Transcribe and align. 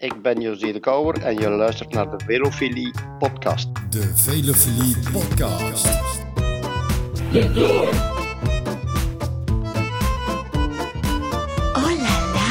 Ik 0.00 0.22
ben 0.22 0.40
José 0.40 0.72
de 0.72 0.80
Kouwer 0.80 1.22
en 1.22 1.34
je 1.34 1.48
luistert 1.48 1.92
naar 1.92 2.10
de 2.10 2.24
Velofilie 2.24 2.90
podcast. 3.18 3.92
De 3.92 4.12
Velofilie 4.16 4.96
podcast. 5.12 5.84
De 7.32 7.52
Tour. 7.54 7.88
Oh 11.74 11.90
la 12.00 12.32
la. 12.32 12.48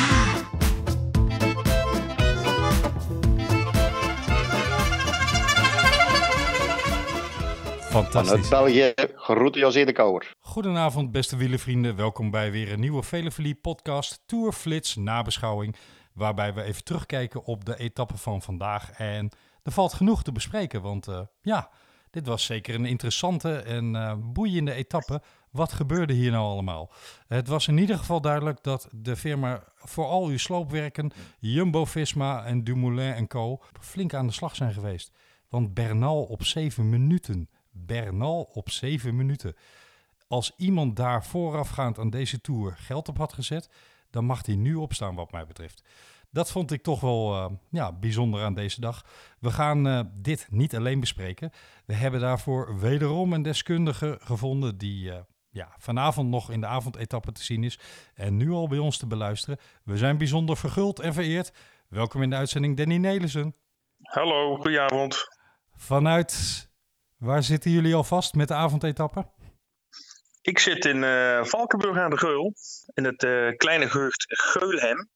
Vanuit 7.89 8.11
Fantastisch. 8.11 8.50
België, 8.50 8.93
groeten 9.16 9.61
José 9.61 9.86
de 9.86 9.91
Kouwer. 9.91 10.34
Goedenavond, 10.39 11.11
beste 11.11 11.38
wielervrienden. 11.38 11.95
Welkom 11.95 12.31
bij 12.31 12.52
weer 12.52 12.71
een 12.71 12.79
nieuwe 12.79 13.04
Velevelie 13.04 13.55
podcast, 13.55 14.23
Tour 14.25 14.52
Flits 14.52 14.95
nabeschouwing. 14.95 15.75
Waarbij 16.20 16.54
we 16.54 16.63
even 16.63 16.83
terugkijken 16.83 17.43
op 17.43 17.65
de 17.65 17.77
etappe 17.77 18.17
van 18.17 18.41
vandaag. 18.41 18.91
En 18.91 19.29
er 19.63 19.71
valt 19.71 19.94
genoeg 19.94 20.23
te 20.23 20.31
bespreken, 20.31 20.81
want 20.81 21.07
eh, 21.07 21.21
ja, 21.41 21.70
dit 22.09 22.27
was 22.27 22.44
zeker 22.44 22.75
een 22.75 22.85
interessante 22.85 23.55
en 23.57 23.95
eh, 23.95 24.13
boeiende 24.17 24.73
etappe. 24.73 25.21
Wat 25.52 25.71
gebeurde 25.71 26.13
hier 26.13 26.31
nou 26.31 26.45
allemaal? 26.45 26.91
Het 27.27 27.47
was 27.47 27.67
in 27.67 27.77
ieder 27.77 27.97
geval 27.97 28.21
duidelijk 28.21 28.63
dat 28.63 28.88
de 28.91 29.16
firma 29.16 29.63
voor 29.75 30.05
al 30.05 30.25
uw 30.25 30.38
sloopwerken, 30.38 31.11
Jumbo-Visma 31.39 32.45
en 32.45 32.63
Dumoulin 32.63 33.13
en 33.13 33.27
Co. 33.27 33.61
flink 33.80 34.13
aan 34.13 34.27
de 34.27 34.33
slag 34.33 34.55
zijn 34.55 34.73
geweest. 34.73 35.11
Want 35.49 35.73
Bernal 35.73 36.23
op 36.23 36.44
7 36.44 36.89
minuten. 36.89 37.49
Bernal 37.72 38.41
op 38.41 38.70
7 38.70 39.16
minuten. 39.16 39.55
Als 40.27 40.53
iemand 40.58 40.95
daar 40.95 41.25
voorafgaand 41.25 41.99
aan 41.99 42.09
deze 42.09 42.41
tour 42.41 42.75
geld 42.77 43.08
op 43.08 43.17
had 43.17 43.33
gezet, 43.33 43.70
dan 44.09 44.26
mag 44.26 44.45
hij 44.45 44.55
nu 44.55 44.76
opstaan, 44.76 45.16
wat 45.16 45.31
mij 45.31 45.45
betreft. 45.45 45.84
Dat 46.31 46.52
vond 46.52 46.72
ik 46.72 46.84
toch 46.84 47.02
wel 47.02 47.36
eh, 47.36 47.45
ja, 47.70 47.91
bijzonder 47.91 48.44
aan 48.44 48.54
deze 48.54 48.81
dag. 48.81 49.05
We 49.40 49.52
gaan 49.52 49.88
eh, 49.88 50.00
dit 50.13 50.48
niet 50.50 50.76
alleen 50.76 51.00
bespreken. 51.00 51.52
We 51.86 51.94
hebben 51.94 52.20
daarvoor 52.20 52.80
wederom 52.80 53.33
een 53.33 53.42
deskundige 53.42 54.17
gevonden 54.22 54.78
die 54.78 55.11
eh, 55.11 55.20
ja, 55.50 55.75
vanavond 55.78 56.30
nog 56.30 56.52
in 56.52 56.59
de 56.59 56.67
avondetappe 56.67 57.31
te 57.31 57.44
zien 57.44 57.64
is 57.64 57.80
en 58.14 58.38
nu 58.38 58.52
al 58.52 58.67
bij 58.67 58.78
ons 58.78 58.98
te 58.98 59.08
beluisteren. 59.08 59.59
We 59.83 59.98
zijn 59.98 60.17
bijzonder 60.17 60.58
verguld 60.58 61.00
en 61.00 61.14
vereerd. 61.14 61.53
Welkom 61.88 62.22
in 62.22 62.30
de 62.30 62.36
uitzending 62.36 62.78
Danny 62.78 62.98
Nelissen. 62.98 63.55
Hallo, 64.02 64.55
goedenavond. 64.55 65.28
Vanuit, 65.76 66.70
waar 67.17 67.44
zitten 67.44 67.72
jullie 67.72 67.95
al 67.95 68.03
vast 68.03 68.36
met 68.36 68.48
de 68.48 68.53
avondetappe? 68.53 69.26
Ik 70.42 70.59
zit 70.59 70.86
in 70.86 71.04
eh, 71.04 71.44
Valkenburg 71.44 71.98
aan 71.98 72.09
de 72.09 72.18
Geul, 72.18 72.54
in 72.94 73.04
het 73.06 73.23
eh, 73.23 73.58
kleine 73.58 73.90
gehucht 73.90 74.26
Geulhem. 74.28 75.09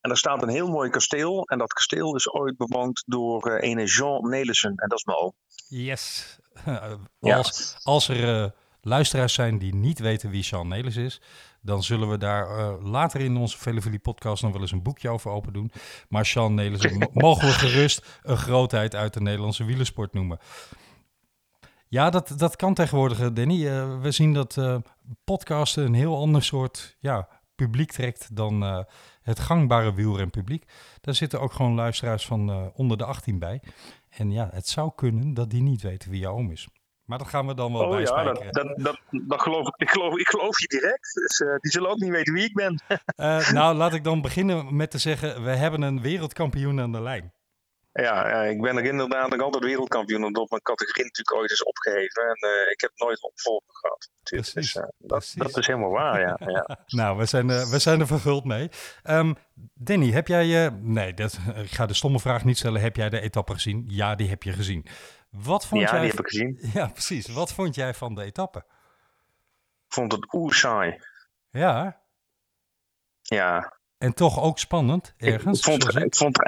En 0.00 0.08
daar 0.08 0.16
staat 0.18 0.42
een 0.42 0.48
heel 0.48 0.68
mooi 0.68 0.90
kasteel. 0.90 1.44
En 1.44 1.58
dat 1.58 1.72
kasteel 1.72 2.16
is 2.16 2.32
ooit 2.32 2.56
bewoond 2.56 3.02
door 3.06 3.50
eh 3.50 3.70
ene 3.70 3.84
Jean 3.84 4.28
Nelissen. 4.28 4.72
En 4.76 4.88
dat 4.88 4.98
is 4.98 5.04
mijn 5.04 5.18
oom. 5.18 5.34
Yes. 5.68 6.36
Ja. 7.20 7.36
als, 7.36 7.76
als 7.82 8.08
er 8.08 8.42
eh, 8.42 8.50
luisteraars 8.80 9.34
zijn 9.34 9.58
die 9.58 9.74
niet 9.74 9.98
weten 9.98 10.30
wie 10.30 10.42
Sean 10.42 10.68
Nelis 10.68 10.96
is, 10.96 11.20
dan 11.60 11.82
zullen 11.82 12.10
we 12.10 12.18
daar 12.18 12.46
eh, 12.58 12.84
later 12.84 13.20
in 13.20 13.36
onze 13.36 13.58
Velevelie 13.58 13.98
podcast 13.98 14.42
nog 14.42 14.52
wel 14.52 14.60
eens 14.60 14.72
een 14.72 14.82
boekje 14.82 15.08
over 15.08 15.30
open 15.30 15.52
doen. 15.52 15.72
Maar 16.08 16.26
Sean 16.26 16.54
Nelis 16.54 16.90
mo- 16.90 17.10
mogen 17.28 17.46
we 17.48 17.54
gerust 17.54 18.20
een 18.22 18.36
grootheid 18.36 18.94
uit 18.94 19.14
de 19.14 19.20
Nederlandse 19.20 19.64
wielersport 19.64 20.12
noemen. 20.12 20.38
Ja, 21.92 22.10
dat, 22.10 22.34
dat 22.36 22.56
kan 22.56 22.74
tegenwoordig, 22.74 23.20
eh, 23.20 23.26
Danny. 23.32 23.66
Eh, 23.66 24.00
we 24.00 24.10
zien 24.10 24.32
dat 24.32 24.56
eh, 24.56 24.76
podcasten 25.24 25.84
een 25.84 25.94
heel 25.94 26.16
ander 26.16 26.42
soort 26.42 26.96
ja, 27.00 27.28
publiek 27.54 27.92
trekt 27.92 28.36
dan 28.36 28.84
het 29.22 29.40
gangbare 29.40 29.94
wielrenpubliek. 29.94 30.64
Daar 31.00 31.14
zitten 31.14 31.40
ook 31.40 31.52
gewoon 31.52 31.74
luisteraars 31.74 32.26
van 32.26 32.72
onder 32.74 32.96
de 32.98 33.04
18 33.04 33.38
bij. 33.38 33.62
En 34.08 34.30
ja, 34.30 34.48
het 34.52 34.68
zou 34.68 34.92
kunnen 34.94 35.34
dat 35.34 35.50
die 35.50 35.62
niet 35.62 35.82
weten 35.82 36.10
wie 36.10 36.20
jouw 36.20 36.34
oom 36.34 36.50
is. 36.50 36.68
Maar 37.04 37.18
dat 37.18 37.28
gaan 37.28 37.46
we 37.46 37.54
dan 37.54 37.72
wel 37.72 37.86
Oh 37.86 38.00
ja, 38.00 38.22
dat, 38.22 38.42
dat, 38.50 38.72
dat, 38.76 39.00
dat 39.10 39.40
geloof 39.40 39.66
ik, 39.66 39.74
ik, 39.76 39.90
geloof, 39.90 40.16
ik 40.16 40.28
geloof 40.28 40.60
je 40.60 40.66
direct. 40.66 41.14
Dus 41.14 41.38
die 41.60 41.70
zullen 41.70 41.90
ook 41.90 41.98
niet 41.98 42.10
weten 42.10 42.34
wie 42.34 42.44
ik 42.44 42.54
ben. 42.54 42.82
Nou, 43.52 43.74
laat 43.74 43.94
ik 43.94 44.04
dan 44.04 44.20
beginnen 44.20 44.76
met 44.76 44.90
te 44.90 44.98
zeggen, 44.98 45.42
we 45.42 45.50
hebben 45.50 45.82
een 45.82 46.00
wereldkampioen 46.00 46.80
aan 46.80 46.92
de 46.92 47.02
lijn. 47.02 47.32
Ja, 47.92 48.42
ik 48.44 48.60
ben 48.60 48.76
er 48.76 48.84
inderdaad 48.84 49.30
nog 49.30 49.40
altijd 49.40 49.64
wereldkampioen. 49.64 50.24
Omdat 50.24 50.50
mijn 50.50 50.62
categorie 50.62 51.04
natuurlijk 51.04 51.36
ooit 51.36 51.50
is 51.50 51.62
opgeheven. 51.64 52.22
En 52.22 52.34
eh, 52.50 52.70
ik 52.70 52.80
heb 52.80 52.90
nooit 52.94 53.22
opvolger 53.22 53.74
gehad. 53.74 54.08
natuurlijk. 54.18 54.52
Precies, 54.52 54.72
Dus, 54.72 54.82
eh, 55.34 55.42
dat, 55.46 55.56
is 55.58 55.66
helemaal 55.66 55.90
waar, 55.90 56.20
ja. 56.20 56.38
ja. 56.46 56.78
Nou, 57.00 57.18
we 57.18 57.26
zijn, 57.26 57.50
er- 57.50 57.68
we 57.70 57.78
zijn 57.78 58.00
er 58.00 58.06
vervuld 58.06 58.44
mee. 58.44 58.68
Ehm, 59.02 59.34
Danny, 59.74 60.10
heb 60.10 60.26
jij... 60.26 60.66
eh, 60.66 60.72
nee, 60.80 61.14
dat, 61.14 61.38
ik 61.54 61.70
ga 61.70 61.86
de 61.86 61.94
stomme 61.94 62.20
vraag 62.20 62.44
niet 62.44 62.58
stellen. 62.58 62.80
Heb 62.80 62.96
jij 62.96 63.08
de 63.08 63.20
etappe 63.20 63.52
gezien? 63.52 63.84
Ja, 63.88 64.14
die 64.14 64.28
heb 64.28 64.42
je 64.42 64.52
gezien. 64.52 64.86
Wat 65.30 65.66
vond 65.66 65.80
ja, 65.80 65.90
jij... 65.90 66.00
die 66.00 66.10
heb 66.10 66.18
ik 66.20 66.26
gezien. 66.28 66.58
Ja, 66.74 66.86
precies. 66.86 67.26
Wat 67.28 67.52
vond 67.52 67.74
jij 67.74 67.94
van 67.94 68.14
de 68.14 68.22
etappe? 68.22 68.58
Ik 69.86 69.94
vond 69.98 70.12
het 70.12 70.32
oer 70.34 70.54
saai. 70.54 70.98
Ja, 71.50 72.00
Ja, 73.22 73.78
en 73.98 74.14
toch 74.14 74.40
ook 74.40 74.58
spannend, 74.58 75.14
Ik- 75.16 75.28
ergens. 75.32 75.58
Ik, 75.58 75.64
vond, 75.64 75.96
ik. 75.96 76.02
ik 76.04 76.16
vond 76.16 76.38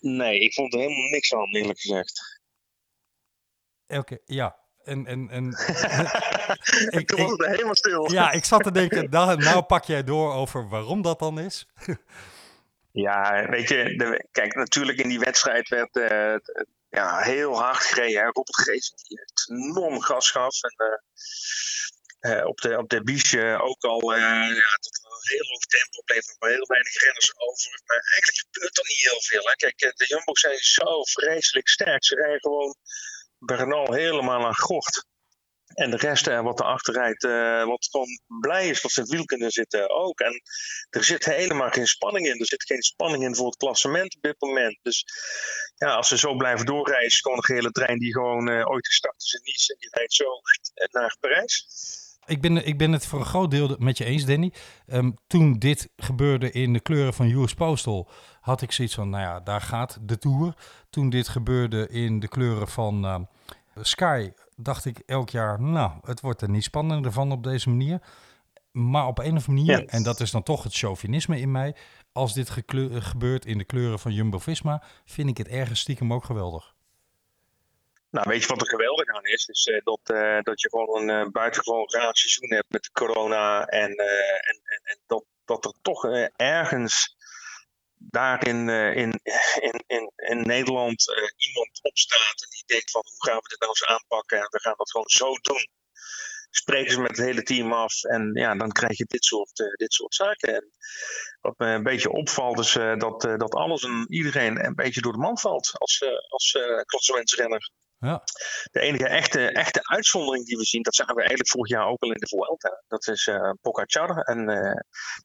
Nee, 0.00 0.38
ik 0.38 0.54
vond 0.54 0.74
er 0.74 0.80
helemaal 0.80 1.10
niks 1.10 1.34
aan, 1.34 1.54
eerlijk 1.54 1.80
gezegd. 1.80 2.40
Oké, 3.86 4.18
ja. 4.24 4.56
En, 4.84 5.06
en, 5.06 5.28
en, 5.30 5.44
Ik- 7.00 7.06
Toen 7.08 7.18
was 7.22 7.32
ik- 7.32 7.40
het 7.40 7.46
helemaal 7.50 7.76
stil. 7.76 8.12
ja, 8.12 8.30
ik 8.30 8.44
zat 8.44 8.62
te 8.62 8.72
denken, 8.72 9.10
nou, 9.16 9.36
nou 9.38 9.62
pak 9.62 9.84
jij 9.84 10.04
door 10.04 10.32
over 10.32 10.68
waarom 10.68 11.02
dat 11.02 11.18
dan 11.18 11.40
is. 11.40 11.66
Ja, 12.92 13.46
weet 13.48 13.68
je, 13.68 13.96
de, 13.96 14.26
kijk, 14.32 14.54
natuurlijk 14.54 14.98
in 14.98 15.08
die 15.08 15.18
wedstrijd 15.18 15.68
werd 15.68 15.96
eh, 15.96 16.34
ja, 16.88 17.18
heel 17.20 17.58
hard 17.60 17.76
gereden. 17.76 18.20
Hè. 18.20 18.24
Robert 18.24 18.56
Gees 18.60 18.92
die 19.08 19.20
het 19.20 19.46
enorm 19.50 20.00
gas 20.00 20.30
gaf. 20.30 20.62
En 20.62 20.74
eh, 22.20 22.38
eh, 22.38 22.46
op 22.46 22.60
de, 22.60 22.78
op 22.78 22.88
de 22.88 23.02
biche 23.02 23.58
ook 23.62 23.84
al 23.84 24.16
ja, 24.16 24.48
een 24.48 24.62
heel 25.22 25.46
hoog 25.50 25.64
tempo 25.64 26.02
bleef 26.04 26.26
nog 26.26 26.36
maar 26.38 26.50
heel 26.50 26.66
weinig 26.66 27.02
renners 27.04 27.32
over. 27.36 27.80
Maar 27.84 28.00
eigenlijk 28.12 28.46
gebeurt 28.46 28.78
er 28.78 28.84
niet 28.86 29.08
heel 29.10 29.20
veel. 29.20 29.44
Hè. 29.48 29.54
Kijk, 29.54 29.80
eh, 29.80 29.90
de 29.94 30.06
Jumbo's 30.06 30.40
zijn 30.40 30.58
zo 30.58 31.02
vreselijk 31.02 31.68
sterk. 31.68 32.04
Ze 32.04 32.14
rijden 32.14 32.40
gewoon 32.40 32.76
Bernal 33.38 33.92
helemaal 33.92 34.46
aan 34.46 34.56
gort. 34.56 35.04
En 35.66 35.90
de 35.90 35.96
rest 35.96 36.26
eh, 36.26 36.42
wat 36.42 36.60
erachter 36.60 36.94
rijdt, 36.94 37.24
eh, 37.24 37.64
wat 37.64 37.88
gewoon 37.90 38.20
blij 38.40 38.68
is 38.68 38.80
dat 38.80 38.90
ze 38.90 39.00
het 39.00 39.10
wiel 39.10 39.24
kunnen 39.24 39.50
zitten 39.50 39.90
ook. 39.90 40.20
En 40.20 40.42
er 40.90 41.04
zit 41.04 41.24
helemaal 41.24 41.70
geen 41.70 41.86
spanning 41.86 42.26
in. 42.26 42.38
Er 42.40 42.46
zit 42.46 42.64
geen 42.64 42.82
spanning 42.82 43.24
in 43.24 43.34
voor 43.34 43.46
het 43.46 43.56
klassement 43.56 44.16
op 44.16 44.22
dit 44.22 44.40
moment. 44.40 44.78
Dus 44.82 45.04
ja, 45.76 45.94
als 45.94 46.08
ze 46.08 46.18
zo 46.18 46.34
blijven 46.34 46.66
doorrijden, 46.66 47.06
is 47.06 47.20
gewoon 47.20 47.36
een 47.36 47.44
gele 47.44 47.70
trein 47.70 47.98
die 47.98 48.12
gewoon 48.12 48.66
ooit 48.68 48.86
gestart 48.86 49.22
is 49.22 49.32
in 49.32 49.40
Nice. 49.42 49.72
En 49.72 49.78
die 49.78 49.90
rijdt 49.92 50.14
zo 50.14 50.24
naar 50.90 51.16
Parijs. 51.20 51.66
Ik 52.26 52.40
ben, 52.40 52.66
ik 52.66 52.78
ben 52.78 52.92
het 52.92 53.06
voor 53.06 53.18
een 53.18 53.24
groot 53.24 53.50
deel 53.50 53.76
met 53.78 53.98
je 53.98 54.04
eens, 54.04 54.24
Danny. 54.24 54.52
Ehm, 54.86 55.10
toen 55.26 55.52
dit 55.52 55.88
gebeurde 55.96 56.50
in 56.50 56.72
de 56.72 56.80
kleuren 56.80 57.14
van 57.14 57.30
US 57.30 57.54
Postal, 57.54 58.10
had 58.40 58.62
ik 58.62 58.72
zoiets 58.72 58.94
van, 58.94 59.10
nou 59.10 59.22
ja, 59.22 59.40
daar 59.40 59.60
gaat 59.60 59.98
de 60.02 60.18
Tour. 60.18 60.54
Toen 60.90 61.10
dit 61.10 61.28
gebeurde 61.28 61.88
in 61.88 62.20
de 62.20 62.28
kleuren 62.28 62.68
van 62.68 63.04
ehm, 63.04 63.22
Sky, 63.80 64.30
dacht 64.56 64.84
ik 64.84 64.98
elk 64.98 65.30
jaar, 65.30 65.62
nou, 65.62 65.92
het 66.02 66.20
wordt 66.20 66.42
er 66.42 66.50
niet 66.50 66.64
spannender 66.64 67.12
van 67.12 67.32
op 67.32 67.42
deze 67.42 67.68
manier. 67.68 68.02
Maar 68.72 69.06
op 69.06 69.18
een 69.18 69.36
of 69.36 69.48
andere 69.48 69.68
manier, 69.68 69.88
en 69.88 70.02
dat 70.02 70.20
is 70.20 70.30
dan 70.30 70.42
toch 70.42 70.62
het 70.62 70.74
chauvinisme 70.74 71.40
in 71.40 71.50
mij, 71.50 71.76
als 72.12 72.34
dit 72.34 72.50
gebeurt 72.88 73.46
in 73.46 73.58
de 73.58 73.64
kleuren 73.64 73.98
van 73.98 74.12
Jumbo-Visma, 74.12 74.82
vind 75.04 75.28
ik 75.28 75.36
het 75.36 75.48
ergens 75.48 75.80
stiekem 75.80 76.12
ook 76.12 76.24
geweldig. 76.24 76.75
Nou, 78.16 78.28
weet 78.28 78.42
je 78.42 78.48
wat 78.48 78.60
er 78.60 78.68
geweldig 78.68 79.06
aan 79.06 79.24
is? 79.24 79.46
Is 79.46 79.66
eh, 79.66 79.80
dat, 79.84 80.00
eh, 80.02 80.42
dat 80.42 80.60
je 80.60 80.68
gewoon 80.68 81.00
een 81.00 81.24
eh, 81.24 81.30
buitengewoon 81.30 81.84
raar 81.88 82.16
seizoen 82.16 82.52
hebt 82.52 82.70
met 82.70 82.90
corona. 82.90 83.66
En, 83.66 83.90
en, 83.90 84.60
en, 84.82 84.98
dat, 85.06 85.24
dat 85.44 85.64
er 85.64 85.72
toch 85.82 86.04
ergens 86.36 87.16
daarin 87.96 88.68
in, 88.68 89.20
in, 89.60 89.84
in, 89.86 90.12
in, 90.16 90.40
Nederland 90.40 91.04
iemand 91.36 91.78
opstaat. 91.82 92.42
En 92.42 92.48
die 92.50 92.62
denkt 92.66 92.90
van 92.90 93.02
hoe 93.04 93.30
gaan 93.30 93.40
we 93.42 93.48
dit 93.48 93.60
nou 93.60 93.70
eens 93.70 93.86
aanpakken? 93.86 94.38
En 94.38 94.48
we 94.50 94.60
gaan 94.60 94.74
dat 94.76 94.90
gewoon 94.90 95.08
zo 95.08 95.32
doen. 95.32 95.68
Spreken 96.50 96.92
ze 96.92 97.00
met 97.00 97.16
het 97.16 97.26
hele 97.26 97.42
team 97.42 97.72
af. 97.72 98.04
En 98.04 98.30
ja, 98.34 98.54
dan 98.54 98.72
krijg 98.72 98.98
je 98.98 99.04
dit 99.08 99.24
soort, 99.24 99.56
dit 99.76 99.92
soort 99.92 100.14
zaken. 100.14 100.54
En 100.54 100.70
wat 101.40 101.58
me 101.58 101.66
een 101.66 101.82
beetje 101.82 102.10
opvalt 102.10 102.58
is 102.58 102.72
dat, 102.72 103.20
dat 103.20 103.54
alles 103.54 103.82
en 103.82 104.06
iedereen 104.08 104.64
een 104.64 104.74
beetje 104.74 105.00
door 105.00 105.12
de 105.12 105.18
man 105.18 105.38
valt 105.38 105.70
als, 105.78 106.04
als 106.28 106.58
klassementsrenner. 106.86 107.70
Ja, 107.98 108.22
De 108.70 108.80
enige 108.80 109.08
echte, 109.08 109.48
echte 109.48 109.80
uitzondering 109.82 110.46
die 110.46 110.56
we 110.56 110.64
zien, 110.64 110.82
dat 110.82 110.94
zagen 110.94 111.14
we 111.14 111.20
eigenlijk 111.20 111.50
vorig 111.50 111.70
jaar 111.70 111.86
ook 111.86 112.02
al 112.02 112.12
in 112.12 112.20
de 112.20 112.28
Vuelta. 112.28 112.82
Dat 112.88 113.08
is 113.08 113.26
eh 113.26 113.50
Pogacar. 113.60 114.18
En 114.18 114.48
eh, 114.48 114.74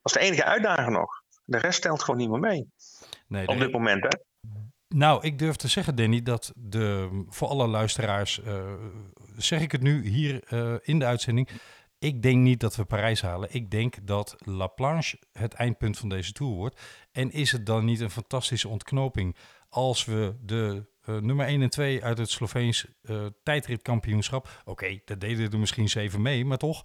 is 0.02 0.12
de 0.12 0.20
enige 0.20 0.44
uitdager 0.44 0.90
nog. 0.90 1.22
De 1.44 1.58
rest 1.58 1.82
telt 1.82 2.02
gewoon 2.02 2.20
niet 2.20 2.30
meer 2.30 2.40
mee. 2.40 2.68
nee, 3.26 3.48
Op 3.48 3.58
dit 3.58 3.72
moment, 3.72 4.02
hè? 4.02 4.08
Nou, 4.88 5.22
ik 5.22 5.38
durf 5.38 5.56
te 5.56 5.68
zeggen, 5.68 5.96
Danny, 5.96 6.22
dat 6.22 6.52
de, 6.56 7.08
voor 7.28 7.48
alle 7.48 7.66
luisteraars, 7.66 8.42
eh, 8.42 8.74
zeg 9.36 9.60
ik 9.60 9.72
het 9.72 9.82
nu 9.82 10.08
hier 10.08 10.52
in 10.82 10.98
de 10.98 11.04
uitzending. 11.04 11.48
Ik 11.98 12.22
denk 12.22 12.42
niet 12.42 12.60
dat 12.60 12.76
we 12.76 12.84
Parijs 12.84 13.22
halen. 13.22 13.48
Ik 13.52 13.70
denk 13.70 14.06
dat 14.06 14.36
La 14.38 14.66
Planche 14.66 15.18
het 15.32 15.54
eindpunt 15.54 15.98
van 15.98 16.08
deze 16.08 16.32
tour 16.32 16.54
wordt. 16.54 16.80
En 17.12 17.30
is 17.30 17.52
het 17.52 17.66
dan 17.66 17.84
niet 17.84 18.00
een 18.00 18.10
fantastische 18.10 18.68
ontknoping 18.68 19.36
als 19.68 20.04
we 20.04 20.36
de 20.40 20.86
uh, 21.06 21.16
nummer 21.16 21.46
1 21.46 21.62
en 21.62 21.70
2 21.70 22.04
uit 22.04 22.18
het 22.18 22.30
Sloveens 22.30 22.86
uh, 23.02 23.26
tijdritkampioenschap... 23.42 24.48
Oké, 24.64 25.00
dat 25.04 25.20
deden 25.20 25.52
er 25.52 25.58
misschien 25.58 25.88
zeven 25.88 26.22
mee, 26.22 26.44
maar 26.44 26.58
toch... 26.58 26.82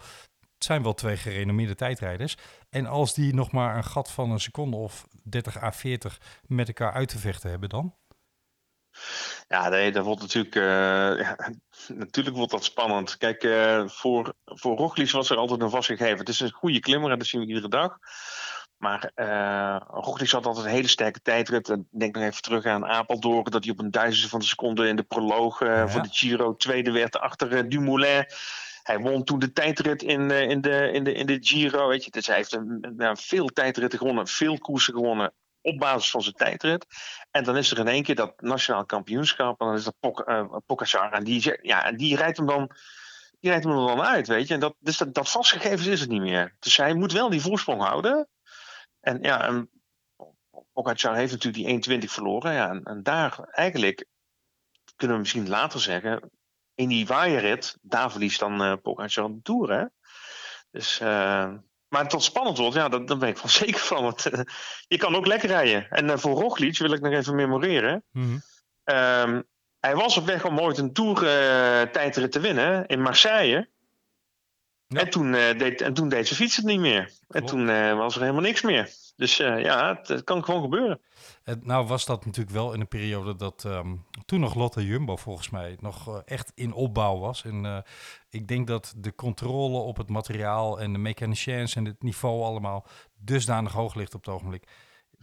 Het 0.54 0.66
zijn 0.66 0.84
wel 0.84 0.94
twee 0.94 1.18
gerenommeerde 1.18 1.76
tijdrijders. 1.76 2.38
En 2.70 2.86
als 2.86 3.14
die 3.14 3.34
nog 3.34 3.52
maar 3.52 3.78
een 3.78 3.84
gat 3.84 4.12
van 4.12 4.32
een 4.32 4.40
seconde 4.40 4.78
of 4.78 5.08
30 5.24 5.62
à 5.62 5.72
40 5.72 6.20
met 6.48 6.68
elkaar 6.68 6.94
uit 6.94 7.08
te 7.08 7.18
vechten 7.18 7.50
hebben 7.50 7.70
dan? 7.70 7.96
Ja, 9.48 9.90
dat 9.92 10.06
wordt 10.06 10.22
natuurlijk, 10.22 10.56
uh, 10.56 10.64
ja, 11.24 11.52
natuurlijk 11.88 12.36
wordt 12.36 12.52
dat 12.52 12.64
spannend. 12.64 13.18
Kijk, 13.18 13.48
voor, 13.92 14.34
voor 14.46 14.78
Roglic 14.78 15.12
was 15.12 15.30
er 15.30 15.38
altijd 15.38 15.62
een 15.62 15.70
vastgegeven. 15.70 16.18
Het 16.18 16.30
is 16.30 16.40
een 16.40 16.52
goede 16.52 16.80
klimmer 16.80 17.12
en 17.12 17.18
dat 17.18 17.28
zien 17.28 17.42
we 17.42 17.48
iedere 17.48 17.70
dag. 17.70 17.98
Maar 18.78 19.12
uh, 19.16 19.78
Roglic 19.88 20.30
had 20.30 20.46
altijd 20.46 20.66
een 20.66 20.72
hele 20.72 20.88
sterke 20.88 21.22
tijdrit. 21.22 21.70
En 21.70 21.88
denk 21.92 22.16
nog 22.16 22.24
even 22.24 22.42
terug 22.42 22.66
aan 22.66 22.86
Apeldoorn, 22.86 23.44
dat 23.44 23.64
hij 23.64 23.74
op 23.74 23.80
een 23.80 23.92
duizendste 23.92 24.30
van 24.30 24.40
de 24.40 24.46
seconde 24.46 24.88
in 24.88 24.96
de 24.96 25.04
proloog 25.04 25.60
ja. 25.60 25.88
voor 25.88 26.02
de 26.02 26.10
Giro 26.12 26.56
tweede 26.56 26.92
werd 26.92 27.20
achter 27.20 27.70
Dumoulin. 27.70 28.26
Hij 28.84 29.00
won 29.00 29.24
toen 29.24 29.40
de 29.40 29.54
tijdrit 29.54 30.04
in, 30.04 30.32
in, 30.32 30.62
de, 30.62 30.92
in, 30.92 31.04
de, 31.04 31.14
in 31.14 31.26
de 31.26 31.38
Giro. 31.42 31.88
Weet 31.88 32.04
je. 32.04 32.12
Dus 32.12 32.28
hij 32.28 32.36
heeft 32.36 32.54
een, 32.54 32.94
een, 32.98 33.18
veel 33.18 33.48
tijdritten 33.48 34.00
gewonnen, 34.00 34.28
veel 34.28 34.58
koersen 34.58 34.94
gewonnen 34.94 35.34
op 35.62 35.78
basis 35.78 36.12
van 36.12 36.22
zijn 36.22 36.36
tijdrit. 36.36 36.86
En 37.32 37.44
dan 37.44 37.58
is 37.58 37.72
er 37.72 37.80
in 37.80 37.88
één 37.88 38.04
keer 38.04 38.16
dat 38.16 38.42
nationaal 38.42 38.86
kampioenschap. 38.86 39.62
En 39.62 39.68
dan 39.68 39.76
is 39.76 39.84
dat 39.84 39.96
Pok, 40.00 40.30
uh. 40.30 41.08
En 41.12 41.24
die, 41.24 41.58
ja, 41.62 41.86
en 41.86 41.98
die 41.98 42.16
rijdt 42.16 42.38
hem 42.38 42.48
dan. 42.48 42.72
Die 43.40 43.50
rijdt 43.50 43.66
hem 43.66 43.78
er 43.78 43.88
dan 43.88 44.02
uit, 44.02 44.28
weet 44.28 44.48
je. 44.48 44.54
En 44.54 44.60
dat, 44.60 44.76
dus 44.80 44.98
dat, 44.98 45.14
dat 45.14 45.30
vastgegeven 45.30 45.92
is 45.92 46.00
het 46.00 46.10
niet 46.10 46.22
meer. 46.22 46.56
Dus 46.60 46.78
hij 46.78 46.94
moet 46.94 47.12
wel 47.12 47.30
die 47.30 47.42
voorsprong 47.42 47.82
houden. 47.82 48.28
En 49.00 49.22
ja, 49.22 49.48
en 49.48 49.70
Pogacar 50.74 51.16
heeft 51.16 51.32
natuurlijk 51.32 51.84
die 51.88 52.00
1.20 52.02 52.12
verloren. 52.12 52.54
Ja, 52.54 52.70
en, 52.70 52.84
en, 52.84 53.04
daar 53.04 53.40
eigenlijk 53.52 54.06
kunnen 54.96 55.16
we 55.16 55.22
misschien 55.22 55.50
later 55.50 55.80
zeggen. 55.80 56.32
In 56.76 56.88
die 56.88 57.08
waaierrit, 57.08 57.78
daar 57.82 58.12
verliest 58.12 58.40
dan 58.40 58.62
uh, 58.62 58.74
Pogacar 58.82 59.28
de 59.28 59.42
Tour, 59.42 59.72
hè. 59.72 59.86
Dus, 60.72 61.00
uh, 61.00 61.08
maar 61.88 62.02
het 62.02 62.10
tot 62.10 62.24
spannend 62.24 62.58
wordt, 62.58 62.76
ja, 62.76 62.90
daar, 62.90 63.06
daar 63.06 63.18
ben 63.18 63.30
ik 63.30 63.38
van 63.38 63.50
zeker 63.64 63.80
van. 63.80 64.04
Want, 64.04 64.34
uh, 64.34 64.40
je 64.88 64.98
kan 64.98 65.16
ook 65.16 65.26
lekker 65.26 65.50
rijden. 65.50 65.90
En 65.90 66.06
uh, 66.06 66.18
voor 66.18 66.42
Roglic 66.42 66.78
wil 66.78 66.92
ik 66.92 67.02
nog 67.02 67.14
even 67.14 67.36
memoreren. 67.36 68.04
Mhm. 68.12 68.26
Mm 68.26 68.42
-hmm. 68.84 68.96
um, 68.96 69.44
hij 69.80 69.96
was 69.96 70.18
op 70.18 70.26
weg 70.26 70.46
om 70.46 70.60
ooit 70.60 70.78
een 70.78 70.94
Tour 70.94 71.16
tijdrit 71.92 72.32
te 72.32 72.40
winnen 72.40 72.88
in 72.88 73.02
Marseille. 73.02 73.70
Ja. 74.88 75.00
En, 75.00 75.10
toen, 75.10 75.32
deed, 75.32 75.82
en 75.82 75.94
toen 75.94 76.10
deed 76.10 76.28
zijn 76.28 76.40
fiets 76.40 76.56
het 76.56 76.66
niet 76.66 76.80
meer. 76.80 77.12
En 77.30 77.46
toen 77.46 77.66
was 77.98 78.16
er 78.16 78.22
helemaal 78.22 78.42
niks 78.42 78.62
meer. 78.62 78.90
Dus 79.16 79.38
ja, 79.38 79.96
het, 79.96 80.08
het, 80.08 80.24
kan 80.24 80.44
gewoon 80.44 80.62
gebeuren. 80.62 81.00
Nou 81.62 81.88
was 81.88 82.06
dat 82.06 82.26
natuurlijk 82.26 82.56
wel 82.56 82.74
in 82.74 82.80
een 82.80 82.88
periode 82.88 83.36
dat 83.36 83.64
um, 83.64 84.06
toen 84.26 84.40
nog 84.40 84.56
Lotte 84.56 84.86
Jumbo 84.86 85.16
volgens 85.16 85.50
mij 85.50 85.78
nog 85.80 86.22
echt 86.24 86.52
in 86.56 86.74
opbouw 86.74 87.18
was. 87.18 87.44
En 87.44 87.84
ik 88.30 88.48
denk 88.48 88.68
dat 88.68 88.94
de 88.98 89.16
controle 89.16 89.78
op 89.78 89.98
het 89.98 90.10
materiaal 90.10 90.80
en 90.80 90.94
de 90.94 91.00
mechaniciens 91.00 91.76
en 91.76 91.86
het 91.86 92.04
niveau 92.04 92.44
allemaal 92.44 92.88
dusdanig 93.18 93.72
hoog 93.72 93.96
ligt 93.96 94.14
op 94.14 94.26
het 94.26 94.34
ogenblik. 94.34 94.64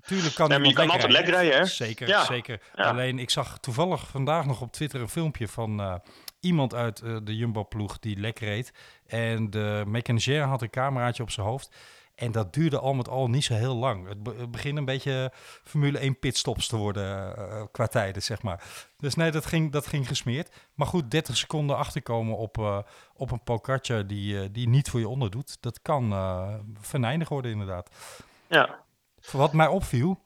Tuurlijk 0.07 0.35
kan 0.35 0.63
je 0.63 0.73
kan 0.73 0.91
altijd 0.91 1.13
lekker 1.13 1.33
rijden, 1.33 1.59
hè? 1.59 1.65
Zeker, 1.65 2.09
ja. 2.09 2.25
zeker. 2.25 2.61
Ja. 2.75 2.85
Alleen 2.85 3.19
ik 3.19 3.31
zag 3.31 3.59
toevallig 3.59 4.07
vandaag 4.07 4.47
nog 4.47 4.61
op 4.61 4.73
Twitter 4.73 5.01
een 5.01 5.09
filmpje 5.09 5.49
van 5.49 5.81
uh, 5.81 5.95
iemand 6.41 6.75
uit 6.75 6.99
de 6.99 7.37
Jumbo-ploeg 7.37 7.99
die 7.99 8.17
lek 8.21 8.39
reed. 8.39 8.73
En 9.07 9.51
de 9.51 9.83
mechanicien 9.87 10.41
had 10.41 10.63
een 10.63 10.71
cameraatje 10.71 11.23
op 11.23 11.31
zijn 11.31 11.47
hoofd. 11.47 11.77
En 12.15 12.33
dat 12.33 12.53
duurde 12.53 12.79
al 12.79 12.95
met 12.95 13.09
al 13.09 13.29
niet 13.29 13.45
zo 13.45 13.55
heel 13.55 13.75
lang. 13.75 14.09
Het, 14.09 14.23
be 14.23 14.35
het 14.39 14.51
begint 14.51 14.79
een 14.79 14.85
beetje 14.85 15.33
Formule 15.65 15.99
1 15.99 16.19
pitstops 16.19 16.67
te 16.67 16.77
worden 16.77 17.35
uh, 17.39 17.63
qua 17.73 17.87
tijden, 17.87 18.23
zeg 18.23 18.43
maar. 18.43 18.63
Dus 18.99 19.15
nee, 19.15 19.31
dat 19.31 19.47
ging, 19.47 19.73
dat 19.73 19.87
ging 19.87 20.09
gesmeerd. 20.09 20.55
Maar 20.75 20.87
goed, 20.87 21.11
30 21.11 21.37
seconden 21.37 21.77
achterkomen 21.77 22.37
op, 22.37 22.59
uh, 22.59 22.79
op 23.15 23.31
een 23.31 23.43
Pogacar 23.43 24.07
die, 24.07 24.35
uh, 24.35 24.49
die 24.53 24.69
niet 24.69 24.91
voor 24.91 25.01
je 25.01 25.09
onderdoet... 25.09 25.57
dat 25.61 25.83
kan 25.83 26.15
venijnig 26.81 27.29
worden 27.29 27.51
inderdaad. 27.51 27.91
Ja. 28.49 28.84
Wat 29.33 29.53
mij 29.53 29.67
opviel 29.67 30.21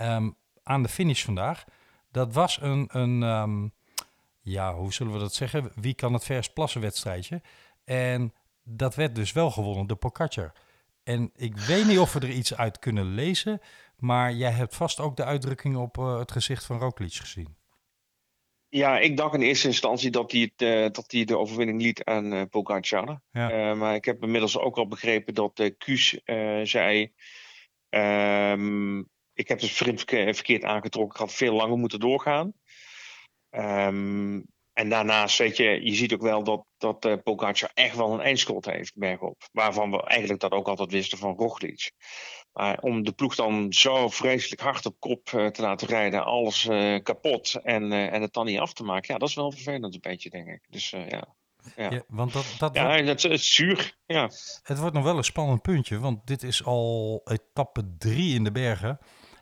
um, 0.00 0.36
aan 0.62 0.82
de 0.82 0.88
finish 0.88 1.24
vandaag... 1.24 1.64
dat 2.10 2.32
was 2.32 2.60
een, 2.60 2.88
een 2.92 3.22
um, 3.22 3.72
ja, 4.42 4.74
hoe 4.74 4.92
zullen 4.92 5.12
we 5.12 5.18
dat 5.18 5.34
zeggen? 5.34 5.72
Wie 5.74 5.94
kan 5.94 6.12
het 6.12 6.24
vers 6.24 6.52
plassen 6.52 6.80
wedstrijdje. 6.80 7.42
En 7.84 8.34
dat 8.64 8.94
werd 8.94 9.14
dus 9.14 9.32
wel 9.32 9.50
gewonnen 9.50 9.86
door 9.86 9.96
Pogacar. 9.96 10.52
En 11.04 11.30
ik 11.36 11.56
weet 11.56 11.86
niet 11.86 11.98
of 11.98 12.12
we 12.12 12.20
er 12.20 12.30
iets 12.30 12.56
uit 12.56 12.78
kunnen 12.78 13.14
lezen, 13.14 13.60
maar 13.96 14.32
jij 14.32 14.50
hebt 14.50 14.76
vast 14.76 15.00
ook 15.00 15.16
de 15.16 15.24
uitdrukking 15.24 15.76
op 15.76 15.98
uh, 15.98 16.18
het 16.18 16.32
gezicht 16.32 16.64
van 16.64 16.78
Roglic 16.78 17.12
gezien. 17.12 17.56
Ja, 18.68 18.98
ik 18.98 19.16
dacht 19.16 19.34
in 19.34 19.40
eerste 19.40 19.66
instantie 19.66 20.10
dat 20.10 20.32
hij, 20.32 20.40
het, 20.40 20.62
uh, 20.62 20.90
dat 20.90 21.04
hij 21.06 21.24
de 21.24 21.38
overwinning 21.38 21.82
liet 21.82 22.04
aan 22.04 22.32
uh, 22.32 22.42
Pogacar. 22.50 23.20
Ja. 23.32 23.74
maar 23.74 23.94
ik 23.94 24.04
heb 24.04 24.22
inmiddels 24.22 24.58
ook 24.58 24.76
al 24.76 24.86
begrepen 24.86 25.34
dat 25.34 25.72
Kuus 25.78 26.20
zei... 26.62 27.12
Um, 27.94 28.98
ik 29.34 29.48
heb 29.48 29.60
het 29.60 29.70
verkeerd 29.70 30.64
aangetrokken, 30.64 31.14
ik 31.14 31.20
had 31.20 31.32
veel 31.32 31.54
langer 31.54 31.78
moeten 31.78 32.00
doorgaan. 32.00 32.52
Um, 33.50 34.44
en 34.72 34.88
daarnaast, 34.88 35.38
weet 35.38 35.56
je, 35.56 35.84
je 35.84 35.94
ziet 35.94 36.12
ook 36.12 36.22
wel 36.22 36.42
dat, 36.44 36.64
dat 36.76 37.04
uh, 37.04 37.14
echt 37.74 37.96
wel 37.96 38.12
een 38.12 38.20
eindschot 38.20 38.64
heeft 38.64 38.96
bergop. 38.96 39.48
Waarvan 39.52 39.90
we 39.90 40.02
eigenlijk 40.02 40.40
dat 40.40 40.52
ook 40.52 40.68
altijd 40.68 40.92
wisten 40.92 41.18
van 41.18 41.36
Roglic. 41.36 41.92
Maar 42.52 42.78
om 42.78 43.02
de 43.02 43.12
ploeg 43.12 43.34
dan 43.34 43.72
zo 43.72 44.08
vreselijk 44.08 44.60
hard 44.60 44.86
op 44.86 44.96
kop 44.98 45.30
uh, 45.30 45.46
te 45.46 45.62
laten 45.62 45.88
rijden, 45.88 46.24
alles 46.24 46.64
uh, 46.64 46.98
kapot 47.02 47.54
en, 47.54 47.92
en 47.92 48.22
het 48.22 48.32
dan 48.32 48.46
niet 48.46 48.58
af 48.58 48.72
te 48.72 48.84
maken, 48.84 49.12
ja, 49.12 49.18
dat 49.18 49.28
is 49.28 49.34
wel 49.34 49.52
vervelend 49.52 49.94
een 49.94 50.00
beetje, 50.00 50.30
denk 50.30 50.48
ik. 50.48 50.66
Dus 50.68 50.90
ja. 50.90 51.34
Ja. 51.76 51.90
ja, 51.90 52.02
want 52.08 52.32
dat, 52.32 52.54
dat 52.58 52.74
ja, 52.74 52.86
wordt... 52.86 53.06
dat 53.06 53.24
is 53.24 53.54
zuur. 53.54 53.96
Ja. 54.06 54.30
Het 54.62 54.78
wordt 54.78 54.94
nog 54.94 55.04
wel 55.04 55.16
een 55.16 55.24
spannend 55.24 55.62
puntje, 55.62 55.98
want 55.98 56.26
dit 56.26 56.42
is 56.42 56.64
al 56.64 57.20
etappe 57.24 57.96
drie 57.98 58.34
in 58.34 58.44
de 58.44 58.52
bergen. 58.52 58.98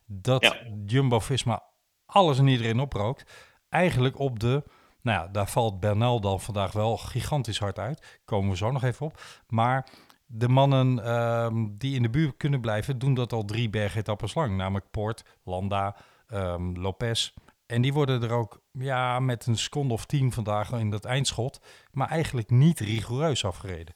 Dat 0.06 0.42
ja. 0.42 0.56
Jumbo-Visma 0.86 1.62
alles 2.06 2.38
en 2.38 2.46
iedereen 2.46 2.80
oprookt. 2.80 3.32
Eigenlijk 3.68 4.18
op 4.18 4.38
de 4.38 4.64
nou 5.02 5.22
ja, 5.22 5.28
daar 5.28 5.48
valt 5.48 5.80
Bernal 5.80 6.20
dan 6.20 6.40
vandaag 6.40 6.72
wel 6.72 6.96
gigantisch 6.96 7.58
hard 7.58 7.78
uit. 7.78 8.20
Komen 8.24 8.50
we 8.50 8.56
zo 8.56 8.70
nog 8.70 8.82
even 8.82 9.06
op. 9.06 9.20
Maar 9.48 9.88
de 10.26 10.48
mannen 10.48 11.12
um, 11.12 11.78
die 11.78 11.94
in 11.94 12.02
de 12.02 12.10
buurt 12.10 12.36
kunnen 12.36 12.60
blijven, 12.60 12.98
doen 12.98 13.14
dat 13.14 13.32
al 13.32 13.44
drie 13.44 13.70
bergetappes 13.70 14.34
lang. 14.34 14.56
Namelijk 14.56 14.90
Poort, 14.90 15.24
Landa, 15.44 15.96
um, 16.32 16.76
Lopez. 16.76 17.34
En 17.70 17.82
die 17.82 17.92
worden 17.92 18.22
er 18.22 18.32
ook 18.32 18.62
ja, 18.72 19.20
met 19.20 19.46
een 19.46 19.56
seconde 19.58 19.94
of 19.94 20.06
tien 20.06 20.32
vandaag 20.32 20.72
in 20.72 20.90
dat 20.90 21.04
eindschot. 21.04 21.60
Maar 21.90 22.08
eigenlijk 22.08 22.50
niet 22.50 22.80
rigoureus 22.80 23.44
afgereden. 23.44 23.94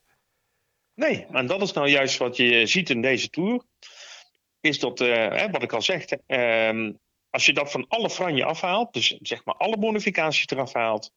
Nee, 0.94 1.26
en 1.26 1.46
dat 1.46 1.62
is 1.62 1.72
nou 1.72 1.88
juist 1.88 2.18
wat 2.18 2.36
je 2.36 2.66
ziet 2.66 2.90
in 2.90 3.02
deze 3.02 3.28
Tour. 3.28 3.64
Is 4.60 4.78
dat, 4.78 5.00
uh, 5.00 5.44
wat 5.50 5.62
ik 5.62 5.72
al 5.72 5.82
zeg, 5.82 6.04
uh, 6.26 6.90
als 7.30 7.46
je 7.46 7.52
dat 7.52 7.70
van 7.70 7.84
alle 7.88 8.10
franje 8.10 8.44
afhaalt, 8.44 8.92
dus 8.92 9.18
zeg 9.22 9.44
maar 9.44 9.54
alle 9.54 9.78
bonificaties 9.78 10.46
eraf 10.46 10.72
haalt, 10.72 11.12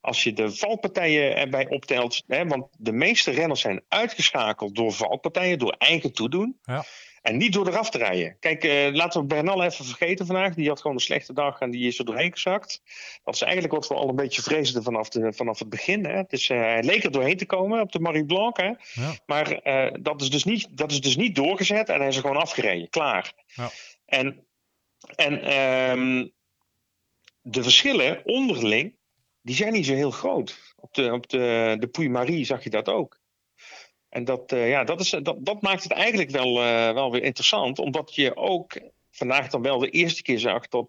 als 0.00 0.22
je 0.22 0.32
de 0.32 0.56
valpartijen 0.56 1.36
erbij 1.36 1.68
optelt, 1.68 2.22
hè, 2.26 2.46
want 2.46 2.66
de 2.78 2.92
meeste 2.92 3.30
renners 3.30 3.60
zijn 3.60 3.84
uitgeschakeld 3.88 4.74
door 4.74 4.92
valpartijen, 4.92 5.58
door 5.58 5.74
eigen 5.78 6.12
toedoen. 6.12 6.58
Ja. 6.62 6.84
En 7.26 7.36
niet 7.36 7.52
door 7.52 7.68
eraf 7.68 7.90
te 7.90 7.98
rijden. 7.98 8.36
Kijk, 8.40 8.64
uh, 8.64 8.94
laten 8.94 9.20
we 9.20 9.26
Bernal 9.26 9.62
even 9.62 9.84
vergeten 9.84 10.26
vandaag. 10.26 10.54
Die 10.54 10.68
had 10.68 10.80
gewoon 10.80 10.96
een 10.96 11.02
slechte 11.02 11.32
dag 11.32 11.60
en 11.60 11.70
die 11.70 11.86
is 11.86 11.98
er 11.98 12.04
doorheen 12.04 12.32
gezakt. 12.32 12.82
Dat 13.24 13.34
is 13.34 13.42
eigenlijk 13.42 13.72
wat 13.72 13.88
we 13.88 13.94
al 13.94 14.08
een 14.08 14.16
beetje 14.16 14.42
vreesden 14.42 14.82
vanaf, 14.82 15.08
de, 15.08 15.32
vanaf 15.32 15.58
het 15.58 15.68
begin. 15.68 16.04
Hè. 16.04 16.22
Dus, 16.28 16.48
uh, 16.48 16.58
hij 16.58 16.82
leek 16.82 17.04
er 17.04 17.10
doorheen 17.10 17.36
te 17.36 17.46
komen 17.46 17.80
op 17.80 17.92
de 17.92 18.00
Marie 18.00 18.24
Blanc. 18.24 18.56
Hè. 18.56 18.66
Ja. 18.92 19.16
Maar 19.26 19.66
uh, 19.66 19.94
dat, 20.00 20.22
is 20.22 20.30
dus 20.30 20.44
niet, 20.44 20.68
dat 20.70 20.90
is 20.90 21.00
dus 21.00 21.16
niet 21.16 21.34
doorgezet 21.34 21.88
en 21.88 21.98
hij 21.98 22.08
is 22.08 22.16
er 22.16 22.22
gewoon 22.22 22.36
afgereden. 22.36 22.88
Klaar. 22.88 23.32
Ja. 23.46 23.70
En 24.06 24.46
en 25.14 25.58
um, 25.90 26.32
de 27.40 27.62
verschillen 27.62 28.20
onderling, 28.24 28.94
die 29.42 29.54
zijn 29.54 29.72
niet 29.72 29.86
zo 29.86 29.94
heel 29.94 30.10
groot. 30.10 30.74
Op 30.76 30.94
de, 30.94 31.12
op 31.12 31.28
de, 31.28 31.76
de 31.78 31.86
Puy-Marie 31.86 32.44
zag 32.44 32.64
je 32.64 32.70
dat 32.70 32.88
ook. 32.88 33.20
En 34.16 34.24
dat, 34.24 34.52
uh, 34.52 34.68
ja, 34.68 34.84
dat, 34.84 35.00
is, 35.00 35.10
dat, 35.10 35.36
dat 35.38 35.62
maakt 35.62 35.82
het 35.82 35.92
eigenlijk 35.92 36.30
wel, 36.30 36.62
uh, 36.62 36.92
wel 36.92 37.10
weer 37.10 37.22
interessant, 37.22 37.78
omdat 37.78 38.14
je 38.14 38.36
ook 38.36 38.80
vandaag 39.10 39.48
dan 39.48 39.62
wel 39.62 39.78
de 39.78 39.90
eerste 39.90 40.22
keer 40.22 40.38
zag 40.38 40.68
dat, 40.68 40.88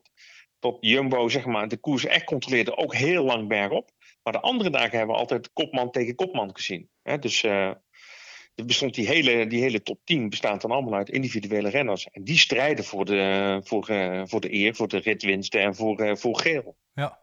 dat 0.60 0.78
Jumbo 0.80 1.30
zeg 1.30 1.46
maar, 1.46 1.68
de 1.68 1.78
koers 1.78 2.06
echt 2.06 2.24
controleerde, 2.24 2.78
ook 2.78 2.96
heel 2.96 3.24
lang 3.24 3.48
bergop. 3.48 3.92
Maar 4.24 4.34
de 4.34 4.40
andere 4.40 4.70
dagen 4.70 4.98
hebben 4.98 5.16
we 5.16 5.22
altijd 5.22 5.54
kopman 5.54 5.92
tegen 5.92 6.16
kopman 6.16 6.56
gezien. 6.56 6.90
Hè? 7.04 7.20
Dus 7.20 7.44
er 7.44 8.66
bestond 8.66 8.94
die 8.94 9.08
hele, 9.08 9.48
die 9.48 9.62
hele 9.62 9.82
top 9.82 10.00
10 10.04 10.30
bestaat 10.30 10.62
dan 10.62 10.72
allemaal 10.72 10.94
uit 10.94 11.10
individuele 11.10 11.70
renners. 11.70 12.08
En 12.12 12.24
die 12.24 12.38
strijden 12.38 12.86
voor 12.86 13.06
de, 13.06 13.60
voor, 13.64 13.86
voor 14.28 14.42
de 14.42 14.54
eer, 14.54 14.76
voor 14.76 14.88
de 14.88 14.98
ritwinsten 14.98 15.62
en 15.62 15.76
voor, 15.76 16.18
voor 16.18 16.40
geel. 16.40 16.78
Ja. 16.94 17.20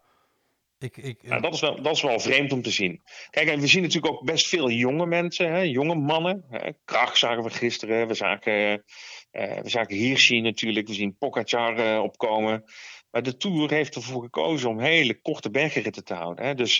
Ik, 0.79 0.97
ik, 0.97 1.23
nou, 1.23 1.41
dat, 1.41 1.53
is 1.53 1.59
wel, 1.59 1.81
dat 1.81 1.95
is 1.95 2.01
wel 2.01 2.19
vreemd 2.19 2.51
om 2.51 2.61
te 2.61 2.71
zien. 2.71 3.01
Kijk, 3.29 3.47
en 3.47 3.59
we 3.59 3.67
zien 3.67 3.81
natuurlijk 3.81 4.13
ook 4.13 4.25
best 4.25 4.47
veel 4.47 4.69
jonge 4.69 5.05
mensen, 5.05 5.51
hè, 5.51 5.59
jonge 5.59 5.95
mannen. 5.95 6.45
Hè. 6.49 6.71
Krach 6.85 7.17
zagen 7.17 7.43
we 7.43 7.49
gisteren. 7.49 8.07
We 8.07 8.13
zagen 8.13 8.83
we 9.31 9.61
zagen 9.63 9.95
Hirschi 9.95 10.41
natuurlijk, 10.41 10.87
we 10.87 10.93
zien 10.93 11.17
Pogacar 11.17 11.99
opkomen. 12.01 12.63
Maar 13.11 13.23
de 13.23 13.37
Tour 13.37 13.69
heeft 13.71 13.95
ervoor 13.95 14.23
gekozen 14.23 14.69
om 14.69 14.79
hele 14.79 15.21
korte 15.21 15.49
bergritten 15.49 16.03
te 16.03 16.13
houden. 16.13 16.45
Hè. 16.45 16.55
Dus, 16.55 16.79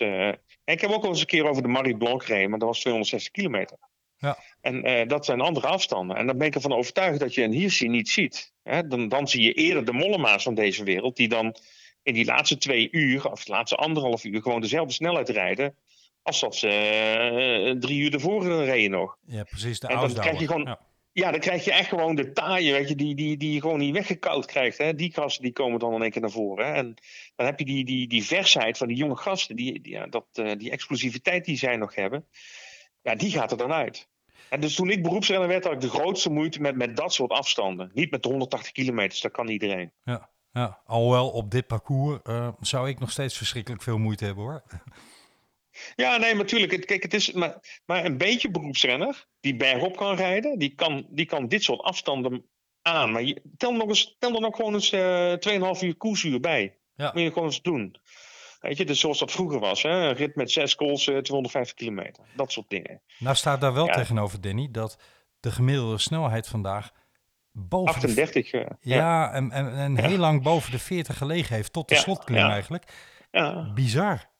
ik 0.64 0.82
heb 0.82 0.90
ook 0.90 1.04
al 1.04 1.10
eens 1.10 1.20
een 1.20 1.26
keer 1.26 1.50
over 1.50 1.62
de 1.62 1.68
Marie 1.68 1.98
Blanc 1.98 2.24
gereden, 2.24 2.50
maar 2.50 2.60
dat 2.60 2.68
was 2.68 2.80
260 2.80 3.32
kilometer. 3.32 3.78
Ja. 4.18 4.38
En 4.62 5.08
dat 5.08 5.26
zijn 5.26 5.42
andere 5.42 5.68
afstanden. 5.68 6.18
En 6.18 6.28
dan 6.28 6.38
ben 6.38 6.48
ik 6.48 6.56
ervan 6.56 6.74
overtuigd 6.74 7.20
dat 7.20 7.34
je 7.34 7.44
een 7.44 7.52
Hirschi 7.52 7.88
niet 7.88 8.10
ziet. 8.10 8.54
Hè. 8.64 8.88
Dan, 8.88 9.10
dan 9.10 9.28
zie 9.28 9.42
je 9.42 9.54
eerder 9.54 9.86
de 9.86 9.94
Mollema's 9.94 10.44
van 10.44 10.56
deze 10.56 10.84
wereld, 10.84 11.16
die 11.16 11.28
dan 11.28 11.56
in 12.06 12.14
die 12.14 12.26
laatste 12.26 12.58
twee 12.58 12.88
uur, 12.92 13.32
of 13.32 13.44
de 13.44 13.52
laatste 13.52 13.76
anderhalf 13.76 14.24
uur, 14.24 14.42
gewoon 14.42 14.62
dezelfde 14.62 14.94
snelheid 14.94 15.30
rijden. 15.30 15.76
Als 16.22 16.40
dat 16.40 16.56
ze 16.56 16.68
uh, 16.68 17.80
drie 17.80 18.00
uur 18.00 18.14
ervoor 18.14 18.64
reden 18.64 18.92
nog. 18.92 19.18
Ja, 19.26 19.44
precies. 19.44 19.80
De 19.80 19.88
en 19.88 20.00
dan 20.00 20.14
krijg 20.14 20.40
je 20.40 20.48
gewoon. 20.48 20.78
Ja. 21.12 21.32
dan 21.32 21.40
krijg 21.40 21.66
je 21.66 21.72
echt 21.72 21.90
gewoon 21.90 22.16
de 22.16 22.32
taaien, 22.32 22.74
weet 22.74 22.90
je, 22.90 22.96
die, 22.96 23.16
die, 23.16 23.38
die 23.38 23.54
je 23.54 23.62
gewoon 23.62 23.80
niet 23.80 23.94
weggekoud 23.94 24.46
krijgt. 24.46 24.78
Hè? 24.78 24.96
Die 24.96 25.14
gasten 25.14 25.44
die 25.44 25.52
komen 25.52 25.80
dan 25.80 25.94
in 25.94 26.02
één 26.02 26.12
keer 26.12 26.22
naar 26.22 26.32
voren. 26.32 26.66
Hè? 26.66 26.74
En 26.74 26.96
dan 27.36 27.46
heb 27.46 27.60
je 27.60 27.66
die, 27.66 27.86
die, 27.86 28.08
die 28.08 28.24
versheid 28.24 28.78
van 28.78 28.88
die 28.88 28.98
jonge 28.98 29.16
gasten, 29.16 29.56
die, 29.56 29.82
die, 29.82 29.92
ja, 29.92 30.08
dat, 30.08 30.26
uh, 30.34 30.52
die 30.58 30.72
explosiviteit 30.72 31.46
die 31.46 31.58
zij 31.58 31.76
nog 31.76 31.96
hebben, 31.96 32.26
ja, 33.02 33.16
die 33.16 33.32
gaat 33.32 33.52
er 33.52 33.58
dan 33.58 33.72
uit. 33.72 34.10
En 34.50 34.60
dus 34.60 34.76
toen 34.76 34.90
ik 34.90 35.04
beroepsrenner 35.04 35.48
werd, 35.48 35.64
had 35.64 35.74
ik 35.74 35.82
de 35.82 35.90
grootste 35.90 36.30
moeite 36.30 36.62
met, 36.62 36.76
met 36.76 36.96
dat 36.96 37.14
soort 37.14 37.32
afstanden. 37.32 37.92
Niet 37.94 38.12
met 38.12 38.24
de 38.24 38.30
180 38.30 38.72
kilometer, 38.72 39.22
dat 39.22 39.32
kan 39.32 39.48
iedereen. 39.48 39.92
Ja. 40.04 40.30
Ja, 40.56 40.82
alhoewel 40.86 41.30
op 41.30 41.52
dit 41.52 41.68
parcours 41.68 42.20
uh, 42.24 42.48
zou 42.60 42.90
ik 42.90 43.00
nog 43.00 43.12
steeds 43.12 43.38
verschrikkelijk 43.38 43.84
veel 43.84 43.98
moeite 43.98 44.26
hebben 44.26 44.44
hoor. 44.44 44.64
Ja, 45.96 46.18
nee, 46.18 46.36
natuurlijk. 46.36 46.86
Kijk, 46.86 47.04
het 47.04 47.14
is 47.14 47.32
maar, 47.32 47.82
maar 47.86 48.06
een 48.06 48.18
beetje 48.18 48.52
beroepsrenner 48.52 49.26
die 49.40 49.56
bergop 49.56 49.98
kan 49.98 50.16
rijden, 50.16 50.60
die 50.60 50.76
kan, 50.76 51.06
die 51.10 51.26
kan 51.26 51.48
dit 51.48 51.64
soort 51.64 51.82
afstanden 51.82 52.46
aan. 52.82 53.12
Maar 53.12 53.24
je, 53.24 53.42
tel, 53.58 53.74
nog 53.74 53.88
eens, 53.88 54.16
tel 54.20 54.36
er 54.36 54.42
nog 54.42 54.56
gewoon 54.56 54.74
eens 54.74 54.94
uh, 54.94 55.76
2,5 55.76 55.82
uur 55.82 55.96
koersuur 55.96 56.40
bij. 56.40 56.78
Ja. 56.96 57.12
Moet 57.14 57.24
je 57.24 57.32
gewoon 57.32 57.48
eens 57.48 57.62
doen. 57.62 57.96
Weet 58.60 58.78
je, 58.78 58.86
dus 58.86 59.00
zoals 59.00 59.20
dat 59.20 59.32
vroeger 59.32 59.60
was. 59.60 59.82
Hè? 59.84 59.90
Een 59.90 60.16
rit 60.16 60.36
met 60.36 60.52
zes 60.52 60.76
calls, 60.76 61.08
uh, 61.08 61.18
250 61.18 61.76
kilometer. 61.76 62.24
Dat 62.36 62.52
soort 62.52 62.70
dingen. 62.70 63.02
Nou 63.20 63.36
staat 63.36 63.62
daar 63.62 63.74
wel 63.74 63.86
ja. 63.86 63.94
tegenover, 63.94 64.42
Danny, 64.42 64.68
dat 64.72 64.98
de 65.40 65.52
gemiddelde 65.52 65.98
snelheid 65.98 66.48
vandaag 66.48 66.92
boven 67.56 67.94
38. 67.94 68.52
De, 68.52 68.58
ja, 68.80 68.96
ja, 68.96 69.34
en, 69.34 69.52
en, 69.52 69.74
en 69.74 69.98
heel 69.98 70.18
lang 70.18 70.44
boven 70.44 70.72
de 70.72 70.80
40 70.80 71.18
gelegen 71.18 71.56
heeft, 71.56 71.74
tot 71.74 71.90
de 71.90 71.96
slotklim 71.96 72.46
eigenlijk. 72.46 72.84
Ja. 73.32 73.72
Bizar. 73.74 74.34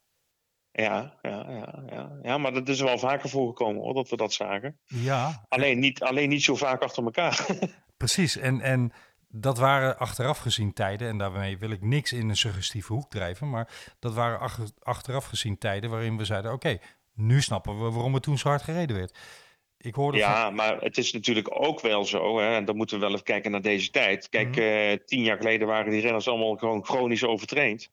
Ja, 0.72 1.18
ja, 1.22 1.50
ja, 1.50 1.84
ja, 1.90 2.20
ja, 2.22 2.38
maar 2.38 2.54
dat 2.54 2.70
is 2.70 2.82
wel 2.82 2.98
vaker 2.98 3.30
voorgekomen 3.30 3.82
hoor, 3.82 3.94
dat 3.94 4.10
we 4.10 4.16
dat 4.16 4.34
zagen. 4.34 4.80
Ja. 4.86 5.46
Alleen 5.48 5.80
niet, 5.80 6.04
alleen 6.04 6.30
niet 6.30 6.44
zo 6.44 6.56
vaak 6.56 6.82
achter 6.82 7.04
elkaar. 7.04 7.46
Precies, 7.98 8.38
en, 8.38 8.62
en 8.62 8.92
dat 9.28 9.58
waren 9.58 9.98
achteraf 9.98 10.38
gezien 10.38 10.74
tijden, 10.74 11.08
en 11.08 11.18
daarmee 11.18 11.58
wil 11.58 11.72
ik 11.72 11.82
niks 11.82 12.14
in 12.14 12.30
een 12.30 12.38
suggestieve 12.38 12.94
hoek 12.94 13.10
drijven, 13.10 13.50
maar 13.50 13.94
dat 14.00 14.14
waren 14.14 14.40
ach, 14.40 14.60
achteraf 14.80 15.26
gezien 15.26 15.58
tijden 15.58 15.90
waarin 15.90 16.18
we 16.18 16.26
zeiden, 16.26 16.54
oké, 16.54 16.68
okay, 16.68 16.82
nu 17.14 17.42
snappen 17.42 17.84
we 17.84 17.92
waarom 17.92 18.14
het 18.14 18.24
toen 18.24 18.38
zo 18.38 18.50
hard 18.50 18.62
gereden 18.62 18.96
werd. 18.96 19.18
Ik 19.78 19.96
hoorde 19.96 20.18
ja, 20.18 20.44
van... 20.44 20.56
maar 20.56 20.82
het 20.82 20.98
is 20.98 21.14
natuurlijk 21.14 21.62
ook 21.62 21.82
wel 21.82 22.06
zo, 22.06 22.40
hè, 22.40 22.56
en 22.56 22.66
dan 22.66 22.76
moeten 22.76 22.96
we 23.00 23.06
wel 23.06 23.14
even 23.14 23.24
kijken 23.24 23.52
naar 23.52 23.62
deze 23.62 23.90
tijd. 23.90 24.30
Kijk, 24.30 24.48
mm 24.48 24.54
-hmm. 24.54 24.64
uh, 24.64 24.94
tien 25.06 25.24
jaar 25.24 25.38
geleden 25.38 25.68
waren 25.68 25.92
die 25.92 26.02
renners 26.02 26.28
allemaal 26.28 26.56
gewoon 26.56 26.86
chronisch 26.86 27.24
overtraind. 27.24 27.90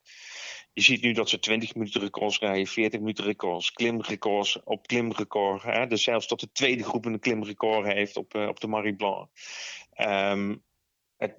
Je 0.73 0.81
ziet 0.81 1.01
nu 1.01 1.11
dat 1.11 1.29
ze 1.29 1.39
20 1.39 1.75
minuten 1.75 2.01
records 2.01 2.39
rijden, 2.39 2.67
40 2.67 2.99
minuten 2.99 3.25
records, 3.25 3.71
klimrecords 3.71 4.63
op 4.63 4.87
klimrecord. 4.87 5.63
Hè? 5.63 5.87
Dus 5.87 6.03
zelfs 6.03 6.27
tot 6.27 6.39
de 6.39 6.51
tweede 6.51 6.83
groep 6.83 7.05
een 7.05 7.19
klimrecord 7.19 7.85
heeft 7.85 8.17
op, 8.17 8.35
uh, 8.35 8.47
op 8.47 8.59
de 8.59 8.67
Marie 8.67 8.95
Blanc. 8.95 9.29
Um, 9.97 10.63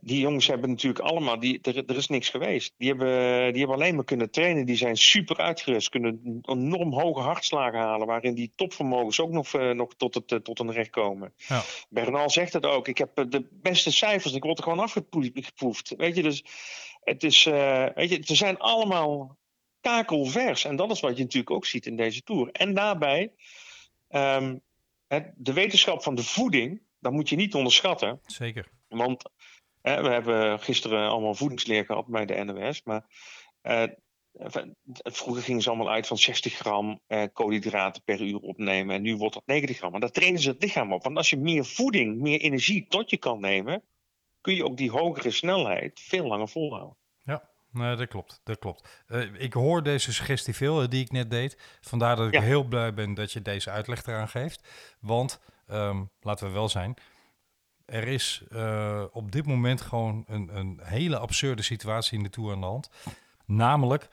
die 0.00 0.20
jongens 0.20 0.46
hebben 0.46 0.70
natuurlijk 0.70 1.04
allemaal, 1.04 1.38
die, 1.40 1.58
er, 1.62 1.84
er, 1.86 1.96
is 1.96 2.06
niks 2.06 2.28
geweest. 2.28 2.74
Die 2.76 2.88
hebben, 2.88 3.52
die 3.52 3.58
hebben 3.58 3.76
alleen 3.76 3.94
maar 3.94 4.04
kunnen 4.04 4.30
trainen. 4.30 4.66
Die 4.66 4.76
zijn 4.76 4.96
super 4.96 5.36
uitgerust, 5.36 5.88
kunnen 5.88 6.38
enorm 6.42 6.92
hoge 6.92 7.20
hartslagen 7.20 7.78
halen, 7.78 8.06
waarin 8.06 8.34
die 8.34 8.52
topvermogens 8.56 9.20
ook 9.20 9.30
nog, 9.30 9.52
uh, 9.52 9.70
nog 9.70 9.94
tot, 9.94 10.14
het, 10.14 10.32
uh, 10.32 10.38
tot 10.38 10.58
een 10.58 10.72
recht 10.72 10.90
komen. 10.90 11.34
Ja. 11.36 11.62
Bernal 11.88 12.30
zegt 12.30 12.52
het 12.52 12.66
ook. 12.66 12.88
Ik 12.88 12.98
heb 12.98 13.24
de 13.28 13.46
beste 13.50 13.92
cijfers, 13.92 14.34
ik 14.34 14.42
word 14.42 14.58
er 14.58 14.64
gewoon 14.64 14.78
afgeproefd. 14.78 15.94
Weet 15.96 16.16
je, 16.16 16.22
dus 16.22 16.44
het 17.00 17.22
is, 17.22 17.46
uh, 17.46 17.86
weet 17.94 18.10
je, 18.10 18.20
ze 18.24 18.34
zijn 18.34 18.58
allemaal 18.58 19.36
kakelvers. 19.80 20.64
En 20.64 20.76
dat 20.76 20.90
is 20.90 21.00
wat 21.00 21.16
je 21.16 21.22
natuurlijk 21.22 21.50
ook 21.50 21.66
ziet 21.66 21.86
in 21.86 21.96
deze 21.96 22.22
tour. 22.22 22.48
En 22.52 22.74
daarbij, 22.74 23.32
um, 24.10 24.60
het, 25.06 25.32
de 25.36 25.52
wetenschap 25.52 26.02
van 26.02 26.14
de 26.14 26.24
voeding, 26.24 26.82
dat 27.00 27.12
moet 27.12 27.28
je 27.28 27.36
niet 27.36 27.54
onderschatten. 27.54 28.20
Zeker. 28.26 28.68
Want 28.88 29.30
we 29.84 30.08
hebben 30.08 30.60
gisteren 30.60 31.08
allemaal 31.08 31.34
voedingsleer 31.34 31.84
gehad 31.84 32.06
bij 32.06 32.26
de 32.26 32.44
NOS. 32.44 32.82
Maar 32.82 33.04
uh, 33.62 33.82
vroeger 35.02 35.42
gingen 35.42 35.62
ze 35.62 35.68
allemaal 35.68 35.90
uit 35.90 36.06
van 36.06 36.18
60 36.18 36.54
gram 36.54 37.00
uh, 37.08 37.22
koolhydraten 37.32 38.02
per 38.02 38.20
uur 38.20 38.38
opnemen. 38.38 38.94
En 38.94 39.02
nu 39.02 39.16
wordt 39.16 39.34
dat 39.34 39.46
90 39.46 39.76
gram. 39.76 39.90
Maar 39.90 40.00
daar 40.00 40.10
trainen 40.10 40.40
ze 40.40 40.50
het 40.50 40.62
lichaam 40.62 40.92
op. 40.92 41.02
Want 41.04 41.16
als 41.16 41.30
je 41.30 41.36
meer 41.36 41.64
voeding, 41.64 42.20
meer 42.20 42.40
energie 42.40 42.86
tot 42.88 43.10
je 43.10 43.16
kan 43.16 43.40
nemen. 43.40 43.82
kun 44.40 44.54
je 44.54 44.64
ook 44.64 44.76
die 44.76 44.90
hogere 44.90 45.30
snelheid 45.30 46.00
veel 46.00 46.26
langer 46.26 46.48
volhouden. 46.48 46.96
Ja. 47.24 47.52
Nee, 47.70 47.96
dat 47.96 48.08
klopt. 48.08 48.40
Dat 48.44 48.58
klopt. 48.58 49.04
Uh, 49.08 49.40
ik 49.42 49.52
hoor 49.52 49.82
deze 49.82 50.12
suggestie 50.12 50.54
veel 50.54 50.88
die 50.88 51.04
ik 51.04 51.10
net 51.10 51.30
deed. 51.30 51.78
Vandaar 51.80 52.16
dat 52.16 52.26
ik 52.26 52.32
Ja. 52.34 52.40
heel 52.40 52.64
blij 52.64 52.94
ben 52.94 53.14
dat 53.14 53.32
je 53.32 53.42
deze 53.42 53.70
uitleg 53.70 54.06
eraan 54.06 54.28
geeft. 54.28 54.68
Want, 55.00 55.40
ehm, 55.66 56.02
laten 56.20 56.46
we 56.46 56.52
wel 56.52 56.68
zijn, 56.68 56.94
er 57.84 58.08
is 58.08 58.42
eh, 58.50 59.02
op 59.12 59.32
dit 59.32 59.46
moment 59.46 59.80
gewoon 59.80 60.24
een, 60.26 60.56
een 60.56 60.80
hele 60.82 61.18
absurde 61.18 61.62
situatie 61.62 62.16
in 62.18 62.22
de 62.24 62.30
Tour 62.30 62.52
aan 62.52 62.60
de 62.60 62.66
hand. 62.66 62.90
Namelijk 63.46 64.08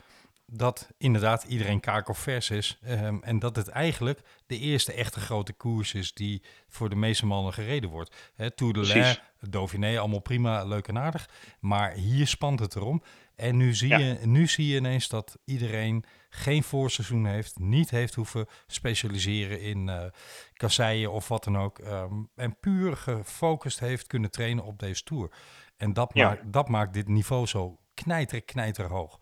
dat 0.54 0.90
inderdaad 0.98 1.44
iedereen 1.44 1.80
kakelvers 1.80 2.50
is. 2.50 2.78
ehm, 2.84 3.18
en 3.22 3.40
dat 3.40 3.56
het 3.56 3.68
eigenlijk 3.68 4.20
de 4.48 4.58
eerste 4.60 4.94
echte 4.94 5.20
grote 5.20 5.54
koers 5.54 5.94
is 5.94 6.14
die 6.14 6.42
voor 6.68 6.90
de 6.90 6.96
meeste 6.96 7.26
mannen 7.26 7.54
gereden 7.54 7.90
wordt. 7.90 8.16
Hè, 8.36 8.52
Tour 8.52 8.74
de. 8.74 8.80
Lens, 8.86 9.22
Dauphiné, 9.40 10.00
allemaal 10.00 10.20
prima, 10.20 10.64
leuk 10.64 10.88
en 10.88 10.98
aardig. 10.98 11.30
Maar 11.60 11.92
hier 11.92 12.28
spant 12.28 12.60
het 12.60 12.76
erom. 12.76 13.04
En 13.36 13.58
nu 13.58 13.74
zie, 13.76 13.88
Ja. 13.90 13.98
je, 13.98 14.20
nu 14.24 14.48
zie 14.48 14.68
je 14.68 14.76
ineens 14.78 15.08
dat 15.08 15.38
iedereen 15.46 16.04
geen 16.34 16.64
voorseizoen 16.64 17.26
heeft, 17.26 17.60
niet 17.60 17.90
heeft 17.90 18.14
hoeven 18.16 18.48
specialiseren 18.68 19.62
in 19.62 19.90
eh 19.90 20.06
kasseien 20.54 21.12
of 21.12 21.28
wat 21.28 21.44
dan 21.44 21.58
ook. 21.58 21.80
ehm, 21.80 22.14
en 22.36 22.60
puur 22.60 22.98
gefocust 22.98 23.80
heeft 23.80 24.08
kunnen 24.08 24.32
trainen 24.32 24.64
op 24.64 24.80
deze 24.80 25.04
Tour. 25.04 25.32
En 25.78 25.94
dat, 25.94 26.12
Ja. 26.14 26.28
maakt, 26.28 26.54
dat 26.54 26.70
maakt 26.70 26.94
dit 26.94 27.08
niveau 27.08 27.46
zo 27.46 27.80
knijter, 27.94 28.42
knijter 28.42 28.88
hoog. 28.90 29.20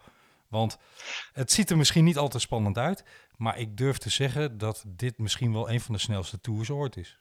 Want 0.48 0.78
het 1.34 1.51
ziet 1.51 1.70
er 1.70 1.78
misschien 1.78 2.04
niet 2.04 2.18
altijd 2.18 2.42
spannend 2.44 2.78
uit, 2.78 3.04
maar 3.36 3.58
ik 3.58 3.78
durf 3.78 3.98
te 3.98 4.10
zeggen 4.10 4.58
dat 4.58 4.84
dit 4.88 5.18
misschien 5.18 5.54
wel 5.54 5.70
een 5.70 5.82
van 5.82 5.94
de 5.94 6.00
snelste 6.01 6.42
tours 6.42 6.70
ooit 6.70 6.98
is. 6.98 7.18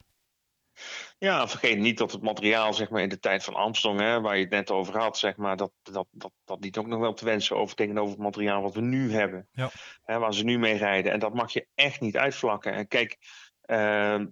Ja, 1.19 1.49
vergeet 1.49 1.79
niet 1.79 1.99
dat 1.99 2.13
het 2.13 2.23
materiaal 2.23 2.75
zeg 2.75 2.91
maar, 2.91 3.03
in 3.03 3.09
de 3.09 3.19
tijd 3.19 3.45
van 3.45 3.55
Armstrong, 3.55 4.01
hè, 4.01 4.21
waar 4.21 4.37
je 4.37 4.43
het 4.43 4.51
net 4.51 4.71
over 4.71 4.99
had, 4.99 5.19
zeg 5.19 5.37
maar, 5.37 5.57
dat, 5.57 5.73
dat, 5.83 6.07
dat, 6.11 6.33
dat 6.45 6.61
liet 6.61 6.79
ook 6.79 6.87
nog 6.87 7.01
wel 7.01 7.15
te 7.15 7.25
wensen 7.25 7.57
over 7.57 7.77
tegenover 7.77 8.11
het 8.11 8.23
materiaal 8.23 8.63
wat 8.63 8.75
we 8.75 8.81
nu 8.81 9.13
hebben. 9.13 9.49
Ja. 9.53 9.71
Hè, 10.05 10.19
waar 10.19 10.35
ze 10.35 10.45
nu 10.45 10.59
mee 10.59 10.77
rijden. 10.77 11.13
En 11.13 11.19
dat 11.19 11.35
mag 11.35 11.53
je 11.53 11.67
echt 11.75 12.01
niet 12.01 12.17
uitvlakken. 12.17 12.73
En 12.73 12.89
kijk, 12.89 13.19
ehm, 13.61 14.27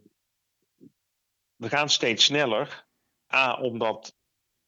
we 1.56 1.68
gaan 1.68 1.88
steeds 1.88 2.24
sneller. 2.24 2.86
A, 3.34 3.60
omdat 3.60 4.14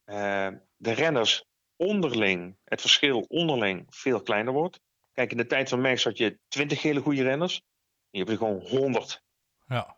eh, 0.04 0.49
de 0.76 0.92
renners 0.92 1.44
onderling, 1.76 2.56
het 2.64 2.80
verschil 2.80 3.20
onderling, 3.28 3.87
veel 3.88 4.23
kleiner 4.23 4.52
wordt. 4.52 4.80
Kijk, 5.12 5.30
in 5.30 5.37
de 5.37 5.47
tijd 5.47 5.68
van 5.68 5.80
Max 5.80 6.04
had 6.04 6.18
je 6.18 6.38
20 6.49 6.82
hele 6.82 7.00
goede 7.00 7.23
renners. 7.23 7.62
Je 8.11 8.18
hebt 8.18 8.30
er 8.30 8.37
gewoon 8.37 8.61
100. 8.61 9.23
Ja, 9.66 9.98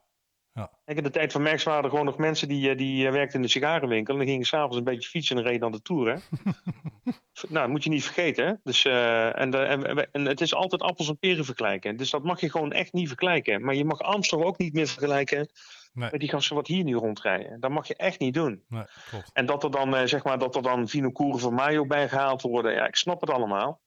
Kijk, 0.85 0.99
in 0.99 1.03
de 1.05 1.11
tijd 1.11 1.33
van 1.33 1.43
Max 1.43 1.63
waren 1.65 1.85
er 1.85 1.91
gewoon 1.91 2.05
nog 2.05 2.17
mensen 2.19 2.49
die, 2.49 2.71
eh, 2.71 2.77
die 2.77 3.07
eh, 3.07 3.13
werkten 3.13 3.37
in 3.37 3.43
de 3.43 3.49
sigarenwinkel. 3.49 4.15
En 4.15 4.21
die 4.21 4.29
gingen 4.29 4.47
s'avonds 4.47 4.77
een 4.77 4.85
beetje 4.85 5.09
fietsen 5.09 5.37
en 5.37 5.43
reden 5.43 5.65
aan 5.65 5.73
de 5.73 5.83
Tour. 5.83 6.09
Hè? 6.09 6.15
nou, 7.49 7.55
dat 7.55 7.69
moet 7.69 7.85
je 7.85 7.91
niet 7.91 8.05
vergeten. 8.05 8.47
Hè? 8.47 8.53
Dus, 8.63 8.85
eh, 8.85 9.41
en, 9.41 9.51
de- 9.51 9.59
en, 9.59 10.11
en- 10.13 10.25
het 10.27 10.41
is 10.41 10.55
altijd 10.55 10.83
appels 10.83 11.09
en 11.09 11.19
peren 11.19 11.45
vergelijken. 11.45 11.97
Dus 11.97 12.11
dat 12.11 12.23
mag 12.23 12.41
je 12.41 12.51
gewoon 12.51 12.73
echt 12.73 12.93
niet 12.93 13.09
vergelijken. 13.09 13.65
Maar 13.65 13.75
je 13.75 13.85
mag 13.85 13.99
Armstrong 13.99 14.45
ook 14.45 14.59
niet 14.59 14.73
meer 14.73 14.87
vergelijken 14.87 15.49
nee, 15.93 16.11
met 16.11 16.21
die 16.21 16.29
gasten 16.29 16.57
wat 16.57 16.67
hier 16.67 16.85
nu 16.85 16.95
rondrijden. 16.95 17.61
Dat 17.61 17.71
mag 17.71 17.89
je 17.89 17.97
echt 17.97 18.21
niet 18.21 18.35
doen. 18.35 18.65
nee 18.69 18.85
klopt. 19.11 19.31
En 19.33 19.47
dat 19.47 19.65
er 19.65 19.71
dan, 19.71 20.09
zeg 20.09 20.25
maar, 20.25 20.39
dat 20.39 20.57
er 20.57 20.63
dan 20.63 20.89
Vinokoeren 20.89 21.41
van 21.41 21.55
Mayo 21.55 21.87
bij 21.87 22.09
gehaald 22.09 22.43
worden. 22.43 22.73
Ja, 22.73 22.87
ik 22.87 22.97
snap 22.97 23.21
het 23.21 23.31
allemaal. 23.31 23.81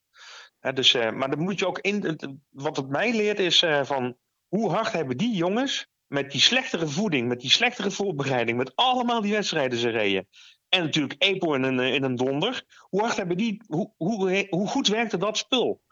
Hè, 0.60 0.72
dus, 0.72 0.92
maar 0.94 1.30
dan 1.30 1.38
moet 1.38 1.58
je 1.58 1.66
ook 1.66 1.78
in. 1.78 2.18
Wat 2.50 2.76
het 2.76 2.88
mij 2.88 3.12
leert 3.16 3.38
is 3.38 3.64
van 3.82 4.16
hoe 4.48 4.70
hard 4.70 4.92
hebben 4.92 5.16
die 5.16 5.34
jongens 5.36 5.92
met 6.14 6.30
die 6.30 6.40
slechtere 6.40 6.88
voeding, 6.88 7.28
met 7.28 7.40
die 7.40 7.50
slechtere 7.50 7.90
voorbereiding, 7.90 8.58
met 8.58 8.72
allemaal 8.74 9.20
die 9.20 9.32
wedstrijden 9.32 9.78
ze 9.78 9.88
reden. 9.88 10.28
En 10.68 10.82
natuurlijk 10.82 11.14
Epo 11.18 11.54
in 11.54 11.62
een, 11.62 11.80
eh, 11.80 11.94
in 11.94 12.02
een 12.02 12.16
donder. 12.16 12.64
Hoe 12.78 13.00
hard 13.00 13.16
hebben 13.16 13.36
die, 13.36 13.62
hoe, 13.66 13.92
hoe, 13.96 14.46
hoe 14.50 14.68
goed 14.68 14.88
werkte 14.88 15.16
dat 15.16 15.38
spul? 15.38 15.82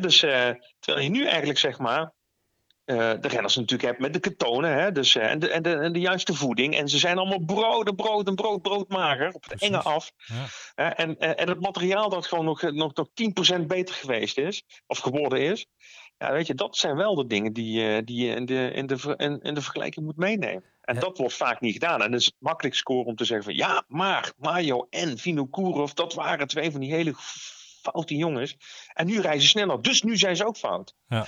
Dus 0.00 0.22
eh, 0.22 0.50
terwijl 0.78 1.04
je 1.04 1.10
nu 1.10 1.26
eigenlijk 1.26 1.58
zeg 1.58 1.78
maar 1.78 2.12
de 2.84 3.28
renners 3.28 3.56
natuurlijk 3.56 3.88
hebt 3.88 3.98
met 3.98 4.12
de 4.12 4.20
ketonen. 4.20 4.72
Hè, 4.72 4.92
dus, 4.92 5.14
en, 5.14 5.38
de, 5.38 5.50
en, 5.50 5.62
de, 5.62 5.74
en 5.74 5.92
de 5.92 6.00
juiste 6.00 6.34
voeding. 6.34 6.76
En 6.76 6.88
ze 6.88 6.98
zijn 6.98 7.18
allemaal 7.18 7.44
brood 7.44 7.88
en 7.88 7.94
brood 7.94 8.26
en 8.26 8.34
brood, 8.34 8.62
broodmager. 8.62 9.34
Op 9.34 9.44
het 9.48 9.62
enge 9.62 9.82
af. 9.82 10.12
Ja. 10.74 10.96
en, 10.96 11.18
en 11.18 11.48
het 11.48 11.60
materiaal 11.60 12.08
dat 12.08 12.26
gewoon 12.26 12.44
nog, 12.44 12.62
nog, 12.62 12.94
nog 12.94 13.08
10% 13.60 13.66
beter 13.66 13.94
geweest 13.94 14.38
is. 14.38 14.64
Of 14.86 14.98
geworden 14.98 15.40
is. 15.40 15.66
Ja, 16.18 16.32
weet 16.32 16.46
je, 16.46 16.54
dat 16.54 16.76
zijn 16.76 16.96
wel 16.96 17.14
de 17.14 17.26
dingen 17.26 17.52
die, 17.52 17.88
eh, 17.94 18.02
die 18.04 18.26
je 18.26 18.34
in 18.34 18.44
de, 18.46 18.70
in, 18.74 18.86
de, 18.86 19.14
in, 19.16 19.40
in 19.40 19.54
de 19.54 19.60
vergelijking 19.62 20.04
moet 20.06 20.16
meenemen. 20.16 20.64
En 20.80 20.94
Ja. 20.94 21.00
dat 21.00 21.18
wordt 21.18 21.34
vaak 21.34 21.60
niet 21.60 21.72
gedaan. 21.72 22.02
En 22.02 22.12
het 22.12 22.20
is 22.20 22.32
makkelijk 22.38 22.74
scoren 22.74 23.06
om 23.06 23.16
te 23.16 23.24
zeggen 23.24 23.46
van 23.46 23.54
ja, 23.56 23.84
maar 23.88 24.32
Mario 24.36 24.86
en 24.90 25.18
Vinokourov, 25.18 25.92
dat 25.92 26.14
waren 26.14 26.46
twee 26.48 26.70
van 26.70 26.80
die 26.80 26.92
hele 26.94 27.14
foute 27.82 28.16
jongens. 28.16 28.56
En 28.92 29.06
nu 29.06 29.20
rijden 29.20 29.42
ze 29.42 29.48
sneller, 29.48 29.82
dus 29.82 30.02
nu 30.02 30.16
zijn 30.16 30.36
ze 30.36 30.46
ook 30.46 30.56
fout. 30.56 30.94
Ja. 31.08 31.26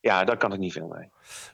Ja, 0.00 0.24
daar 0.24 0.36
kan 0.36 0.52
ik 0.52 0.58
niet 0.58 0.72
veel 0.72 0.86
mee. 0.88 1.08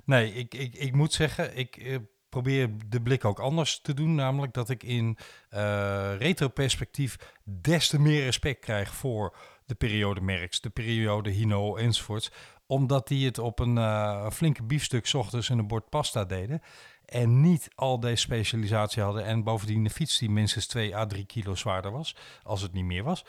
Nee, 0.04 0.32
ik, 0.32 0.54
ik, 0.54 0.74
ik 0.74 0.92
moet 0.94 1.12
zeggen, 1.12 1.56
ik 1.56 1.76
eh, 1.76 1.96
probeer 2.28 2.70
de 2.86 3.02
blik 3.02 3.24
ook 3.24 3.40
anders 3.40 3.80
te 3.80 3.94
doen. 3.94 4.14
Namelijk 4.14 4.52
dat 4.52 4.70
ik 4.70 4.82
in 4.82 5.18
eh 5.48 6.12
retroperspectief 6.18 7.16
des 7.44 7.88
te 7.88 8.00
meer 8.00 8.24
respect 8.24 8.60
krijg 8.60 8.94
voor 8.94 9.36
de 9.66 9.74
periode 9.74 10.20
Merckx, 10.20 10.60
de 10.60 10.70
periode 10.70 11.30
Hino 11.30 11.76
enzovoorts. 11.76 12.30
Omdat 12.66 13.08
die 13.08 13.26
het 13.26 13.38
op 13.38 13.58
een 13.58 13.78
eh, 13.78 14.30
flinke 14.30 14.62
biefstuk 14.62 15.10
ochtends 15.14 15.50
en 15.50 15.58
een 15.58 15.66
bord 15.66 15.88
pasta 15.88 16.24
deden. 16.24 16.62
En 17.04 17.40
niet 17.40 17.68
al 17.74 18.00
deze 18.00 18.16
specialisatie 18.16 19.02
hadden. 19.02 19.24
En 19.24 19.42
bovendien 19.44 19.84
de 19.84 19.90
fiets 19.90 20.18
die 20.18 20.30
minstens 20.30 20.66
2 20.66 20.96
à 20.96 21.06
3 21.06 21.24
kilo 21.24 21.54
zwaarder 21.54 21.90
was. 21.92 22.16
Als 22.42 22.62
het 22.62 22.72
niet 22.72 22.84
meer 22.84 23.02
was. 23.04 23.24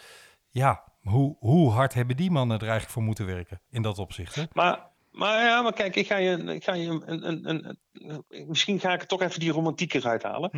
Ja, 0.50 0.84
hoe, 1.02 1.36
hoe 1.40 1.72
hard 1.72 1.94
hebben 1.94 2.18
die 2.18 2.32
mannen 2.32 2.56
er 2.58 2.62
eigenlijk 2.64 2.92
voor 2.94 3.04
moeten 3.04 3.26
werken 3.26 3.62
in 3.70 3.82
dat 3.82 4.00
opzicht? 4.00 4.36
Hè? 4.36 4.44
Maar, 4.54 4.88
maar 5.12 5.44
ja, 5.46 5.62
maar 5.62 5.74
kijk, 5.74 5.96
ik 5.96 6.08
ga 6.08 6.18
je, 6.18 6.38
ik 6.38 6.64
ga 6.64 6.74
je 6.74 6.88
een, 6.90 7.28
een, 7.28 7.50
een, 7.50 7.78
een- 7.94 8.48
misschien 8.48 8.80
ga 8.80 8.94
ik 8.94 9.02
er 9.02 9.08
toch 9.08 9.22
even 9.22 9.40
die 9.40 9.52
romantiek 9.52 9.94
eruit 9.94 10.24
halen. 10.24 10.52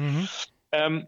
Ehm, 0.70 1.04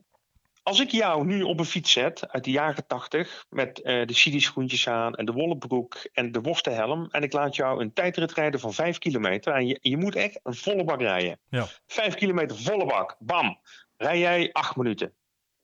als 0.63 0.80
ik 0.80 0.91
jou 0.91 1.25
nu 1.25 1.41
op 1.41 1.60
een 1.60 1.65
fiets 1.65 1.91
zet 1.91 2.30
uit 2.30 2.44
de 2.44 2.51
jaren 2.51 2.88
80 2.88 3.46
met 3.50 3.82
eh, 3.82 4.06
de 4.06 4.13
Sidi 4.13 4.39
schoentjes 4.39 4.88
aan 4.88 5.15
en 5.15 5.25
de 5.25 5.32
wollen 5.32 5.58
broek 5.58 5.96
en 6.13 6.32
de 6.32 6.41
worstenhelm 6.41 7.08
en 7.12 7.24
ik 7.24 7.34
laat 7.34 7.56
jou 7.56 7.82
een 7.82 7.94
tijdrit 7.94 8.34
rijden 8.34 8.60
van 8.60 8.74
5 8.74 8.98
kilometer 8.98 9.53
en 9.53 9.68
je, 9.68 9.77
je 9.82 9.98
moet 9.98 10.15
echt 10.15 10.39
een 10.44 10.56
volle 10.56 10.84
bak 10.84 11.01
rijden. 11.01 11.39
Ja. 11.50 11.68
5 11.88 12.15
kilometer 12.15 12.58
volle 12.58 12.86
bak, 12.86 13.15
bam. 13.20 13.60
Rij 13.98 14.20
jij 14.20 14.50
8 14.51 14.75
minuten. 14.75 15.13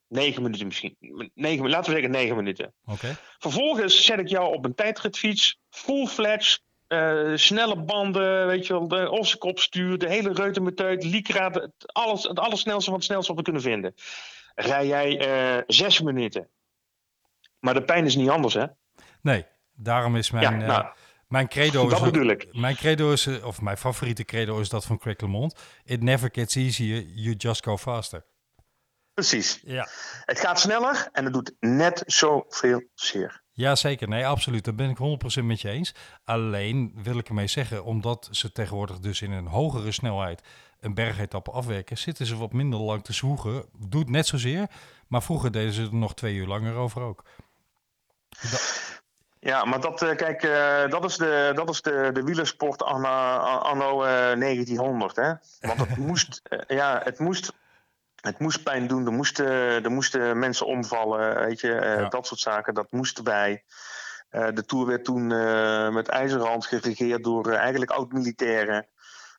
9 0.08 0.42
minuten 0.42 0.66
misschien. 0.66 0.96
9, 1.34 1.68
laten 1.68 1.92
we 1.92 2.00
zeggen 2.00 2.10
9 2.10 2.36
minuten. 2.36 2.74
Oké. 2.84 3.16
Vervolgens 3.38 4.04
zet 4.04 4.18
ik 4.18 4.28
jou 4.28 4.54
op 4.54 4.64
een 4.64 4.74
tijdritfiets, 4.74 5.58
full 5.70 6.06
fledged, 6.06 6.62
eh, 6.86 7.32
snelle 7.34 7.76
banden, 7.76 8.46
weet 8.46 8.66
je 8.66 8.72
wel, 8.72 8.88
de 8.88 9.10
Ossekopstuur, 9.10 9.98
de 9.98 10.08
hele 10.08 10.32
reutemeteut, 10.32 11.04
Lycra, 11.04 11.50
het, 11.50 11.92
alles, 11.92 12.22
het 12.22 12.38
allersnelste 12.38 12.84
van 12.84 12.94
het 12.94 13.04
snelste 13.04 13.28
wat 13.28 13.36
we 13.36 13.52
kunnen 13.52 13.62
vinden. 13.62 13.94
Rij 14.60 14.86
jij 14.86 15.18
eh, 15.18 15.62
zes 15.66 16.00
minuten. 16.00 16.48
Maar 17.58 17.74
de 17.74 17.84
pijn 17.84 18.04
is 18.04 18.16
niet 18.16 18.28
anders, 18.28 18.54
hè? 18.54 18.66
Nee, 19.22 19.46
daarom 19.72 20.16
is 20.16 20.30
mijn, 20.30 20.44
ja, 20.44 20.60
eh, 20.60 20.66
nou, 20.66 20.86
mijn 21.28 21.48
credo... 21.48 21.84
is 21.84 21.90
dat 21.90 22.02
bedoel 22.02 22.26
ik. 22.26 22.46
Mijn 22.52 22.76
credo 22.76 23.12
is, 23.12 23.26
eh, 23.26 23.46
of 23.46 23.60
mijn 23.60 23.76
favoriete 23.76 24.24
credo 24.24 24.60
is 24.60 24.68
dat 24.68 24.84
van 24.84 24.98
Craig 24.98 25.20
Lemont. 25.20 25.54
It 25.84 26.02
never 26.02 26.28
gets 26.32 26.54
easier, 26.54 27.02
you 27.02 27.34
just 27.34 27.64
go 27.64 27.76
faster. 27.76 28.24
Precies. 29.14 29.60
Ja. 29.64 29.88
Het 30.24 30.40
gaat 30.40 30.60
sneller 30.60 31.08
en 31.12 31.24
het 31.24 31.32
doet 31.32 31.54
net 31.60 32.02
zoveel 32.06 32.82
zeer. 32.94 33.42
Ja, 33.52 33.76
zeker. 33.76 34.08
Nee, 34.08 34.26
absoluut. 34.26 34.64
Daar 34.64 34.74
ben 34.74 34.90
ik 34.90 34.98
100% 35.42 35.44
met 35.44 35.60
je 35.60 35.70
eens. 35.70 35.94
Alleen 36.24 36.92
wil 37.02 37.18
ik 37.18 37.28
ermee 37.28 37.46
zeggen, 37.46 37.84
omdat 37.84 38.28
ze 38.30 38.52
tegenwoordig 38.52 38.98
dus 38.98 39.22
in 39.22 39.32
een 39.32 39.46
hogere 39.46 39.92
snelheid 39.92 40.42
een 40.80 40.94
bergetappe 40.94 41.50
afwerken, 41.50 41.98
zitten 41.98 42.26
ze 42.26 42.36
wat 42.36 42.52
minder 42.52 42.80
lang 42.80 43.04
te 43.04 43.12
zwoegen. 43.12 43.64
Doet 43.88 44.10
net 44.10 44.26
zozeer, 44.26 44.66
maar 45.08 45.22
vroeger 45.22 45.52
deden 45.52 45.72
ze 45.72 45.82
er 45.82 45.94
nog 45.94 46.14
twee 46.14 46.34
uur 46.34 46.46
langer 46.46 46.74
over 46.74 47.02
ook. 47.02 47.24
Ja, 49.40 49.64
maar 49.64 49.80
dat, 49.80 50.02
eh, 50.02 50.16
kijk, 50.16 50.42
eh, 50.42 50.88
dat 50.90 51.04
is 51.04 51.16
de, 51.16 51.52
dat 51.54 51.68
is 51.70 51.82
de, 51.82 52.10
de 52.12 52.22
wielersport 52.22 52.82
anno, 52.82 53.08
anno 53.58 54.02
eh, 54.02 54.38
1900, 54.38 55.16
hè? 55.16 55.32
Want 55.60 55.78
het 55.80 55.96
moest, 56.08 56.40
eh, 56.42 56.76
ja, 56.76 57.00
het 57.04 57.18
moest, 57.18 57.52
het 58.20 58.38
moest 58.38 58.62
pijn 58.62 58.86
doen. 58.86 59.06
Er 59.06 59.12
moesten, 59.12 59.46
er 59.84 59.90
moesten 59.90 60.38
mensen 60.38 60.66
omvallen, 60.66 61.40
weet 61.40 61.60
je, 61.60 61.72
eh, 61.74 62.00
Ja. 62.00 62.08
dat 62.08 62.26
soort 62.26 62.40
zaken. 62.40 62.74
Dat 62.74 62.92
moest 62.92 63.16
erbij. 63.18 63.64
Eh, 64.28 64.46
de 64.54 64.64
Tour 64.64 64.86
werd 64.86 65.04
toen 65.04 65.32
eh, 65.32 65.88
met 65.90 66.08
ijzerhand 66.08 66.66
geregeerd 66.66 67.24
door 67.24 67.50
eh, 67.50 67.58
eigenlijk 67.58 67.90
oud-militairen. 67.90 68.86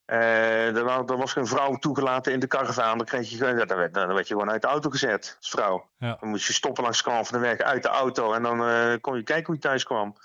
Eh, 0.09 0.75
er, 0.75 0.83
wa- 0.83 1.03
er 1.05 1.17
was 1.17 1.33
geen 1.33 1.47
vrouw 1.47 1.75
toegelaten 1.75 2.33
in 2.33 2.39
de 2.39 2.47
karavaan. 2.47 2.97
Dan, 2.97 3.05
kreeg 3.07 3.29
je, 3.29 3.37
gewoon- 3.37 3.57
ja, 3.57 3.65
dan, 3.65 3.77
werd, 3.77 3.93
dan 3.93 4.07
werd 4.13 4.27
je 4.27 4.33
gewoon 4.33 4.51
uit 4.51 4.61
de 4.61 4.67
auto 4.67 4.89
gezet 4.89 5.35
als 5.39 5.49
vrouw. 5.49 5.89
Ja. 5.97 6.17
Dan 6.19 6.29
moest 6.29 6.47
je 6.47 6.53
stoppen 6.53 6.83
langs 6.83 6.97
de 6.97 7.09
kant 7.09 7.27
van 7.27 7.41
de 7.41 7.47
weg 7.47 7.57
uit 7.57 7.83
de 7.83 7.89
auto. 7.89 8.33
En 8.33 8.43
dan 8.43 8.65
eh, 8.65 8.93
kon 9.01 9.15
je 9.15 9.23
kijken 9.23 9.45
hoe 9.45 9.55
je 9.55 9.61
thuis 9.61 9.83
kwam. 9.83 10.15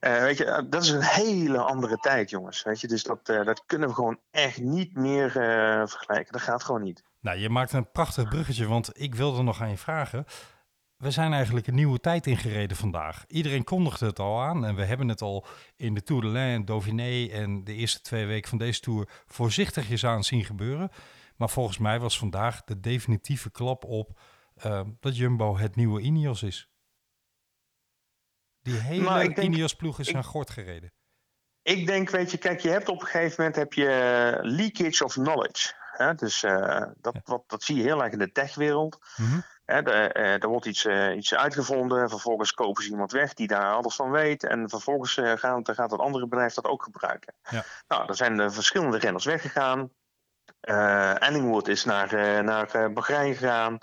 Eh, 0.00 0.18
weet 0.20 0.38
je, 0.38 0.66
dat 0.68 0.82
is 0.82 0.88
een 0.90 1.02
hele 1.02 1.58
andere 1.58 1.96
tijd, 1.96 2.30
jongens. 2.30 2.62
Weet 2.62 2.80
je, 2.80 2.88
dus 2.88 3.02
dat, 3.02 3.26
dat 3.26 3.62
kunnen 3.66 3.88
we 3.88 3.94
gewoon 3.94 4.18
echt 4.30 4.58
niet 4.60 4.94
meer 4.96 5.30
vergelijken. 5.88 6.32
Dat 6.32 6.42
gaat 6.42 6.64
gewoon 6.64 6.82
niet. 6.82 7.04
Nou, 7.20 7.38
je 7.38 7.48
maakt 7.50 7.72
een 7.72 7.90
prachtig 7.90 8.28
bruggetje, 8.28 8.66
want 8.68 8.90
ik 8.92 9.14
wilde 9.14 9.42
nog 9.42 9.60
aan 9.60 9.70
je 9.70 9.76
vragen. 9.78 10.26
We 10.96 11.10
zijn 11.10 11.32
eigenlijk 11.32 11.66
een 11.66 11.74
nieuwe 11.74 11.98
tijd 12.00 12.26
ingereden 12.26 12.76
vandaag. 12.76 13.24
Iedereen 13.26 13.64
kondigde 13.64 14.06
het 14.06 14.18
al 14.18 14.42
aan 14.42 14.64
en 14.64 14.74
we 14.74 14.84
hebben 14.84 15.08
het 15.08 15.20
al 15.22 15.46
in 15.76 15.94
de 15.94 16.02
Tour 16.02 16.22
de 16.22 16.28
l'Ain, 16.28 16.64
Dauphiné 16.64 17.26
en 17.26 17.64
de 17.64 17.74
eerste 17.74 18.00
twee 18.00 18.26
weken 18.26 18.48
van 18.48 18.58
deze 18.58 18.80
Tour 18.80 19.08
voorzichtigjes 19.26 20.04
aan 20.04 20.24
zien 20.24 20.44
gebeuren. 20.44 20.90
Maar 21.36 21.50
volgens 21.50 21.78
mij 21.78 21.98
was 22.00 22.18
vandaag 22.18 22.64
de 22.64 22.80
definitieve 22.80 23.50
klap 23.50 23.84
op 23.84 24.20
eh, 24.54 24.80
dat 25.00 25.16
Jumbo 25.16 25.56
het 25.56 25.76
nieuwe 25.76 26.00
Ineos 26.00 26.42
is. 26.42 26.68
Die 28.62 28.74
hele 28.78 29.22
ik 29.24 29.36
denk- 29.36 29.54
Ineos-ploeg 29.54 29.98
is 29.98 30.08
ik- 30.08 30.14
aan 30.16 30.24
gort 30.24 30.50
gereden. 30.50 30.92
Ik 31.62 31.86
denk, 31.86 32.10
weet 32.10 32.30
je, 32.30 32.38
kijk, 32.38 32.60
je 32.60 32.68
hebt 32.68 32.88
op 32.88 33.00
een 33.00 33.06
gegeven 33.06 33.34
moment 33.38 33.56
heb 33.56 33.72
je 33.72 33.88
eh, 33.88 34.38
leakage 34.42 35.04
of 35.04 35.12
knowledge. 35.12 35.72
Hè? 35.92 36.14
Dus 36.14 36.42
eh, 36.42 36.82
dat, 36.96 37.14
Ja. 37.14 37.20
wat, 37.24 37.44
dat 37.46 37.62
zie 37.62 37.76
je 37.76 37.82
heel 37.82 38.02
erg 38.02 38.12
in 38.12 38.18
de 38.18 38.32
techwereld. 38.32 38.98
Mhm. 39.16 39.40
Hè, 39.66 39.80
eh, 39.80 40.42
er 40.42 40.48
wordt 40.48 40.66
iets, 40.66 40.84
eh, 40.84 41.16
iets 41.16 41.34
uitgevonden, 41.34 42.08
vervolgens 42.08 42.52
kopen 42.52 42.82
ze 42.82 42.90
iemand 42.90 43.12
weg 43.12 43.34
die 43.34 43.46
daar 43.46 43.74
alles 43.74 43.94
van 43.94 44.10
weet. 44.10 44.44
En 44.44 44.68
vervolgens 44.68 45.16
eh, 45.16 45.32
gaat, 45.36 45.70
gaat 45.70 45.90
het 45.90 46.00
andere 46.00 46.26
bedrijf 46.26 46.54
dat 46.54 46.64
ook 46.64 46.82
gebruiken. 46.82 47.34
Ja. 47.50 47.64
Nou, 47.88 48.08
er 48.08 48.16
zijn 48.16 48.52
verschillende 48.52 48.98
renners 48.98 49.24
weggegaan. 49.24 49.90
Eh 50.60 51.22
Ellingwood 51.22 51.68
is 51.68 51.84
naar, 51.84 52.12
eh, 52.12 52.42
naar 52.42 52.92
Bahrein 52.92 53.34
gegaan. 53.34 53.78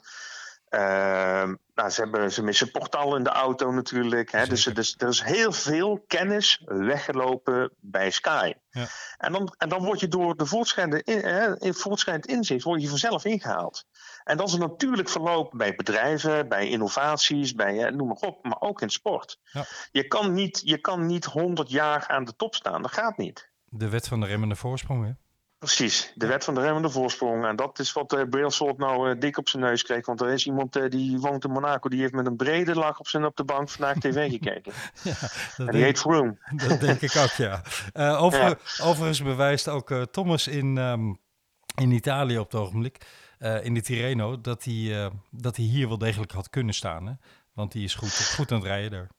Ehm, 0.69 1.55
nou, 1.75 1.89
ze, 1.89 2.01
hebben, 2.01 2.31
ze 2.31 2.43
missen 2.43 2.71
portal 2.71 3.15
in 3.15 3.23
de 3.23 3.29
auto 3.29 3.71
natuurlijk. 3.71 4.31
Hè? 4.31 4.47
Dus, 4.47 4.63
dus 4.63 4.95
er 4.97 5.07
is 5.07 5.21
heel 5.21 5.51
veel 5.51 6.03
kennis 6.07 6.61
weggelopen 6.65 7.71
bij 7.79 8.09
Sky. 8.11 8.53
Ja. 8.69 8.87
En, 9.17 9.31
dan, 9.31 9.53
en 9.57 9.69
dan 9.69 9.83
word 9.83 9.99
je 9.99 10.07
door 10.07 10.35
de 10.35 10.45
voortschrijdende 10.45 11.03
in, 11.03 11.19
hè, 11.19 11.73
voortschrijdend 11.73 12.27
inzicht 12.27 12.63
word 12.63 12.81
je 12.81 12.89
vanzelf 12.89 13.25
ingehaald. 13.25 13.85
En 14.23 14.37
dat 14.37 14.47
is 14.47 14.53
een 14.53 14.59
natuurlijk 14.59 15.09
verloop 15.09 15.53
bij 15.55 15.75
bedrijven, 15.75 16.47
bij 16.47 16.69
innovaties, 16.69 17.53
bij 17.53 17.75
hè, 17.75 17.91
noem 17.91 18.07
maar 18.07 18.17
op, 18.17 18.45
maar 18.45 18.61
ook 18.61 18.81
in 18.81 18.89
sport. 18.89 19.39
Ja. 19.43 19.65
Je, 19.91 20.07
kan 20.07 20.33
niet, 20.33 20.61
je 20.63 20.77
kan 20.77 21.05
niet 21.05 21.25
100 21.25 21.69
jaar 21.69 22.07
aan 22.07 22.23
de 22.23 22.35
top 22.35 22.55
staan, 22.55 22.81
dat 22.81 22.91
gaat 22.91 23.17
niet. 23.17 23.51
De 23.65 23.89
wet 23.89 24.07
van 24.07 24.19
de 24.19 24.25
remmende 24.25 24.55
voorsprong, 24.55 25.05
hè? 25.05 25.11
Precies, 25.63 26.11
de 26.15 26.27
wet 26.27 26.43
van 26.43 26.55
de 26.55 26.61
remmende 26.61 26.89
voorsprong. 26.89 27.45
En 27.45 27.55
dat 27.55 27.79
is 27.79 27.93
wat 27.93 28.13
uh, 28.13 28.21
Brailsford 28.29 28.77
nou 28.77 29.09
eh, 29.09 29.19
dik 29.19 29.37
op 29.37 29.49
zijn 29.49 29.63
neus 29.63 29.83
kreeg. 29.83 30.05
Want 30.05 30.21
er 30.21 30.29
is 30.29 30.45
iemand 30.45 30.75
eh, 30.75 30.89
die 30.89 31.19
woont 31.19 31.43
in 31.43 31.51
Monaco, 31.51 31.89
die 31.89 31.99
heeft 31.99 32.13
met 32.13 32.25
een 32.25 32.35
brede 32.35 32.75
lach 32.75 32.99
op, 32.99 33.07
zijn, 33.07 33.25
op 33.25 33.35
de 33.35 33.43
bank 33.43 33.69
vandaag 33.69 33.97
tv 33.97 34.29
gekeken. 34.39 34.73
Ja, 35.03 35.15
en 35.57 35.71
die 35.71 35.83
heet 35.83 35.99
Froome. 35.99 36.37
Dat 36.67 36.79
denk 36.79 37.01
ik 37.01 37.15
ook, 37.15 37.29
ja. 37.29 37.61
Eh, 37.93 38.23
over, 38.23 38.57
Overigens 38.81 39.21
bewijst 39.21 39.67
ook 39.67 39.91
eh, 39.91 40.01
Thomas 40.01 40.47
in, 40.47 40.77
ehm, 40.77 41.13
in 41.81 41.91
Italië 41.91 42.39
op 42.39 42.51
het 42.51 42.61
ogenblik, 42.61 43.05
eh, 43.39 43.65
in 43.65 43.73
de 43.73 43.81
Tirreno, 43.81 44.41
dat 44.41 44.63
hij, 44.63 45.03
eh, 45.03 45.11
dat 45.31 45.55
hij 45.55 45.65
hier 45.65 45.87
wel 45.87 45.97
degelijk 45.97 46.31
had 46.31 46.49
kunnen 46.49 46.73
staan. 46.73 47.05
Hè? 47.05 47.13
Want 47.53 47.73
hij 47.73 47.81
is 47.81 47.95
goed, 47.95 48.33
goed 48.35 48.51
aan 48.51 48.57
het 48.57 48.67
rijden 48.67 48.91
daar. 48.91 49.09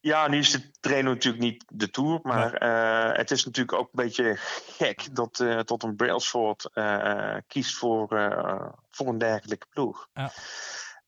Ja, 0.00 0.28
nu 0.28 0.38
is 0.38 0.50
de 0.50 0.70
trainer 0.80 1.12
natuurlijk 1.12 1.42
niet 1.42 1.64
de 1.68 1.90
Tour. 1.90 2.20
Maar 2.22 2.54
eh, 2.54 3.16
het 3.16 3.30
is 3.30 3.44
natuurlijk 3.44 3.78
ook 3.78 3.88
een 3.92 4.04
beetje 4.04 4.34
gek 4.76 5.14
dat 5.14 5.44
tot 5.66 5.82
een 5.82 5.96
Brailsford 5.96 6.70
kiest 7.46 7.76
voor, 7.76 8.08
voor 8.90 9.08
een 9.08 9.18
dergelijke 9.18 9.66
ploeg. 9.70 10.08
Ja. 10.12 10.30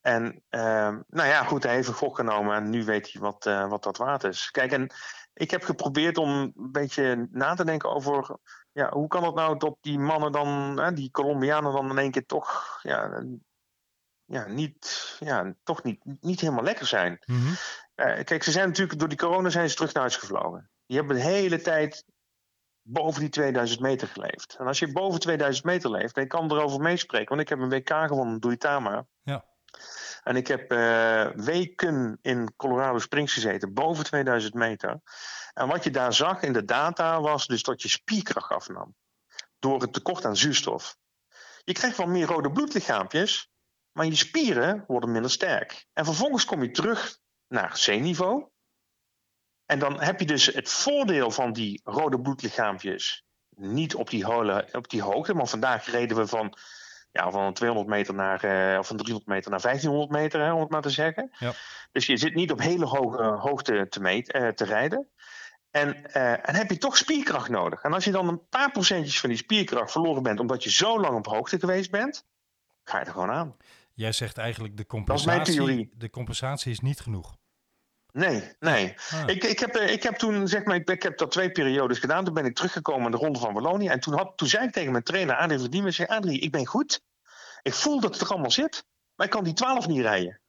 En 0.01 0.43
ehm, 0.49 0.99
nou 1.09 1.29
ja, 1.29 1.45
goed, 1.45 1.63
hij 1.63 1.75
heeft 1.75 1.89
een 1.89 1.95
gok 1.95 2.17
genomen 2.17 2.57
en 2.57 2.71
nu 2.71 2.85
weet 2.85 3.13
hij 3.13 3.23
wat, 3.23 3.45
wat 3.45 3.83
dat 3.83 3.97
waard 3.97 4.25
is. 4.25 4.51
Kijk, 4.51 4.73
en 4.73 4.93
ik 5.35 5.51
heb 5.51 5.63
geprobeerd 5.63 6.19
om 6.19 6.29
een 6.31 6.73
beetje 6.73 7.29
na 7.31 7.55
te 7.55 7.65
denken 7.65 7.91
over... 7.91 8.39
Ja, 8.79 8.91
hoe 8.93 9.09
kan 9.09 9.25
het 9.25 9.35
nou 9.35 9.59
dat 9.59 9.77
die 9.81 9.99
mannen 9.99 10.33
dan, 10.33 10.79
hè, 10.81 10.93
die 10.93 11.11
Colombianen 11.11 11.73
dan 11.73 11.91
in 11.91 11.99
één 11.99 12.11
keer 12.11 12.27
toch... 12.27 12.79
Ja, 12.83 13.25
ja, 14.25 14.47
niet, 14.49 15.17
ja, 15.21 15.55
toch 15.63 15.83
niet, 15.83 16.01
niet 16.21 16.41
helemaal 16.41 16.65
lekker 16.65 16.87
zijn. 16.87 17.19
Mm 17.25 17.37
-hmm. 17.37 17.55
Uh, 17.97 18.25
kijk, 18.25 18.43
ze 18.43 18.51
zijn 18.51 18.69
natuurlijk 18.69 18.99
door 18.99 19.09
die 19.09 19.19
corona 19.19 19.49
zijn 19.49 19.69
ze 19.69 19.75
terug 19.75 19.93
naar 19.93 20.03
huis 20.03 20.17
gevlogen. 20.17 20.71
Die 20.87 20.97
hebben 20.97 21.17
de 21.17 21.23
hele 21.23 21.61
tijd 21.61 22.05
boven 22.83 23.21
die 23.21 23.29
2000 23.29 23.81
meter 23.81 24.09
geleefd. 24.09 24.57
En 24.59 24.67
als 24.67 24.79
je 24.79 24.93
boven 24.93 25.21
2000 25.21 25.65
meter 25.65 25.91
leeft, 25.91 26.15
dan 26.15 26.27
kan 26.27 26.53
erover 26.53 26.81
meespreken. 26.81 27.29
Want 27.29 27.41
ik 27.41 27.49
heb 27.49 27.59
een 27.59 27.69
WK 27.69 27.91
gewonnen, 27.91 28.41
Duitama. 28.41 29.07
Ja. 29.23 29.45
En 30.23 30.37
ik 30.37 30.47
heb 30.47 30.71
eh, 30.71 31.27
weken 31.35 32.19
in 32.23 32.53
Colorado 32.57 32.99
Springs 32.99 33.33
gezeten, 33.33 33.73
boven 33.73 34.05
2000 34.05 34.55
meter. 34.55 35.01
En 35.55 35.69
wat 35.69 35.85
je 35.85 35.91
daar 35.91 36.13
zag 36.13 36.43
in 36.43 36.53
de 36.53 36.65
data 36.65 37.21
was 37.21 37.47
dus 37.47 37.63
dat 37.63 37.83
je 37.83 37.89
spierkracht 37.89 38.51
afnam. 38.51 38.95
Door 39.59 39.81
het 39.81 39.93
tekort 39.93 40.25
aan 40.25 40.37
zuurstof. 40.37 40.97
Je 41.65 41.73
krijgt 41.73 41.97
wel 41.97 42.07
meer 42.07 42.27
rode 42.27 42.53
bloedlichaampjes, 42.53 43.51
maar 43.93 44.07
je 44.07 44.15
spieren 44.15 44.85
worden 44.87 45.13
minder 45.13 45.31
sterk. 45.31 45.87
En 45.93 46.05
vervolgens 46.05 46.45
kom 46.45 46.63
je 46.63 46.71
terug 46.71 47.19
naar 47.49 47.81
C-niveau. 47.85 48.49
En 49.67 49.79
dan 49.79 50.01
heb 50.01 50.21
je 50.21 50.27
dus 50.27 50.47
het 50.47 50.69
voordeel 50.69 51.31
van 51.31 51.53
die 51.53 51.81
rode 51.85 52.21
bloedlichaampjes 52.21 53.25
niet 53.59 53.95
op 53.95 54.11
die, 54.11 54.25
hole, 54.25 54.69
op 54.73 54.91
die 54.91 55.03
hoogte. 55.03 55.35
Maar 55.35 55.47
vandaag 55.47 55.91
reden 55.91 56.17
we 56.17 56.27
van, 56.27 56.59
ja, 57.13 57.31
van 57.31 57.53
200 57.53 57.89
meter 57.89 58.15
naar, 58.15 58.45
uh, 58.45 58.79
of 58.79 58.87
van 58.87 58.97
300 58.97 59.31
meter 59.31 59.51
naar 59.51 59.61
1500 59.61 60.21
meter, 60.21 60.41
hè, 60.41 60.53
om 60.53 60.61
het 60.61 60.71
maar 60.71 60.83
te 60.83 60.91
zeggen. 60.91 61.31
Ja. 61.39 61.53
Dus 61.93 62.07
je 62.07 62.17
zit 62.17 62.35
niet 62.35 62.53
op 62.53 62.61
hele 62.61 62.85
hoge 62.85 63.23
hoogte 63.23 63.87
te, 63.89 64.01
meet, 64.01 64.35
uh, 64.35 64.49
te 64.49 64.65
rijden. 64.65 65.09
En, 65.71 65.97
uh, 66.17 66.49
en 66.49 66.55
heb 66.55 66.71
je 66.71 66.79
toch 66.79 66.97
spierkracht 66.97 67.49
nodig. 67.49 67.83
En 67.83 67.93
als 67.93 68.05
je 68.05 68.11
dan 68.11 68.29
een 68.29 68.49
paar 68.49 68.71
procentjes 68.71 69.21
van 69.21 69.29
die 69.29 69.39
spierkracht 69.39 69.93
verloren 69.93 70.23
bent, 70.23 70.41
omdat 70.41 70.63
je 70.63 70.71
zo 70.71 71.01
lang 71.01 71.17
op 71.17 71.27
hoogte 71.27 71.59
geweest 71.59 71.91
bent, 71.91 72.27
ga 72.85 72.99
je 72.99 73.05
er 73.05 73.13
gewoon 73.13 73.31
aan. 73.31 73.57
Jij 73.95 74.13
zegt 74.13 74.39
eigenlijk 74.39 74.77
de 74.77 74.87
compensatie, 74.87 75.91
de 75.95 76.11
compensatie 76.11 76.73
is 76.73 76.81
niet 76.81 77.01
genoeg. 77.01 77.37
Nee, 78.13 78.53
nee. 78.59 78.95
Ah. 79.11 79.23
Ik, 79.27 79.45
ik, 79.45 79.59
heb, 79.59 79.77
ik 79.77 80.03
heb 80.03 80.15
toen, 80.15 80.49
zeg 80.49 80.65
maar, 80.65 80.77
ik, 80.77 80.91
ik, 80.91 81.03
heb 81.03 81.19
dat 81.19 81.31
twee 81.31 81.51
periodes 81.51 81.99
gedaan. 81.99 82.25
Toen 82.25 82.35
ben 82.35 82.45
ik 82.45 82.55
teruggekomen 82.55 83.05
in 83.05 83.11
de 83.11 83.17
Ronde 83.17 83.39
van 83.39 83.55
Wallonië. 83.55 83.89
En 83.89 84.01
toen, 84.01 84.15
had, 84.15 84.33
toen 84.37 84.49
zei 84.49 84.67
ik 84.67 84.73
tegen 84.73 84.93
mijn 84.93 85.05
trainer, 85.05 85.37
Adrie 85.37 85.59
Verdiemen, 85.59 85.93
zei 85.95 86.09
Adrie, 86.09 86.41
ik 86.41 86.53
ben 86.53 86.67
goed. 86.67 87.03
Ik 87.63 87.75
voel 87.75 88.01
dat 88.01 88.13
het 88.13 88.23
er 88.23 88.29
allemaal 88.29 88.51
zit, 88.51 88.85
maar 89.15 89.27
ik 89.27 89.33
kan 89.33 89.45
die 89.45 89.53
12 89.53 89.87
niet 89.87 90.01
rijden. 90.01 90.41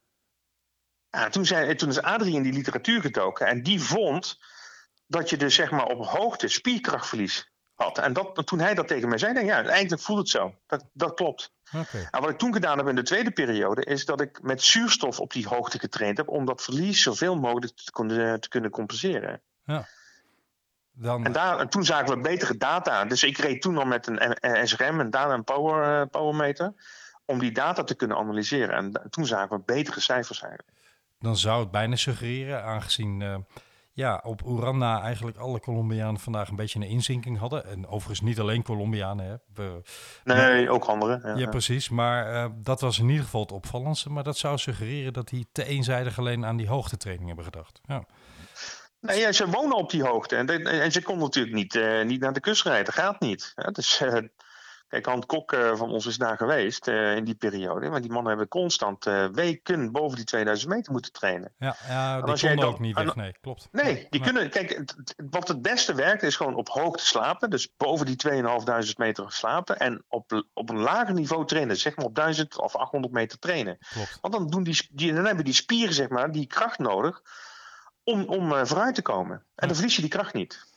Ja, 1.09 1.29
toen, 1.29 1.45
zei, 1.45 1.75
toen 1.75 1.89
is 1.89 2.01
Adrie 2.01 2.35
in 2.35 2.43
die 2.43 2.53
literatuur 2.53 3.01
gedoken 3.01 3.47
en 3.47 3.63
die 3.63 3.81
vond 3.81 4.39
dat 5.09 5.29
je 5.29 5.37
dus 5.37 5.55
zeg 5.55 5.71
maar 5.71 5.85
op 5.85 6.05
hoogte 6.05 6.47
spierkrachtverlies 6.47 7.51
had. 7.73 7.97
En 7.97 8.13
dat, 8.13 8.41
toen 8.45 8.59
hij 8.59 8.73
dat 8.73 8.87
tegen 8.87 9.09
mij 9.09 9.17
zei, 9.17 9.33
denk 9.33 9.45
ik, 9.45 9.51
ja, 9.51 9.63
eigenlijk 9.63 10.01
voelt 10.01 10.19
het 10.19 10.29
zo. 10.29 10.55
Dat, 10.67 10.85
dat 10.93 11.13
klopt. 11.13 11.51
Okay. 11.75 12.07
En 12.11 12.21
wat 12.21 12.29
ik 12.29 12.37
toen 12.37 12.53
gedaan 12.53 12.77
heb 12.77 12.87
in 12.87 12.95
de 12.95 13.03
tweede 13.03 13.31
periode, 13.31 13.83
is 13.83 14.05
dat 14.05 14.21
ik 14.21 14.41
met 14.41 14.61
zuurstof 14.61 15.19
op 15.19 15.31
die 15.31 15.47
hoogte 15.47 15.79
getraind 15.79 16.17
heb 16.17 16.27
om 16.27 16.45
dat 16.45 16.61
verlies 16.61 17.01
zoveel 17.01 17.35
mogelijk 17.35 17.75
te 17.75 17.91
kunnen, 17.91 18.39
te 18.39 18.49
kunnen 18.49 18.71
compenseren. 18.71 19.41
Ja. 19.63 19.87
Dan... 20.91 21.25
En, 21.25 21.31
daar, 21.31 21.59
en 21.59 21.69
toen 21.69 21.85
zagen 21.85 22.15
we 22.15 22.21
betere 22.21 22.57
data. 22.57 23.05
Dus 23.05 23.23
ik 23.23 23.37
reed 23.37 23.61
toen 23.61 23.77
al 23.77 23.85
met 23.85 24.07
een 24.07 24.67
SRM, 24.67 24.99
een 24.99 25.09
data 25.09 25.33
en 25.33 25.43
power, 25.43 26.01
uh, 26.01 26.07
powermeter, 26.11 26.73
om 27.25 27.39
die 27.39 27.51
data 27.51 27.83
te 27.83 27.95
kunnen 27.95 28.17
analyseren. 28.17 28.75
En 28.75 29.09
toen 29.09 29.25
zagen 29.25 29.57
we 29.57 29.63
betere 29.65 29.99
cijfers 29.99 30.41
eigenlijk. 30.41 30.77
Dan 31.19 31.37
zou 31.37 31.59
het 31.59 31.71
bijna 31.71 31.95
suggereren, 31.95 32.63
aangezien 32.63 33.19
uh, 33.21 33.35
ja, 33.99 34.19
op 34.23 34.41
Uranda 34.45 35.01
eigenlijk 35.01 35.37
alle 35.37 35.59
Colombianen 35.59 36.19
vandaag 36.19 36.49
een 36.49 36.55
beetje 36.55 36.79
een 36.79 36.87
inzinking 36.87 37.37
hadden. 37.37 37.65
En 37.65 37.87
overigens 37.87 38.21
niet 38.21 38.39
alleen 38.39 38.63
Colombianen. 38.63 39.25
Hè. 39.25 39.35
We, 39.53 39.81
nee, 40.23 40.65
maar, 40.65 40.73
ook 40.73 40.85
anderen. 40.85 41.21
Ja, 41.23 41.35
ja 41.35 41.49
precies. 41.49 41.89
Maar 41.89 42.33
uh, 42.33 42.45
dat 42.55 42.81
was 42.81 42.99
in 42.99 43.09
ieder 43.09 43.23
geval 43.23 43.41
het 43.41 43.51
opvallendste. 43.51 44.09
Maar 44.09 44.23
dat 44.23 44.37
zou 44.37 44.57
suggereren 44.57 45.13
dat 45.13 45.27
die 45.27 45.47
te 45.51 45.65
eenzijdig 45.65 46.19
alleen 46.19 46.45
aan 46.45 46.57
die 46.57 46.67
hoogtetraining 46.67 47.27
hebben 47.27 47.45
gedacht. 47.45 47.79
Ja. 47.85 48.03
Nee, 49.01 49.19
ja, 49.19 49.31
ze 49.31 49.49
wonen 49.49 49.77
op 49.77 49.89
die 49.89 50.03
hoogte. 50.03 50.35
En, 50.35 50.45
de, 50.45 50.69
en 50.69 50.91
ze 50.91 51.01
kon 51.01 51.19
natuurlijk 51.19 51.55
niet, 51.55 51.75
uh, 51.75 52.03
niet 52.05 52.19
naar 52.19 52.33
de 52.33 52.39
kust 52.39 52.63
rijden. 52.63 52.85
Dat 52.85 52.93
gaat 52.93 53.19
niet. 53.19 53.51
Ja, 53.55 53.71
dus, 53.71 54.01
uh, 54.01 54.13
Kijk, 54.89 55.05
Han 55.05 55.25
Kok 55.25 55.51
uh, 55.51 55.75
van 55.75 55.89
ons 55.89 56.05
is 56.05 56.17
daar 56.17 56.37
geweest 56.37 56.87
uh, 56.87 57.15
in 57.15 57.23
die 57.23 57.35
periode. 57.35 57.89
Maar 57.89 58.01
die 58.01 58.11
mannen 58.11 58.29
hebben 58.29 58.47
constant 58.47 59.05
uh, 59.05 59.25
weken 59.25 59.91
boven 59.91 60.15
die 60.15 60.25
2000 60.25 60.71
meter 60.71 60.91
moeten 60.91 61.11
trainen. 61.11 61.53
Ja, 61.57 61.75
ja 61.87 62.21
die 62.21 62.47
konden 62.47 62.67
ook 62.67 62.79
niet 62.79 62.95
weg. 62.95 63.15
Nee, 63.15 63.35
klopt. 63.41 63.67
Nee, 63.71 64.07
die 64.09 64.21
nee. 64.21 64.21
kunnen... 64.21 64.49
Kijk, 64.49 64.83
wat 65.29 65.47
het 65.47 65.61
beste 65.61 65.95
werkt 65.95 66.23
is 66.23 66.35
gewoon 66.35 66.55
op 66.55 66.69
hoogte 66.69 67.05
slapen. 67.05 67.49
Dus 67.49 67.73
boven 67.77 68.05
die 68.05 68.15
2500 68.15 68.97
meter 68.97 69.31
slapen. 69.31 69.79
En 69.79 70.03
op, 70.07 70.45
op 70.53 70.69
een 70.69 70.79
lager 70.79 71.13
niveau 71.13 71.45
trainen. 71.45 71.77
Zeg 71.77 71.95
maar 71.95 72.05
op 72.05 72.15
1000 72.15 72.61
of 72.61 72.75
800 72.75 73.13
meter 73.13 73.39
trainen. 73.39 73.77
Klopt. 73.93 74.17
Want 74.21 74.33
dan, 74.33 74.47
doen 74.47 74.63
die, 74.63 74.87
die, 74.91 75.13
dan 75.13 75.25
hebben 75.25 75.45
die 75.45 75.53
spieren 75.53 75.93
zeg 75.93 76.09
maar, 76.09 76.31
die 76.31 76.47
kracht 76.47 76.79
nodig 76.79 77.21
om, 78.03 78.23
om 78.23 78.65
vooruit 78.65 78.95
te 78.95 79.01
komen. 79.01 79.43
En 79.55 79.67
dan 79.67 79.75
verlies 79.75 79.95
je 79.95 80.01
die 80.01 80.11
kracht 80.11 80.33
niet. 80.33 80.67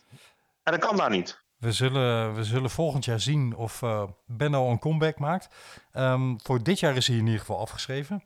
En 0.62 0.72
dat 0.72 0.80
kan 0.80 0.96
daar 0.96 1.10
niet. 1.10 1.41
We 1.62 1.72
zullen, 1.72 2.34
we 2.34 2.44
zullen 2.44 2.70
volgend 2.70 3.04
jaar 3.04 3.20
zien 3.20 3.56
of 3.56 3.82
uh, 3.82 4.02
Benno 4.26 4.70
een 4.70 4.78
comeback 4.78 5.18
maakt. 5.18 5.48
Um, 5.94 6.40
voor 6.40 6.62
dit 6.62 6.80
jaar 6.80 6.96
is 6.96 7.06
hij 7.06 7.16
in 7.16 7.24
ieder 7.24 7.40
geval 7.40 7.58
afgeschreven. 7.58 8.22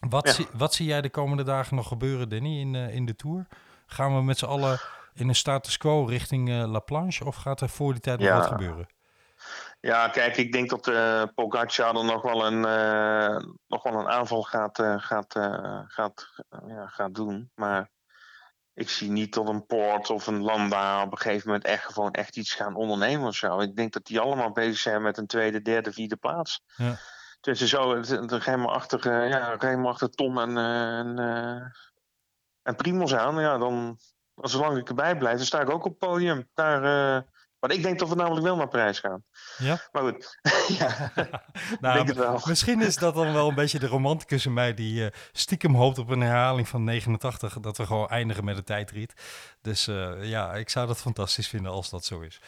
Wat, 0.00 0.26
ja. 0.26 0.32
zie, 0.32 0.46
wat 0.52 0.74
zie 0.74 0.86
jij 0.86 1.00
de 1.00 1.10
komende 1.10 1.42
dagen 1.42 1.76
nog 1.76 1.88
gebeuren, 1.88 2.28
Danny, 2.28 2.60
in, 2.60 2.74
uh, 2.74 2.94
in 2.94 3.06
de 3.06 3.16
Tour? 3.16 3.46
Gaan 3.86 4.14
we 4.14 4.22
met 4.22 4.38
z'n 4.38 4.44
allen 4.44 4.78
in 5.14 5.28
een 5.28 5.34
status 5.34 5.78
quo 5.78 6.04
richting 6.04 6.48
uh, 6.48 6.70
La 6.70 6.78
Planche 6.78 7.24
of 7.24 7.36
gaat 7.36 7.60
er 7.60 7.68
voor 7.68 7.92
die 7.92 8.00
tijd 8.00 8.18
nog 8.18 8.28
ja. 8.28 8.38
wat 8.38 8.46
gebeuren? 8.46 8.86
Ja, 9.80 10.08
kijk, 10.08 10.36
ik 10.36 10.52
denk 10.52 10.70
dat 10.70 10.86
uh, 10.86 11.22
Pogacar 11.34 11.96
er 11.96 12.04
nog 12.04 12.22
wel 12.22 12.46
een, 12.46 12.60
nog 13.66 13.82
wel 13.82 13.94
een 13.94 14.08
aanval 14.08 14.42
gaat, 14.42 14.82
gaat, 14.96 15.38
gaat, 15.86 16.42
ja, 16.66 16.86
gaat 16.86 17.14
doen. 17.14 17.50
Maar 17.54 17.90
ik 18.76 18.90
zie 18.90 19.10
niet 19.10 19.34
dat 19.34 19.48
een 19.48 19.66
Poort 19.66 20.10
of 20.10 20.26
een 20.26 20.42
Landa 20.42 21.02
op 21.02 21.12
een 21.12 21.18
gegeven 21.18 21.46
moment 21.46 21.64
echt 21.64 21.92
gewoon 21.92 22.12
echt 22.12 22.36
iets 22.36 22.54
gaan 22.54 22.74
ondernemen 22.74 23.26
of 23.26 23.34
zo. 23.34 23.60
Ik 23.60 23.76
denk 23.76 23.92
dat 23.92 24.06
die 24.06 24.20
allemaal 24.20 24.52
bezig 24.52 24.78
zijn 24.78 25.02
met 25.02 25.18
een 25.18 25.26
tweede, 25.26 25.62
derde, 25.62 25.92
vierde 25.92 26.16
plaats. 26.16 26.60
Ja. 26.76 26.98
Dus 27.40 27.60
zo, 27.60 28.00
helemaal 28.00 28.72
achter, 28.72 29.06
uh, 29.06 29.28
ja, 29.28 29.56
helemaal 29.58 29.90
achter 29.90 30.10
Tom 30.10 30.38
en, 30.38 30.50
uh, 30.50 30.98
en, 30.98 31.20
uh, 31.20 31.62
en 32.62 32.76
Primos 32.76 33.14
aan. 33.14 33.40
Ja, 33.40 33.58
dan, 33.58 33.98
zolang 34.34 34.78
ik 34.78 34.88
erbij 34.88 35.16
blijf, 35.16 35.36
dan 35.36 35.46
sta 35.46 35.60
ik 35.60 35.70
ook 35.70 35.84
op 35.84 36.00
het 36.00 36.10
podium. 36.10 36.48
Daar, 36.54 36.80
maar 37.58 37.70
ik 37.70 37.82
denk 37.82 37.98
dat 37.98 38.08
we 38.08 38.14
namelijk 38.14 38.44
wel 38.44 38.56
naar 38.56 38.68
prijs 38.68 38.98
gaan. 38.98 39.24
Ja? 39.58 39.80
Maar 39.92 40.02
goed, 40.02 40.38
ja, 40.78 41.12
nou, 41.80 41.94
denk 41.94 42.08
het 42.08 42.16
wel. 42.16 42.40
Misschien 42.44 42.80
is 42.82 42.96
dat 42.96 43.14
dan 43.14 43.32
wel 43.32 43.48
een 43.48 43.54
beetje 43.54 43.78
de 43.78 43.86
romanticus 43.86 44.46
in 44.46 44.52
mij 44.52 44.74
die 44.74 45.00
uh, 45.00 45.06
stiekem 45.32 45.74
hoopt 45.74 45.98
op 45.98 46.08
een 46.08 46.20
herhaling 46.20 46.68
van 46.68 46.84
89. 46.84 47.60
Dat 47.60 47.76
we 47.76 47.86
gewoon 47.86 48.08
eindigen 48.08 48.44
met 48.44 48.56
een 48.56 48.64
tijdrit. 48.64 49.14
Dus 49.62 49.88
uh, 49.88 50.24
ja, 50.24 50.54
ik 50.54 50.68
zou 50.68 50.86
dat 50.86 51.00
fantastisch 51.00 51.48
vinden 51.48 51.72
als 51.72 51.90
dat 51.90 52.04
zo 52.04 52.20
is. 52.20 52.40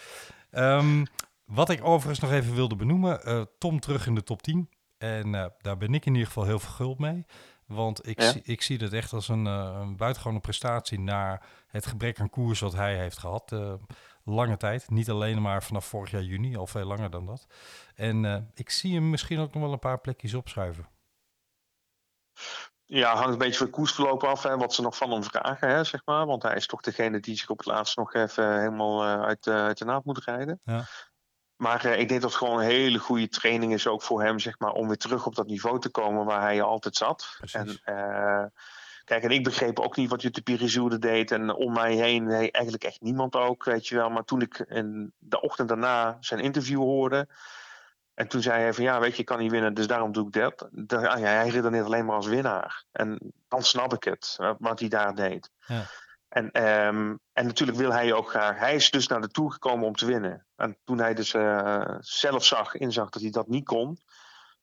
Um, 0.50 1.06
wat 1.44 1.70
ik 1.70 1.84
overigens 1.84 2.18
nog 2.18 2.32
even 2.32 2.54
wilde 2.54 2.76
benoemen. 2.76 3.20
Uh, 3.28 3.42
Tom 3.58 3.80
terug 3.80 4.06
in 4.06 4.14
de 4.14 4.22
top 4.22 4.42
10. 4.42 4.68
En 4.98 5.32
daar 5.60 5.76
ben 5.76 5.94
ik 5.94 6.06
in 6.06 6.12
ieder 6.12 6.26
geval 6.26 6.44
heel 6.44 6.58
verguld 6.58 6.98
mee. 6.98 7.24
Want 7.66 8.08
ik, 8.08 8.20
Ja. 8.20 8.30
zie, 8.30 8.42
ik 8.44 8.62
zie 8.62 8.78
dat 8.78 8.92
echt 8.92 9.12
als 9.12 9.28
een, 9.28 9.44
een 9.44 9.96
buitengewone 9.96 10.40
prestatie 10.40 11.00
naar 11.00 11.46
het 11.68 11.86
gebrek 11.86 12.20
aan 12.20 12.30
koers 12.30 12.60
wat 12.60 12.72
hij 12.74 12.96
heeft 12.96 13.18
gehad. 13.18 13.52
Lange 14.28 14.56
tijd. 14.56 14.90
Niet 14.90 15.10
alleen 15.10 15.42
maar 15.42 15.62
vanaf 15.62 15.84
vorig 15.84 16.10
jaar 16.10 16.22
juni, 16.22 16.56
al 16.56 16.66
veel 16.66 16.84
langer 16.84 17.10
dan 17.10 17.26
dat. 17.26 17.46
En 17.94 18.24
uh, 18.24 18.36
ik 18.54 18.70
zie 18.70 18.94
hem 18.94 19.10
misschien 19.10 19.38
ook 19.38 19.52
nog 19.52 19.62
wel 19.62 19.72
een 19.72 19.78
paar 19.78 20.00
plekjes 20.00 20.34
opschuiven. 20.34 20.88
Ja, 22.84 23.14
hangt 23.14 23.32
een 23.32 23.38
beetje 23.38 23.56
van 23.56 23.66
het 23.66 23.74
koersverloop 23.74 24.24
af 24.24 24.44
en 24.44 24.58
wat 24.58 24.74
ze 24.74 24.82
nog 24.82 24.96
van 24.96 25.10
hem 25.10 25.22
vragen, 25.22 25.68
hè, 25.68 25.84
zeg 25.84 26.02
maar. 26.04 26.26
Want 26.26 26.42
hij 26.42 26.54
is 26.54 26.66
toch 26.66 26.80
degene 26.80 27.20
die 27.20 27.36
zich 27.36 27.50
op 27.50 27.58
het 27.58 27.66
laatst 27.66 27.96
nog 27.96 28.14
even 28.14 28.58
helemaal 28.58 29.04
uit, 29.04 29.46
uit 29.46 29.78
de 29.78 29.84
naad 29.84 30.04
moet 30.04 30.24
rijden. 30.24 30.60
Ja. 30.64 30.84
Maar 31.56 31.86
uh, 31.86 31.98
ik 31.98 32.08
denk 32.08 32.20
dat 32.20 32.30
het 32.30 32.38
gewoon 32.38 32.58
een 32.58 32.66
hele 32.66 32.98
goede 32.98 33.28
training 33.28 33.72
is 33.72 33.86
ook 33.86 34.02
voor 34.02 34.22
hem, 34.22 34.38
zeg 34.38 34.58
maar, 34.58 34.72
om 34.72 34.86
weer 34.86 34.96
terug 34.96 35.26
op 35.26 35.34
dat 35.34 35.46
niveau 35.46 35.80
te 35.80 35.90
komen 35.90 36.24
waar 36.24 36.40
hij 36.40 36.62
altijd 36.62 36.96
zat. 36.96 37.34
Precies. 37.38 37.80
En, 37.84 37.94
uh, 37.94 38.44
kijk, 39.08 39.22
en 39.22 39.30
ik 39.30 39.44
begreep 39.44 39.78
ook 39.78 39.96
niet 39.96 40.10
wat 40.10 40.22
Jutta 40.22 40.40
Pirisourde 40.40 40.98
deed. 40.98 41.30
En 41.30 41.54
om 41.54 41.72
mij 41.72 41.94
heen, 41.94 42.24
nee, 42.24 42.50
eigenlijk 42.50 42.84
echt 42.84 43.00
niemand 43.00 43.34
ook, 43.34 43.64
weet 43.64 43.88
je 43.88 43.96
wel. 43.96 44.10
Maar 44.10 44.24
toen 44.24 44.40
ik 44.40 44.58
in 44.58 45.12
de 45.18 45.40
ochtend 45.40 45.68
daarna 45.68 46.16
zijn 46.20 46.40
interview 46.40 46.78
hoorde. 46.78 47.28
En 48.14 48.28
toen 48.28 48.42
zei 48.42 48.62
hij 48.62 48.74
van 48.74 48.84
ja, 48.84 49.00
weet 49.00 49.14
je, 49.14 49.20
ik 49.20 49.26
kan 49.26 49.38
niet 49.38 49.50
winnen, 49.50 49.74
dus 49.74 49.86
daarom 49.86 50.12
doe 50.12 50.26
ik 50.26 50.32
dat. 50.32 50.68
Ah, 50.88 51.20
ja, 51.20 51.26
hij 51.26 51.48
redeneert 51.48 51.84
alleen 51.84 52.04
maar 52.04 52.16
als 52.16 52.26
winnaar. 52.26 52.84
En 52.92 53.32
dan 53.48 53.62
snap 53.62 53.94
ik 53.94 54.04
het, 54.04 54.36
wat 54.58 54.80
hij 54.80 54.88
daar 54.88 55.14
deed. 55.14 55.50
Ja. 55.66 55.84
En, 56.28 56.44
um, 56.68 57.20
en 57.32 57.46
natuurlijk 57.46 57.78
wil 57.78 57.92
hij 57.92 58.12
ook 58.12 58.30
graag. 58.30 58.58
Hij 58.58 58.74
is 58.74 58.90
dus 58.90 59.06
naar 59.06 59.20
de 59.20 59.28
Tour 59.28 59.52
gekomen 59.52 59.86
om 59.86 59.94
te 59.94 60.06
winnen. 60.06 60.46
En 60.56 60.76
toen 60.84 60.98
hij 60.98 61.14
dus 61.14 61.34
uh, 61.34 61.94
zelf 62.00 62.44
zag, 62.44 62.74
inzag 62.74 63.08
dat 63.08 63.22
hij 63.22 63.30
dat 63.30 63.48
niet 63.48 63.64
kon. 63.64 63.98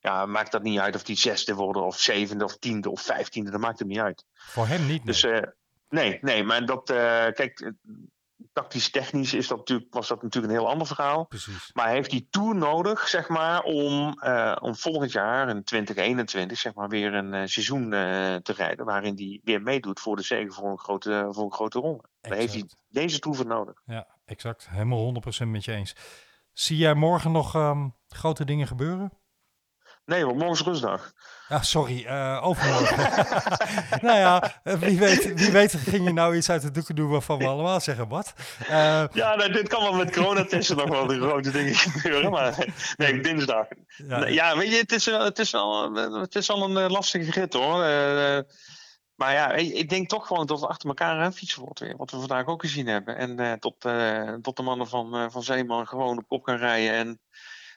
Ja, 0.05 0.25
maakt 0.25 0.51
dat 0.51 0.63
niet 0.63 0.79
uit 0.79 0.95
of 0.95 1.07
hij 1.07 1.15
zesde 1.15 1.53
wordt, 1.53 1.79
of 1.79 1.99
zevende, 1.99 2.43
of 2.43 2.57
tiende, 2.57 2.89
of 2.89 3.01
vijftiende. 3.01 3.51
Dat 3.51 3.59
maakt 3.59 3.79
het 3.79 3.87
niet 3.87 3.99
uit. 3.99 4.25
Voor 4.33 4.67
hem 4.67 4.81
niet. 4.81 4.87
Nee. 4.87 5.05
Dus 5.05 5.23
uh, 5.23 5.39
nee, 5.89 6.17
nee, 6.21 6.43
maar 6.43 6.65
dat. 6.65 6.89
Uh, 6.89 6.95
kijk, 7.31 7.73
tactisch 8.53 8.89
technisch 8.89 9.33
is 9.33 9.47
dat 9.47 9.57
natuurlijk, 9.57 9.93
was 9.93 10.07
dat 10.07 10.21
natuurlijk 10.21 10.53
een 10.53 10.59
heel 10.59 10.69
ander 10.69 10.87
verhaal. 10.87 11.25
Precies. 11.25 11.69
Maar 11.73 11.89
heeft 11.89 12.09
die 12.09 12.27
Tour 12.29 12.55
nodig, 12.55 13.07
zeg 13.07 13.27
maar, 13.27 13.61
om, 13.61 14.21
om 14.61 14.75
volgend 14.75 15.11
jaar, 15.11 15.49
in 15.49 15.63
2021, 15.63 16.57
zeg 16.57 16.73
maar, 16.73 16.89
weer 16.89 17.13
een 17.13 17.49
seizoen 17.49 17.89
te 17.89 18.53
rijden. 18.55 18.85
Waarin 18.85 19.15
hij 19.15 19.41
weer 19.43 19.61
meedoet 19.61 19.99
voor 19.99 20.15
de 20.15 20.21
zegen 20.21 20.53
voor 20.53 20.71
een 20.71 20.79
grote, 20.79 21.27
voor 21.31 21.43
een 21.43 21.53
grote 21.53 21.79
ronde. 21.79 22.03
Daar 22.21 22.37
heeft 22.37 22.53
hij 22.53 22.69
deze 22.87 23.19
Tour 23.19 23.37
voor 23.37 23.45
nodig. 23.45 23.81
Ja, 23.85 24.07
exact. 24.25 24.69
Helemaal 24.69 25.13
100% 25.43 25.47
met 25.47 25.65
je 25.65 25.71
eens. 25.71 25.95
Zie 26.53 26.77
jij 26.77 26.93
morgen 26.93 27.31
nog 27.31 27.55
ehm, 27.55 27.89
grote 28.07 28.45
dingen 28.45 28.67
gebeuren? 28.67 29.11
Nee, 30.05 30.25
want 30.25 30.37
morgen 30.37 30.55
is 30.55 30.61
rustdag. 30.61 31.13
Ja, 31.47 31.61
sorry, 31.61 32.05
uh, 32.05 32.39
overmorgen. 32.43 32.97
nou 34.07 34.17
ja, 34.17 34.61
eh, 34.63 34.73
wie 34.73 34.99
weet, 34.99 35.33
wie 35.33 35.51
weet 35.51 35.73
ging 35.73 36.05
je 36.05 36.13
nou 36.13 36.35
iets 36.35 36.49
uit 36.49 36.61
de 36.61 36.71
doeken 36.71 36.95
doen 36.95 37.09
waarvan 37.09 37.37
we 37.37 37.47
allemaal 37.47 37.79
zeggen, 37.79 38.07
wat? 38.07 38.33
Uh, 38.61 38.67
ja, 39.11 39.35
nou, 39.35 39.51
dit 39.51 39.67
kan 39.67 39.83
wel 39.83 39.93
met 39.93 40.11
coronatesten 40.11 40.77
nog 40.77 40.89
wel 40.89 41.05
de 41.05 41.19
grote 41.19 41.51
dingen 41.51 41.75
gebeuren, 41.75 42.31
maar 42.31 42.67
nee, 42.95 43.19
dinsdag. 43.19 43.65
Ja, 43.87 44.27
ja 44.27 44.57
weet 44.57 44.71
je, 44.71 44.77
het 44.77 44.91
is, 44.91 45.05
het 45.05 45.39
is, 45.39 45.53
al, 45.53 45.93
het 45.95 46.35
is 46.35 46.49
al 46.49 46.63
een 46.63 46.91
lastige 46.91 47.31
rit 47.31 47.53
hoor. 47.53 47.85
Uh, 47.85 48.39
maar 49.15 49.33
ja, 49.33 49.51
ik 49.53 49.89
denk 49.89 50.09
toch 50.09 50.27
gewoon 50.27 50.45
dat 50.45 50.59
we 50.59 50.67
achter 50.67 50.89
elkaar 50.89 51.19
aan 51.21 51.33
fietsen 51.33 51.61
wordt 51.61 51.79
weer. 51.79 51.97
Wat 51.97 52.11
we 52.11 52.17
vandaag 52.19 52.45
ook 52.45 52.61
gezien 52.61 52.87
hebben. 52.87 53.17
En 53.17 53.59
tot, 53.59 53.75
tot 54.41 54.57
de 54.57 54.63
mannen 54.63 54.87
van, 54.87 55.31
van 55.31 55.43
Zeeman 55.43 55.87
gewoon 55.87 56.17
op 56.17 56.27
kop 56.27 56.43
gaan 56.43 56.57
rijden. 56.57 56.93
En, 56.93 57.19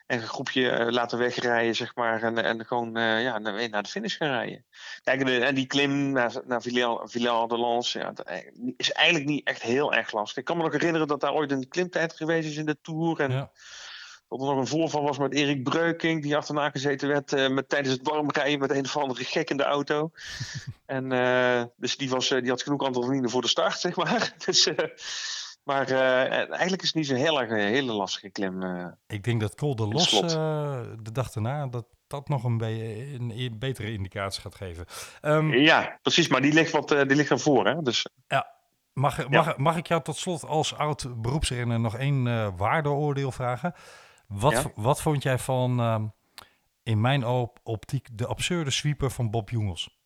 en 0.09 0.21
een 0.21 0.27
groepje 0.27 0.91
laten 0.91 1.17
wegrijden, 1.17 1.75
zeg 1.75 1.95
maar. 1.95 2.23
En, 2.23 2.43
en 2.43 2.65
gewoon 2.65 2.91
ja, 2.95 3.37
naar, 3.37 3.69
naar 3.69 3.83
de 3.83 3.89
finish 3.89 4.17
gaan 4.17 4.29
rijden. 4.29 4.65
Kijk, 5.03 5.25
de, 5.25 5.39
en 5.39 5.55
die 5.55 5.67
klim 5.67 6.11
naar, 6.11 6.33
naar 6.45 6.61
Villal 6.61 7.47
de 7.47 7.57
Lans 7.57 7.91
ja, 7.91 8.11
dat 8.11 8.31
is 8.77 8.91
eigenlijk 8.91 9.29
niet 9.29 9.47
echt 9.47 9.61
heel 9.61 9.93
erg 9.93 10.11
lastig. 10.11 10.37
Ik 10.37 10.45
kan 10.45 10.57
me 10.57 10.63
nog 10.63 10.71
herinneren 10.71 11.07
dat 11.07 11.21
daar 11.21 11.33
ooit 11.33 11.51
een 11.51 11.67
klimtijd 11.67 12.13
geweest 12.13 12.49
is 12.49 12.57
in 12.57 12.65
de 12.65 12.77
Tour. 12.81 13.19
En 13.19 13.31
ja. 13.31 13.51
Dat 14.29 14.39
er 14.39 14.45
nog 14.45 14.57
een 14.57 14.67
voorval 14.67 15.03
was 15.03 15.17
met 15.17 15.33
Erik 15.33 15.63
Breuking, 15.63 16.21
die 16.21 16.35
achterna 16.35 16.69
gezeten 16.69 17.07
werd 17.07 17.33
uh, 17.33 17.49
met, 17.49 17.69
tijdens 17.69 17.93
het 17.93 18.07
warmrijden 18.07 18.59
met 18.59 18.71
een 18.71 18.85
of 18.85 18.97
andere 18.97 19.23
gek 19.23 19.49
in 19.49 19.57
de 19.57 19.63
auto. 19.63 20.11
en 20.85 21.11
uh, 21.11 21.63
dus 21.75 21.97
die, 21.97 22.09
was, 22.09 22.31
uh, 22.31 22.39
die 22.39 22.49
had 22.49 22.61
genoeg 22.61 22.81
adrenaline 22.81 23.29
voor 23.29 23.41
de 23.41 23.47
start, 23.47 23.79
zeg 23.79 23.95
maar. 23.95 24.33
dus, 24.45 24.69
maar 25.69 25.91
eigenlijk 25.91 26.81
is 26.81 26.87
het 26.87 26.95
niet 26.95 27.07
zo'n 27.07 27.17
heel 27.17 27.41
erg, 27.41 27.49
hele 27.49 27.93
lastige 27.93 28.29
klim. 28.29 28.63
Ik 29.07 29.23
denk 29.23 29.41
dat 29.41 29.55
Col 29.55 29.75
de 29.75 29.87
Los 29.87 30.09
de 30.09 31.11
dag 31.11 31.31
daarna, 31.31 31.67
dat 31.67 31.85
dat 32.07 32.27
nog 32.27 32.43
een, 32.43 32.61
een 32.61 33.55
betere 33.59 33.91
indicatie 33.91 34.41
gaat 34.41 34.55
geven. 34.55 34.85
Um, 35.21 35.53
ja, 35.53 35.99
precies, 36.01 36.27
maar 36.27 36.41
die 36.41 36.53
ligt, 36.53 36.71
wat, 36.71 36.87
die 36.87 37.15
ligt 37.15 37.31
ervoor, 37.31 37.67
hè? 37.67 37.81
Dus... 37.81 38.05
Ja, 38.27 38.57
Mag, 38.93 39.29
mag, 39.29 39.57
mag 39.57 39.77
ik 39.77 39.87
jou 39.87 40.01
tot 40.01 40.17
slot 40.17 40.45
als 40.45 40.75
oud 40.75 41.21
beroepsrenner 41.21 41.79
nog 41.79 41.97
één 41.97 42.23
waardeoordeel 42.57 43.31
vragen? 43.31 43.73
Wat, 44.27 44.71
wat 44.75 45.01
vond 45.01 45.23
jij 45.23 45.37
van, 45.37 45.79
uh, 45.79 46.03
in 46.83 47.01
mijn 47.01 47.25
op 47.25 47.59
optiek, 47.63 48.07
de 48.11 48.25
absurde 48.25 48.71
sweeper 48.71 49.11
van 49.11 49.29
Bob 49.29 49.49
Jungels? 49.49 49.99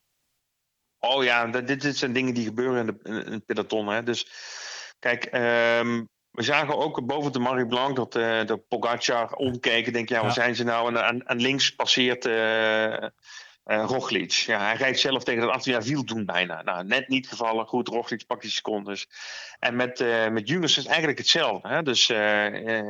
Oh 1.00 1.24
ja, 1.24 1.48
dit, 1.48 1.82
dit 1.82 1.98
zijn 1.98 2.14
dingen 2.14 2.34
die 2.34 2.46
gebeuren 2.46 2.80
in, 2.80 2.86
de, 2.86 3.24
in 3.26 3.32
het 3.32 3.46
peloton. 3.46 3.88
Hè? 3.88 4.04
Dus 4.04 4.28
kijk, 5.04 5.26
um, 5.26 6.10
we 6.32 6.42
zagen 6.42 6.78
ook 6.78 7.06
boven 7.06 7.32
de 7.32 7.40
Marie 7.40 7.66
Blanc 7.66 7.96
dat 7.96 8.16
uh, 8.16 8.46
de 8.46 8.58
Pogacar 8.58 9.34
omkeken. 9.34 9.94
Denk 9.94 10.10
ja, 10.10 10.22
waar 10.22 10.32
zijn 10.32 10.56
ze 10.56 10.64
nou? 10.64 10.88
En 10.88 11.04
aan, 11.04 11.30
aan 11.30 11.42
links 11.42 11.70
passeert 11.70 12.26
uh, 12.26 13.08
Roglic. 13.64 14.32
Ja, 14.32 14.60
hij 14.60 14.76
rijdt 14.76 15.00
zelf 15.00 15.24
tegen 15.24 15.52
18 15.52 15.72
jaar 15.72 15.82
wiel 15.82 16.06
doen 16.06 16.26
bijna. 16.26 16.62
Nou, 16.62 16.86
net 16.86 17.08
niet 17.08 17.28
gevallen. 17.28 17.68
Goed, 17.68 17.88
Roglic 17.88 18.26
pakt 18.28 18.42
die 18.42 18.52
secondes. 18.52 19.08
En 19.60 19.76
met, 19.76 20.00
uh, 20.00 20.28
met 20.28 20.48
Junus 20.48 20.70
is 20.70 20.76
het 20.76 20.88
eigenlijk 20.88 21.18
hetzelfde. 21.18 21.68
Hè? 21.68 21.84
Dus 21.84 22.10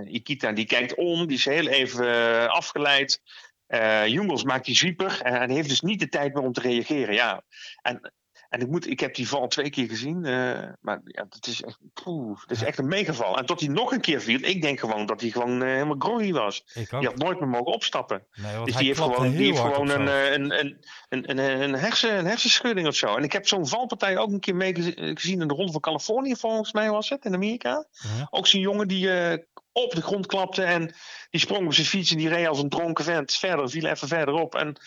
Ikita 0.05 0.51
die 0.51 0.65
kijkt 0.65 0.95
om, 0.95 1.27
die 1.27 1.37
is 1.37 1.45
heel 1.45 1.67
even 1.67 2.49
afgeleid. 2.49 3.21
Uh, 3.67 4.07
Jungels 4.07 4.43
maakt 4.43 4.65
die 4.65 4.75
zwieper 4.75 5.21
en, 5.21 5.41
en 5.41 5.49
heeft 5.49 5.69
dus 5.69 5.81
niet 5.81 5.99
de 5.99 6.09
tijd 6.09 6.33
meer 6.33 6.43
om 6.43 6.53
te 6.53 6.61
reageren. 6.61 7.13
Ja. 7.13 7.43
En 7.81 8.13
en 8.53 8.59
ik, 8.59 8.67
moet, 8.67 8.89
ik 8.89 8.99
heb 8.99 9.15
die 9.15 9.27
val 9.27 9.47
twee 9.47 9.69
keer 9.69 9.87
gezien. 9.87 10.25
Uh, 10.25 10.59
maar 10.81 11.01
ja, 11.05 11.25
dat 11.29 11.47
is 11.47 11.61
echt, 11.63 11.79
poeh, 11.93 12.39
dat 12.47 12.57
is 12.57 12.63
echt 12.63 12.77
een 12.77 12.87
megaval. 12.87 13.37
En 13.37 13.45
tot 13.45 13.59
hij 13.59 13.69
nog 13.69 13.91
een 13.91 14.01
keer 14.01 14.21
viel, 14.21 14.39
ik 14.41 14.61
denk 14.61 14.79
gewoon 14.79 15.05
dat 15.05 15.21
hij 15.21 15.29
gewoon 15.29 15.61
uh, 15.61 15.67
helemaal 15.67 15.95
groggy 15.99 16.31
was. 16.31 16.65
Die 16.73 17.07
had 17.07 17.17
nooit 17.17 17.39
meer 17.39 17.49
mogen 17.49 17.73
opstappen. 17.73 18.23
Nee, 18.35 18.63
dus 18.63 18.75
die 18.75 18.87
heeft 18.87 18.99
gewoon, 18.99 19.31
die 19.31 19.45
heeft 19.45 19.59
gewoon 19.59 19.89
een, 19.89 20.07
een, 20.33 20.59
een, 20.59 20.77
een, 21.09 21.37
een, 21.61 21.73
hersen, 21.73 22.17
een 22.17 22.25
hersenschudding 22.25 22.87
of 22.87 22.95
zo. 22.95 23.15
En 23.15 23.23
ik 23.23 23.31
heb 23.31 23.47
zo'n 23.47 23.67
valpartij 23.67 24.17
ook 24.17 24.31
een 24.31 24.39
keer 24.39 24.55
meegezien 24.55 25.41
in 25.41 25.47
de 25.47 25.53
Ronde 25.53 25.71
van 25.71 25.81
Californië, 25.81 26.35
volgens 26.35 26.71
mij 26.71 26.89
was 26.89 27.09
het, 27.09 27.25
in 27.25 27.33
Amerika. 27.33 27.85
Ja. 27.91 28.27
Ook 28.29 28.47
zo'n 28.47 28.61
jongen 28.61 28.87
die 28.87 29.05
uh, 29.05 29.33
op 29.71 29.91
de 29.91 30.01
grond 30.01 30.25
klapte 30.25 30.63
en 30.63 30.95
die 31.29 31.39
sprong 31.39 31.65
op 31.65 31.73
zijn 31.73 31.87
fiets 31.87 32.11
en 32.11 32.17
die 32.17 32.29
reed 32.29 32.47
als 32.47 32.59
een 32.59 32.69
dronken 32.69 33.03
vent 33.03 33.33
verder, 33.33 33.69
viel 33.69 33.85
even 33.85 34.07
verderop. 34.07 34.55
En 34.55 34.77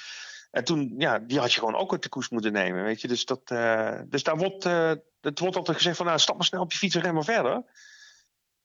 en 0.57 0.65
toen, 0.65 0.95
ja, 0.99 1.19
die 1.19 1.39
had 1.39 1.53
je 1.53 1.59
gewoon 1.59 1.75
ook 1.75 1.93
uit 1.93 2.03
de 2.03 2.09
koers 2.09 2.29
moeten 2.29 2.53
nemen, 2.53 2.85
weet 2.85 3.01
je. 3.01 3.09
Dus, 3.09 3.25
dat, 3.25 3.41
uh, 3.53 4.01
dus 4.07 4.23
daar 4.23 4.37
wordt, 4.37 4.65
uh, 4.65 4.93
het 5.21 5.39
wordt 5.39 5.57
altijd 5.57 5.77
gezegd 5.77 5.97
van, 5.97 6.07
nou, 6.07 6.19
stap 6.19 6.37
maar 6.37 6.45
snel 6.45 6.61
op 6.61 6.73
je 6.73 6.79
fiets 6.79 6.95
en 6.95 7.01
ren 7.01 7.15
maar 7.15 7.25
verder. 7.25 7.63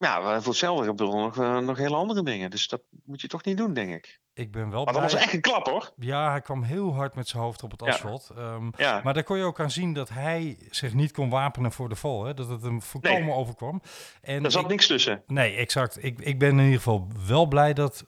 Ja, 0.01 0.41
voor 0.41 0.51
hetzelfde 0.51 0.85
gebeuren 0.85 1.19
nog, 1.19 1.37
uh, 1.37 1.57
nog 1.57 1.77
hele 1.77 1.95
andere 1.95 2.23
dingen. 2.23 2.49
Dus 2.49 2.67
dat 2.67 2.81
moet 3.05 3.21
je 3.21 3.27
toch 3.27 3.43
niet 3.43 3.57
doen, 3.57 3.73
denk 3.73 3.93
ik. 3.93 4.19
Ik 4.33 4.51
ben 4.51 4.69
wel 4.69 4.83
maar 4.83 4.93
dat 4.93 5.01
was 5.01 5.13
echt 5.13 5.33
een 5.33 5.41
klap, 5.41 5.67
hoor. 5.67 5.91
Ja, 5.97 6.29
hij 6.31 6.41
kwam 6.41 6.63
heel 6.63 6.93
hard 6.93 7.15
met 7.15 7.27
zijn 7.27 7.43
hoofd 7.43 7.63
op 7.63 7.71
het 7.71 7.81
asfalt. 7.81 8.31
Ja. 8.35 8.53
Um, 8.53 8.73
ja. 8.77 9.01
Maar 9.03 9.13
daar 9.13 9.23
kon 9.23 9.37
je 9.37 9.43
ook 9.43 9.59
aan 9.59 9.71
zien 9.71 9.93
dat 9.93 10.09
hij 10.09 10.57
zich 10.69 10.93
niet 10.93 11.11
kon 11.11 11.29
wapenen 11.29 11.71
voor 11.71 11.89
de 11.89 11.95
val. 11.95 12.25
Hè? 12.25 12.33
Dat 12.33 12.49
het 12.49 12.61
hem 12.61 12.81
volkomen 12.81 13.25
nee. 13.25 13.33
overkwam. 13.33 13.81
En 14.21 14.43
er 14.43 14.51
zat 14.51 14.63
ik, 14.63 14.69
niks 14.69 14.87
tussen. 14.87 15.23
Nee, 15.27 15.55
exact. 15.55 16.03
Ik, 16.03 16.19
ik 16.19 16.39
ben 16.39 16.49
in 16.49 16.63
ieder 16.63 16.77
geval 16.77 17.07
wel 17.27 17.45
blij 17.45 17.73
dat 17.73 18.05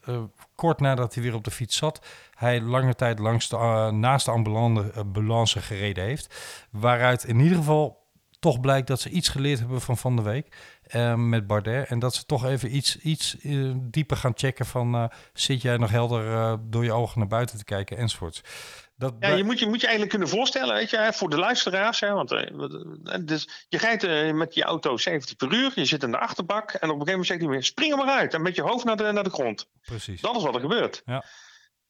kort 0.54 0.80
nadat 0.80 1.14
hij 1.14 1.22
weer 1.22 1.34
op 1.34 1.44
de 1.44 1.50
fiets 1.50 1.76
zat, 1.76 2.06
hij 2.34 2.60
lange 2.60 2.94
tijd 2.94 3.18
langs 3.18 3.48
de, 3.48 3.56
uh, 3.56 3.90
naast 3.90 4.24
de 4.24 4.30
ambulance 4.94 5.60
gereden 5.60 6.04
heeft. 6.04 6.34
Waaruit 6.70 7.24
in 7.24 7.40
ieder 7.40 7.56
geval 7.56 8.03
toch 8.44 8.60
blijkt 8.60 8.86
dat 8.86 9.00
ze 9.00 9.10
iets 9.10 9.28
geleerd 9.28 9.58
hebben 9.58 9.80
van 9.80 9.96
Van 9.96 10.16
de 10.16 10.22
Week 10.22 10.56
uh, 10.94 11.14
met 11.14 11.46
Bardet. 11.46 11.88
En 11.88 11.98
dat 11.98 12.14
ze 12.14 12.24
toch 12.24 12.44
even 12.44 12.76
iets, 12.76 12.98
iets 12.98 13.36
uh, 13.42 13.72
dieper 13.76 14.16
gaan 14.16 14.32
checken 14.34 14.66
van... 14.66 14.94
Uh, 14.94 15.04
zit 15.32 15.62
jij 15.62 15.76
nog 15.76 15.90
helder 15.90 16.58
door 16.70 16.84
je 16.84 16.92
ogen 16.92 17.18
naar 17.18 17.28
buiten 17.28 17.58
te 17.58 17.64
kijken 17.64 17.96
enzovoorts. 17.96 18.40
Dat 18.96 19.14
ja, 19.20 19.28
je 19.28 19.44
moet, 19.44 19.58
je 19.58 19.66
moet 19.66 19.80
je 19.80 19.86
eigenlijk 19.86 20.10
kunnen 20.10 20.28
voorstellen, 20.28 20.74
weet 20.74 20.90
je, 20.90 21.10
voor 21.14 21.30
de 21.30 21.38
luisteraars. 21.38 22.00
Hè, 22.00 22.12
want 22.12 22.28
dus 23.26 23.66
je 23.68 23.78
rijdt 23.78 24.32
met 24.34 24.54
je 24.54 24.62
auto 24.62 24.96
70 24.96 25.36
per 25.36 25.52
uur, 25.52 25.72
je 25.74 25.84
zit 25.84 26.02
in 26.02 26.10
de 26.10 26.18
achterbak... 26.18 26.70
en 26.72 26.76
op 26.76 26.80
een 26.80 26.88
gegeven 26.88 27.10
moment 27.10 27.26
zegt 27.26 27.40
hij 27.40 27.48
weer, 27.48 27.64
spring 27.64 27.92
er 27.92 27.98
maar 27.98 28.16
uit. 28.16 28.34
En 28.34 28.42
met 28.42 28.54
je 28.54 28.62
hoofd 28.62 28.84
naar 28.84 28.96
de, 28.96 29.12
naar 29.12 29.24
de 29.24 29.30
grond. 29.30 29.68
Precies. 29.84 30.20
Dat 30.20 30.36
is 30.36 30.42
wat 30.42 30.54
er 30.54 30.60
gebeurt. 30.60 31.02
Ja. 31.06 31.24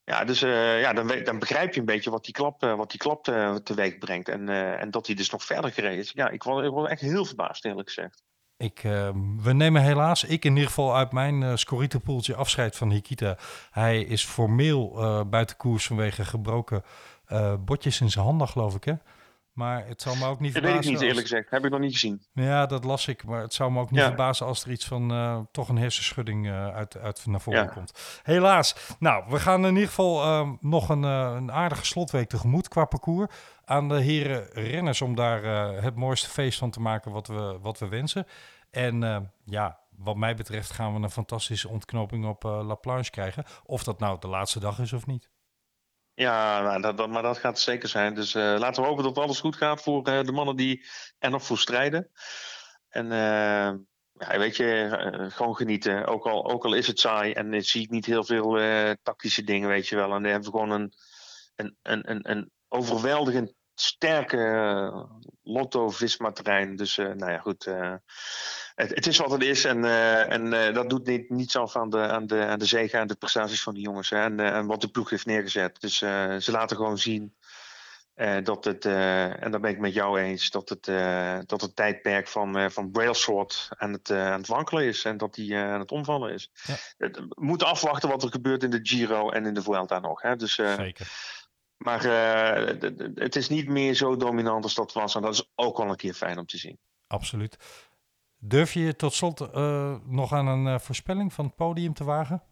Ja, 0.05 0.25
dus 0.25 0.43
uh, 0.43 0.81
ja, 0.81 0.93
dan, 0.93 1.13
dan, 1.25 1.39
begrijp 1.39 1.75
je 1.75 1.81
een 1.81 1.87
beetje 1.87 2.11
wat 2.11 2.25
die 2.25 2.33
klap, 2.33 2.63
uh, 2.63 2.75
wat 2.75 2.91
die 2.91 2.99
klap 2.99 3.29
uh, 3.29 3.55
teweeg 3.55 3.99
brengt. 3.99 4.29
En, 4.29 4.49
en 4.79 4.91
dat 4.91 5.07
hij 5.07 5.17
dus 5.17 5.31
nog 5.31 5.45
verder 5.45 5.73
gereden 5.73 5.99
is. 5.99 6.13
Ja, 6.15 6.29
ik 6.29 6.43
was, 6.43 6.67
ik 6.67 6.91
echt 6.91 7.01
heel 7.01 7.25
verbaasd, 7.25 7.65
eerlijk 7.65 7.89
gezegd. 7.89 8.23
Ik, 8.57 8.81
we 9.43 9.53
nemen 9.53 9.83
helaas, 9.83 10.25
ik 10.25 10.45
in 10.45 10.53
ieder 10.53 10.69
geval 10.69 10.97
uit 10.97 11.13
mijn 11.13 11.41
uh, 11.43 11.57
scorito-poeltje 11.57 12.35
afscheid 12.35 12.77
van 12.77 12.91
Hikita. 12.91 13.37
Hij 13.71 14.01
is 14.01 14.25
formeel 14.25 14.91
buiten 15.31 15.57
koers 15.57 15.87
vanwege 15.87 16.25
gebroken 16.25 16.83
botjes 17.65 18.01
in 18.01 18.11
zijn 18.11 18.25
handen, 18.25 18.49
geloof 18.49 18.75
ik, 18.75 18.85
hè? 18.85 18.95
Maar 19.55 19.87
het 19.87 20.03
zal 20.03 20.15
me 20.15 20.27
ook 20.27 20.41
niet 20.41 20.53
dat 20.53 20.63
verbazen. 20.63 20.91
weet 20.91 20.95
ik 20.95 21.01
niet, 21.01 21.09
eerlijk 21.09 21.29
gezegd. 21.29 21.51
Heb 21.51 21.65
ik 21.65 21.71
nog 21.71 21.81
niet 21.81 21.93
gezien. 21.93 22.23
Ja, 22.33 22.67
dat 22.67 22.85
las 22.85 23.09
ik. 23.09 23.25
Maar 23.25 23.41
het 23.41 23.55
zou 23.55 23.73
me 23.73 23.81
ook 23.81 23.91
niet 23.91 24.01
ja. 24.01 24.07
verbazen 24.07 24.47
als 24.47 24.65
er 24.65 24.71
iets 24.71 24.87
van 24.87 25.13
uh, 25.13 25.39
toch 25.53 25.69
een 25.69 25.79
hersenschudding 25.79 26.47
uh, 26.47 26.75
uit, 26.75 26.97
uit 26.97 27.27
naar 27.27 27.41
voren 27.41 27.63
ja. 27.63 27.67
komt. 27.67 28.21
Helaas. 28.23 28.95
Nou, 28.99 29.25
we 29.29 29.41
gaan 29.41 29.67
in 29.67 29.75
ieder 29.75 29.89
geval 29.89 30.25
uh, 30.25 30.51
nog 30.61 30.89
een, 30.89 31.03
een, 31.03 31.53
aardige 31.53 31.85
slotweek 31.85 32.29
tegemoet 32.29 32.69
qua 32.69 32.85
parcours. 32.85 33.35
Aan 33.65 33.89
de 33.89 34.01
heren 34.01 34.49
renners 34.53 35.03
om 35.03 35.15
daar 35.15 35.43
het 35.83 35.95
mooiste 35.95 36.29
feest 36.29 36.59
van 36.59 36.71
te 36.71 36.81
maken 36.81 37.11
wat 37.11 37.27
we, 37.27 37.59
wat 37.63 37.79
we 37.79 37.89
wensen. 37.89 38.27
En 38.71 39.31
ja, 39.45 39.79
wat 39.97 40.17
mij 40.17 40.35
betreft 40.35 40.71
gaan 40.71 40.95
we 40.95 41.01
een 41.01 41.11
fantastische 41.11 41.69
ontknoping 41.69 42.27
op 42.27 42.43
La 42.43 42.75
Planche 42.75 43.11
krijgen. 43.11 43.45
Of 43.65 43.85
dat 43.85 43.99
nou 43.99 44.17
de 44.21 44.29
laatste 44.29 44.61
dag 44.61 44.79
is 44.79 44.93
of 44.93 45.07
niet. 45.07 45.29
Ja, 46.15 46.61
nou, 46.61 46.97
dat, 46.97 47.09
maar 47.09 47.23
dat 47.23 47.39
gaat 47.39 47.59
zeker 47.59 47.89
zijn. 47.89 48.15
Dus 48.15 48.35
uh, 48.35 48.57
laten 48.59 48.83
we 48.83 48.89
hopen 48.89 49.05
dat 49.05 49.19
alles 49.19 49.41
goed 49.41 49.57
gaat 49.57 49.83
voor 49.83 50.09
uh, 50.09 50.23
de 50.23 50.33
mannen 50.33 50.57
die 50.57 50.87
er 51.19 51.31
nog 51.31 51.45
voor 51.45 51.59
strijden. 51.59 52.11
En 52.89 53.05
uh, 53.05 53.73
ja, 54.13 54.39
weet 54.39 54.57
je, 54.57 54.89
gewoon 55.33 55.57
genieten. 55.57 56.07
Ook 56.07 56.27
al, 56.27 56.51
ook 56.51 56.65
al 56.65 56.75
is 56.75 56.87
het 56.87 57.01
saai 57.01 57.33
en 57.33 57.65
zie 57.65 57.83
ik 57.83 57.91
niet 57.91 58.07
heel 58.07 58.25
veel 58.25 58.59
tactische 59.03 59.45
dingen, 59.45 59.69
weet 59.69 59.89
je 59.89 59.97
wel. 59.97 60.05
En 60.05 60.23
dan 60.23 60.31
hebben 60.31 60.51
gewoon 60.51 60.71
een, 60.71 60.93
een, 61.55 61.77
een, 61.83 62.11
een, 62.11 62.31
een 62.31 62.51
overweldigend 62.69 63.55
sterke 63.75 65.09
Lotto-Visma-terrein. 65.43 66.77
Dus 66.77 66.97
nou 66.97 67.31
ja, 67.31 67.39
goed 67.39 67.71
het, 68.75 68.91
het, 68.95 69.07
is 69.07 69.19
wat 69.19 69.31
het 69.31 69.43
is 69.43 69.65
en, 69.65 69.85
uh, 69.85 70.33
en 70.33 70.47
uh, 70.47 70.75
dat 70.75 70.91
doet 70.91 71.07
niet, 71.07 71.31
niets 71.31 71.57
af 71.57 71.77
aan 71.77 71.91
de, 71.91 71.99
aan, 71.99 72.27
de, 72.27 72.45
aan 72.45 72.59
de 72.59 72.65
zegen 72.65 73.01
en 73.01 73.07
de 73.07 73.15
prestaties 73.15 73.63
van 73.63 73.75
die 73.75 73.83
jongens 73.83 74.11
hè, 74.11 74.19
en, 74.19 74.41
en 74.41 74.67
wat 74.67 74.81
de 74.81 74.89
ploeg 74.89 75.11
heeft 75.11 75.27
neergezet. 75.27 75.81
Dus 75.81 75.99
ze 75.99 76.51
laten 76.51 76.77
gewoon 76.77 76.99
zien 76.99 77.35
dat 78.43 78.65
het, 78.65 78.85
en 78.85 79.51
daar 79.51 79.61
ben 79.61 79.71
ik 79.71 79.79
met 79.79 79.95
jou 79.95 80.21
eens, 80.21 80.51
dat 80.51 80.69
het, 80.69 80.85
dat 81.49 81.61
het 81.61 81.77
tijdperk 81.77 82.29
van, 82.29 82.71
van 82.71 82.91
Brailsford 82.91 83.69
aan 83.77 83.93
het, 83.93 84.11
aan 84.11 84.39
het 84.39 84.47
wankelen 84.47 84.85
is 84.85 85.05
en 85.05 85.17
dat 85.17 85.35
die 85.35 85.57
aan 85.57 85.81
het 85.81 85.91
omvallen 85.91 86.33
is. 86.33 86.51
Ja. 86.63 86.77
We 86.97 87.27
moeten 87.35 87.67
afwachten 87.67 88.09
wat 88.09 88.23
er 88.23 88.31
gebeurt 88.31 88.63
in 88.63 88.71
de 88.71 88.81
Giro 88.83 89.31
en 89.31 89.47
in 89.47 89.55
de 89.55 89.63
Vuelta 89.63 89.99
nog. 89.99 90.23
Hè. 90.23 90.37
Dus, 90.37 90.55
Zeker. 90.55 91.09
Maar 91.77 92.03
het 93.15 93.37
is 93.37 93.49
niet 93.49 93.69
meer 93.69 93.95
zo 93.95 94.17
dominant 94.17 94.65
als 94.65 94.75
dat 94.75 94.93
was 94.93 95.15
en 95.15 95.23
dat 95.23 95.35
is 95.35 95.51
ook 95.55 95.79
wel 95.79 95.89
een 95.89 95.97
keer 95.97 96.15
fijn 96.15 96.39
om 96.39 96.47
te 96.47 96.59
zien. 96.59 96.79
Absoluut. 97.07 97.57
Durf 98.47 98.73
je 98.73 98.97
tot 98.97 99.15
slot 99.15 99.41
uh, 99.41 99.97
nog 100.05 100.33
aan 100.33 100.47
een 100.47 100.67
uh, 100.67 100.79
voorspelling 100.79 101.33
van 101.33 101.45
het 101.45 101.55
podium 101.55 101.95
te 101.95 102.05
wagen? 102.05 102.43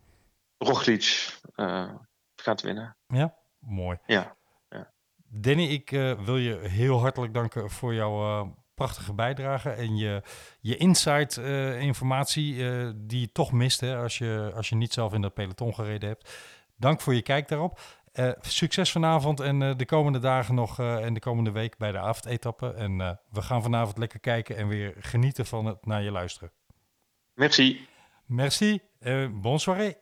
Roglic 0.58 1.38
uh, 1.56 1.94
gaat 2.36 2.60
winnen. 2.60 2.96
Ja, 3.06 3.36
mooi. 3.58 3.98
Ja. 4.06 4.36
ja. 4.68 4.92
Danny, 5.16 5.64
ik 5.64 5.90
wil 6.24 6.36
je 6.36 6.58
heel 6.58 7.00
hartelijk 7.00 7.34
danken 7.34 7.70
voor 7.70 7.94
jouw 7.94 8.56
prachtige 8.74 9.14
bijdrage 9.14 9.70
en 9.70 9.96
je, 9.96 10.22
je 10.60 10.76
insight 10.76 11.36
informatie 11.80 12.56
die 13.06 13.20
je 13.20 13.32
toch 13.32 13.52
mist 13.52 13.80
hè, 13.80 13.96
als, 13.96 14.18
je, 14.18 14.52
als 14.54 14.68
je 14.68 14.74
niet 14.74 14.92
zelf 14.92 15.12
in 15.12 15.20
dat 15.20 15.34
peloton 15.34 15.74
gereden 15.74 16.08
hebt. 16.08 16.30
Dank 16.76 17.00
voor 17.00 17.14
je 17.14 17.22
kijk 17.22 17.48
daarop. 17.48 17.80
Uh, 18.12 18.32
succes 18.40 18.92
vanavond 18.92 19.40
en 19.40 19.60
uh, 19.60 19.76
de 19.76 19.84
komende 19.84 20.18
dagen 20.18 20.54
nog 20.54 20.80
uh, 20.80 21.04
en 21.04 21.14
de 21.14 21.20
komende 21.20 21.50
week 21.50 21.76
bij 21.76 21.92
de 21.92 21.98
avondetappe. 21.98 22.72
En 22.72 22.96
we 23.30 23.42
gaan 23.42 23.62
vanavond 23.62 23.98
lekker 23.98 24.20
kijken 24.20 24.56
en 24.56 24.68
weer 24.68 24.94
genieten 24.98 25.46
van 25.46 25.64
het 25.64 25.86
naar 25.86 26.02
je 26.02 26.10
luisteren. 26.10 26.52
Merci. 27.34 27.88
Merci. 28.26 28.80
bonne 29.30 29.58
soirée. 29.58 29.96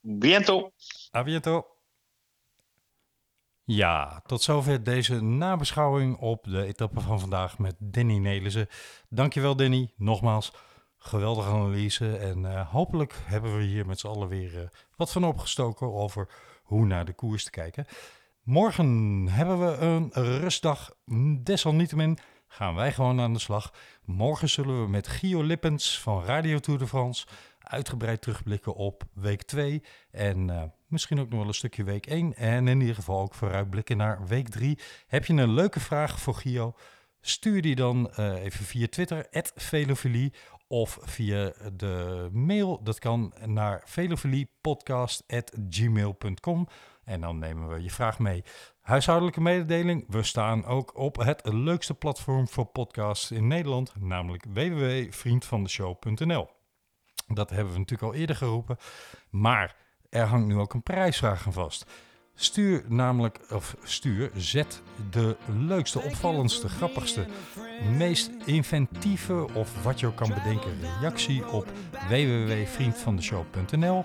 Biento. 0.00 0.70
A 1.16 1.22
biento. 1.22 1.66
Ja, 3.64 4.20
tot 4.26 4.42
zover 4.42 4.84
deze 4.84 5.22
nabeschouwing 5.22 6.16
op 6.16 6.44
de 6.44 6.64
etappe 6.64 7.00
van 7.00 7.20
vandaag 7.20 7.58
met 7.58 7.74
Danny 7.78 8.16
Nelissen. 8.16 8.68
Dankjewel 9.08 9.56
Danny, 9.56 9.92
nogmaals. 9.96 10.52
Geweldige 10.96 11.50
analyse 11.50 12.16
en 12.16 12.64
hopelijk 12.64 13.14
hebben 13.24 13.56
we 13.56 13.62
hier 13.62 13.86
met 13.86 13.98
z'n 13.98 14.06
allen 14.06 14.28
weer 14.28 14.70
wat 14.96 15.12
van 15.12 15.24
opgestoken 15.24 15.92
over 15.92 16.28
hoe 16.70 16.86
naar 16.86 17.04
de 17.04 17.12
koers 17.12 17.44
te 17.44 17.50
kijken. 17.50 17.86
Morgen 18.42 19.28
hebben 19.28 19.58
we 19.58 19.76
een 19.76 20.10
rustdag. 20.12 20.94
Desalniettemin 21.42 22.18
gaan 22.48 22.74
wij 22.74 22.92
gewoon 22.92 23.20
aan 23.20 23.32
de 23.32 23.38
slag. 23.38 23.72
Morgen 24.04 24.48
zullen 24.48 24.82
we 24.82 24.88
met 24.88 25.08
Gio 25.08 25.42
Lippens 25.42 26.00
van 26.00 26.24
Radio 26.24 26.58
Tour 26.58 26.78
de 26.78 26.86
France 26.86 27.26
uitgebreid 27.58 28.22
terugblikken 28.22 28.74
op 28.74 29.02
week 29.14 29.42
2 29.42 29.82
en 30.10 30.48
uh, 30.48 30.62
misschien 30.86 31.20
ook 31.20 31.28
nog 31.28 31.38
wel 31.38 31.48
een 31.48 31.54
stukje 31.54 31.84
week 31.84 32.06
1 32.06 32.34
en 32.36 32.68
in 32.68 32.80
ieder 32.80 32.94
geval 32.94 33.20
ook 33.20 33.34
vooruitblikken 33.34 33.96
naar 33.96 34.26
week 34.26 34.48
3. 34.48 34.78
Heb 35.06 35.24
je 35.24 35.32
een 35.32 35.52
leuke 35.52 35.80
vraag 35.80 36.20
voor 36.20 36.34
Gio? 36.34 36.74
Stuur 37.20 37.62
die 37.62 37.74
dan 37.74 38.10
uh, 38.18 38.44
even 38.44 38.64
via 38.64 38.86
Twitter, 38.88 39.26
Velofilie, 39.54 40.32
of 40.70 40.98
via 41.02 41.52
de 41.76 42.28
mail. 42.32 42.82
Dat 42.82 42.98
kan 42.98 43.32
naar 43.46 43.82
velofiliepodcast.gmail.com 43.84 46.68
en 47.04 47.20
dan 47.20 47.38
nemen 47.38 47.68
we 47.68 47.82
je 47.82 47.90
vraag 47.90 48.18
mee. 48.18 48.44
Huishoudelijke 48.80 49.40
mededeling. 49.40 50.04
We 50.08 50.22
staan 50.22 50.64
ook 50.64 50.98
op 50.98 51.16
het 51.16 51.40
leukste 51.44 51.94
platform 51.94 52.48
voor 52.48 52.66
podcasts 52.66 53.30
in 53.30 53.46
Nederland, 53.46 53.92
namelijk 53.98 54.44
www.vriendvandeshow.nl. 54.52 56.48
Dat 57.26 57.50
hebben 57.50 57.72
we 57.72 57.78
natuurlijk 57.78 58.12
al 58.12 58.18
eerder 58.18 58.36
geroepen, 58.36 58.76
maar 59.30 59.76
er 60.08 60.24
hangt 60.24 60.46
nu 60.46 60.58
ook 60.58 60.74
een 60.74 60.82
prijsvraag 60.82 61.46
aan 61.46 61.52
vast. 61.52 61.90
Stuur 62.42 62.82
namelijk, 62.88 63.40
of 63.50 63.76
stuur, 63.82 64.30
zet 64.36 64.82
de 65.10 65.36
leukste, 65.66 66.00
opvallendste, 66.00 66.68
grappigste, 66.68 67.26
meest 67.96 68.30
inventieve 68.44 69.48
of 69.54 69.82
wat 69.82 70.00
je 70.00 70.06
ook 70.06 70.16
kan 70.16 70.28
bedenken 70.28 70.70
reactie 71.00 71.48
op 71.48 71.66
www.vriendvandeshow.nl 72.08 74.04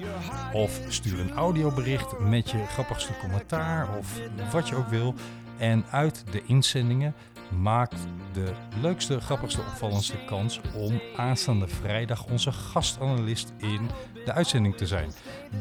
of 0.54 0.80
stuur 0.88 1.20
een 1.20 1.34
audiobericht 1.34 2.20
met 2.20 2.52
je 2.52 2.66
grappigste 2.66 3.18
commentaar 3.20 3.98
of 3.98 4.20
wat 4.52 4.68
je 4.68 4.76
ook 4.76 4.88
wil. 4.88 5.14
En 5.58 5.86
uit 5.90 6.24
de 6.32 6.44
inzendingen 6.46 7.14
maakt 7.62 8.08
de 8.34 8.52
leukste, 8.82 9.22
grappigste, 9.22 9.62
opvallendste 9.62 10.18
kans 10.26 10.62
om 10.74 11.02
aanstaande 11.16 11.68
vrijdag 11.68 12.26
onze 12.26 12.52
gastanalist 12.52 13.54
in 13.58 13.90
de 14.26 14.34
uitzending 14.34 14.78
te 14.78 14.88
zijn. 14.88 15.12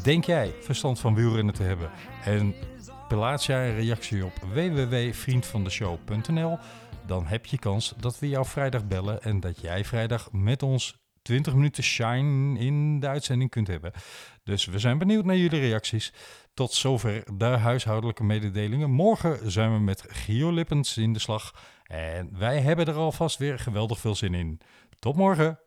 Denk 0.02 0.24
jij 0.24 0.54
verstand 0.60 1.00
van 1.00 1.14
wielrennen 1.14 1.54
te 1.54 1.62
hebben 1.62 1.90
en 2.24 2.54
plaats 3.08 3.46
jij 3.46 3.68
een 3.68 3.74
reactie 3.74 4.24
op 4.24 4.32
www.vriendvandeshow.nl, 4.52 6.58
dan 7.06 7.26
heb 7.26 7.46
je 7.46 7.58
kans 7.58 7.94
dat 7.96 8.18
we 8.18 8.28
jou 8.28 8.46
vrijdag 8.46 8.86
bellen 8.86 9.22
en 9.22 9.40
dat 9.40 9.60
jij 9.60 9.84
vrijdag 9.84 10.28
met 10.32 10.62
ons 10.62 11.02
20 11.22 11.54
minuten 11.54 11.82
shine 11.82 12.58
in 12.58 13.00
de 13.00 13.06
uitzending 13.06 13.50
kunt 13.50 13.66
hebben. 13.66 13.92
Dus 14.42 14.64
we 14.64 14.78
zijn 14.78 14.98
benieuwd 14.98 15.24
naar 15.24 15.36
jullie 15.36 15.60
reacties. 15.60 16.12
Tot 16.54 16.72
zover 16.72 17.24
de 17.36 17.44
huishoudelijke 17.44 18.24
mededelingen. 18.24 18.90
Morgen 18.90 19.50
zijn 19.50 19.72
we 19.72 19.78
met 19.78 20.04
Gio 20.08 20.52
Lippens 20.52 20.96
in 20.96 21.12
de 21.12 21.18
slag. 21.18 21.54
En 21.84 22.38
wij 22.38 22.60
hebben 22.60 22.86
er 22.86 22.94
alvast 22.94 23.38
weer 23.38 23.58
geweldig 23.58 23.98
veel 23.98 24.14
zin 24.14 24.34
in. 24.34 24.60
Tot 24.98 25.16
morgen! 25.16 25.63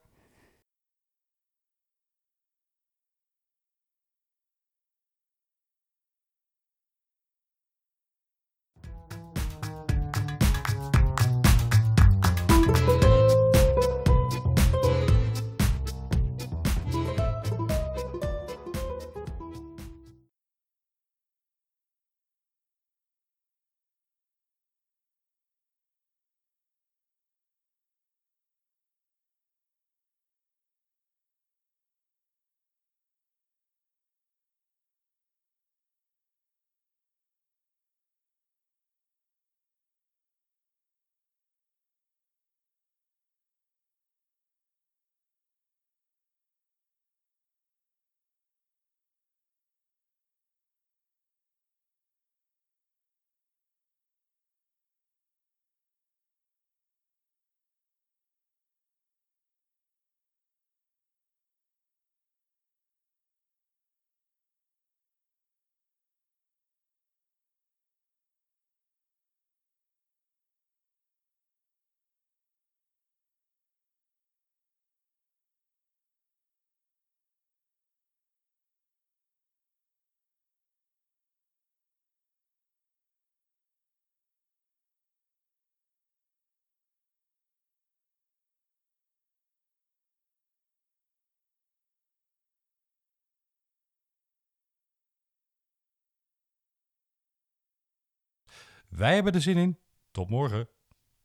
Wij 98.89 99.13
hebben 99.13 99.33
er 99.33 99.41
zin 99.41 99.57
in. 99.57 99.79
Tot 100.11 100.29
morgen. 100.29 100.69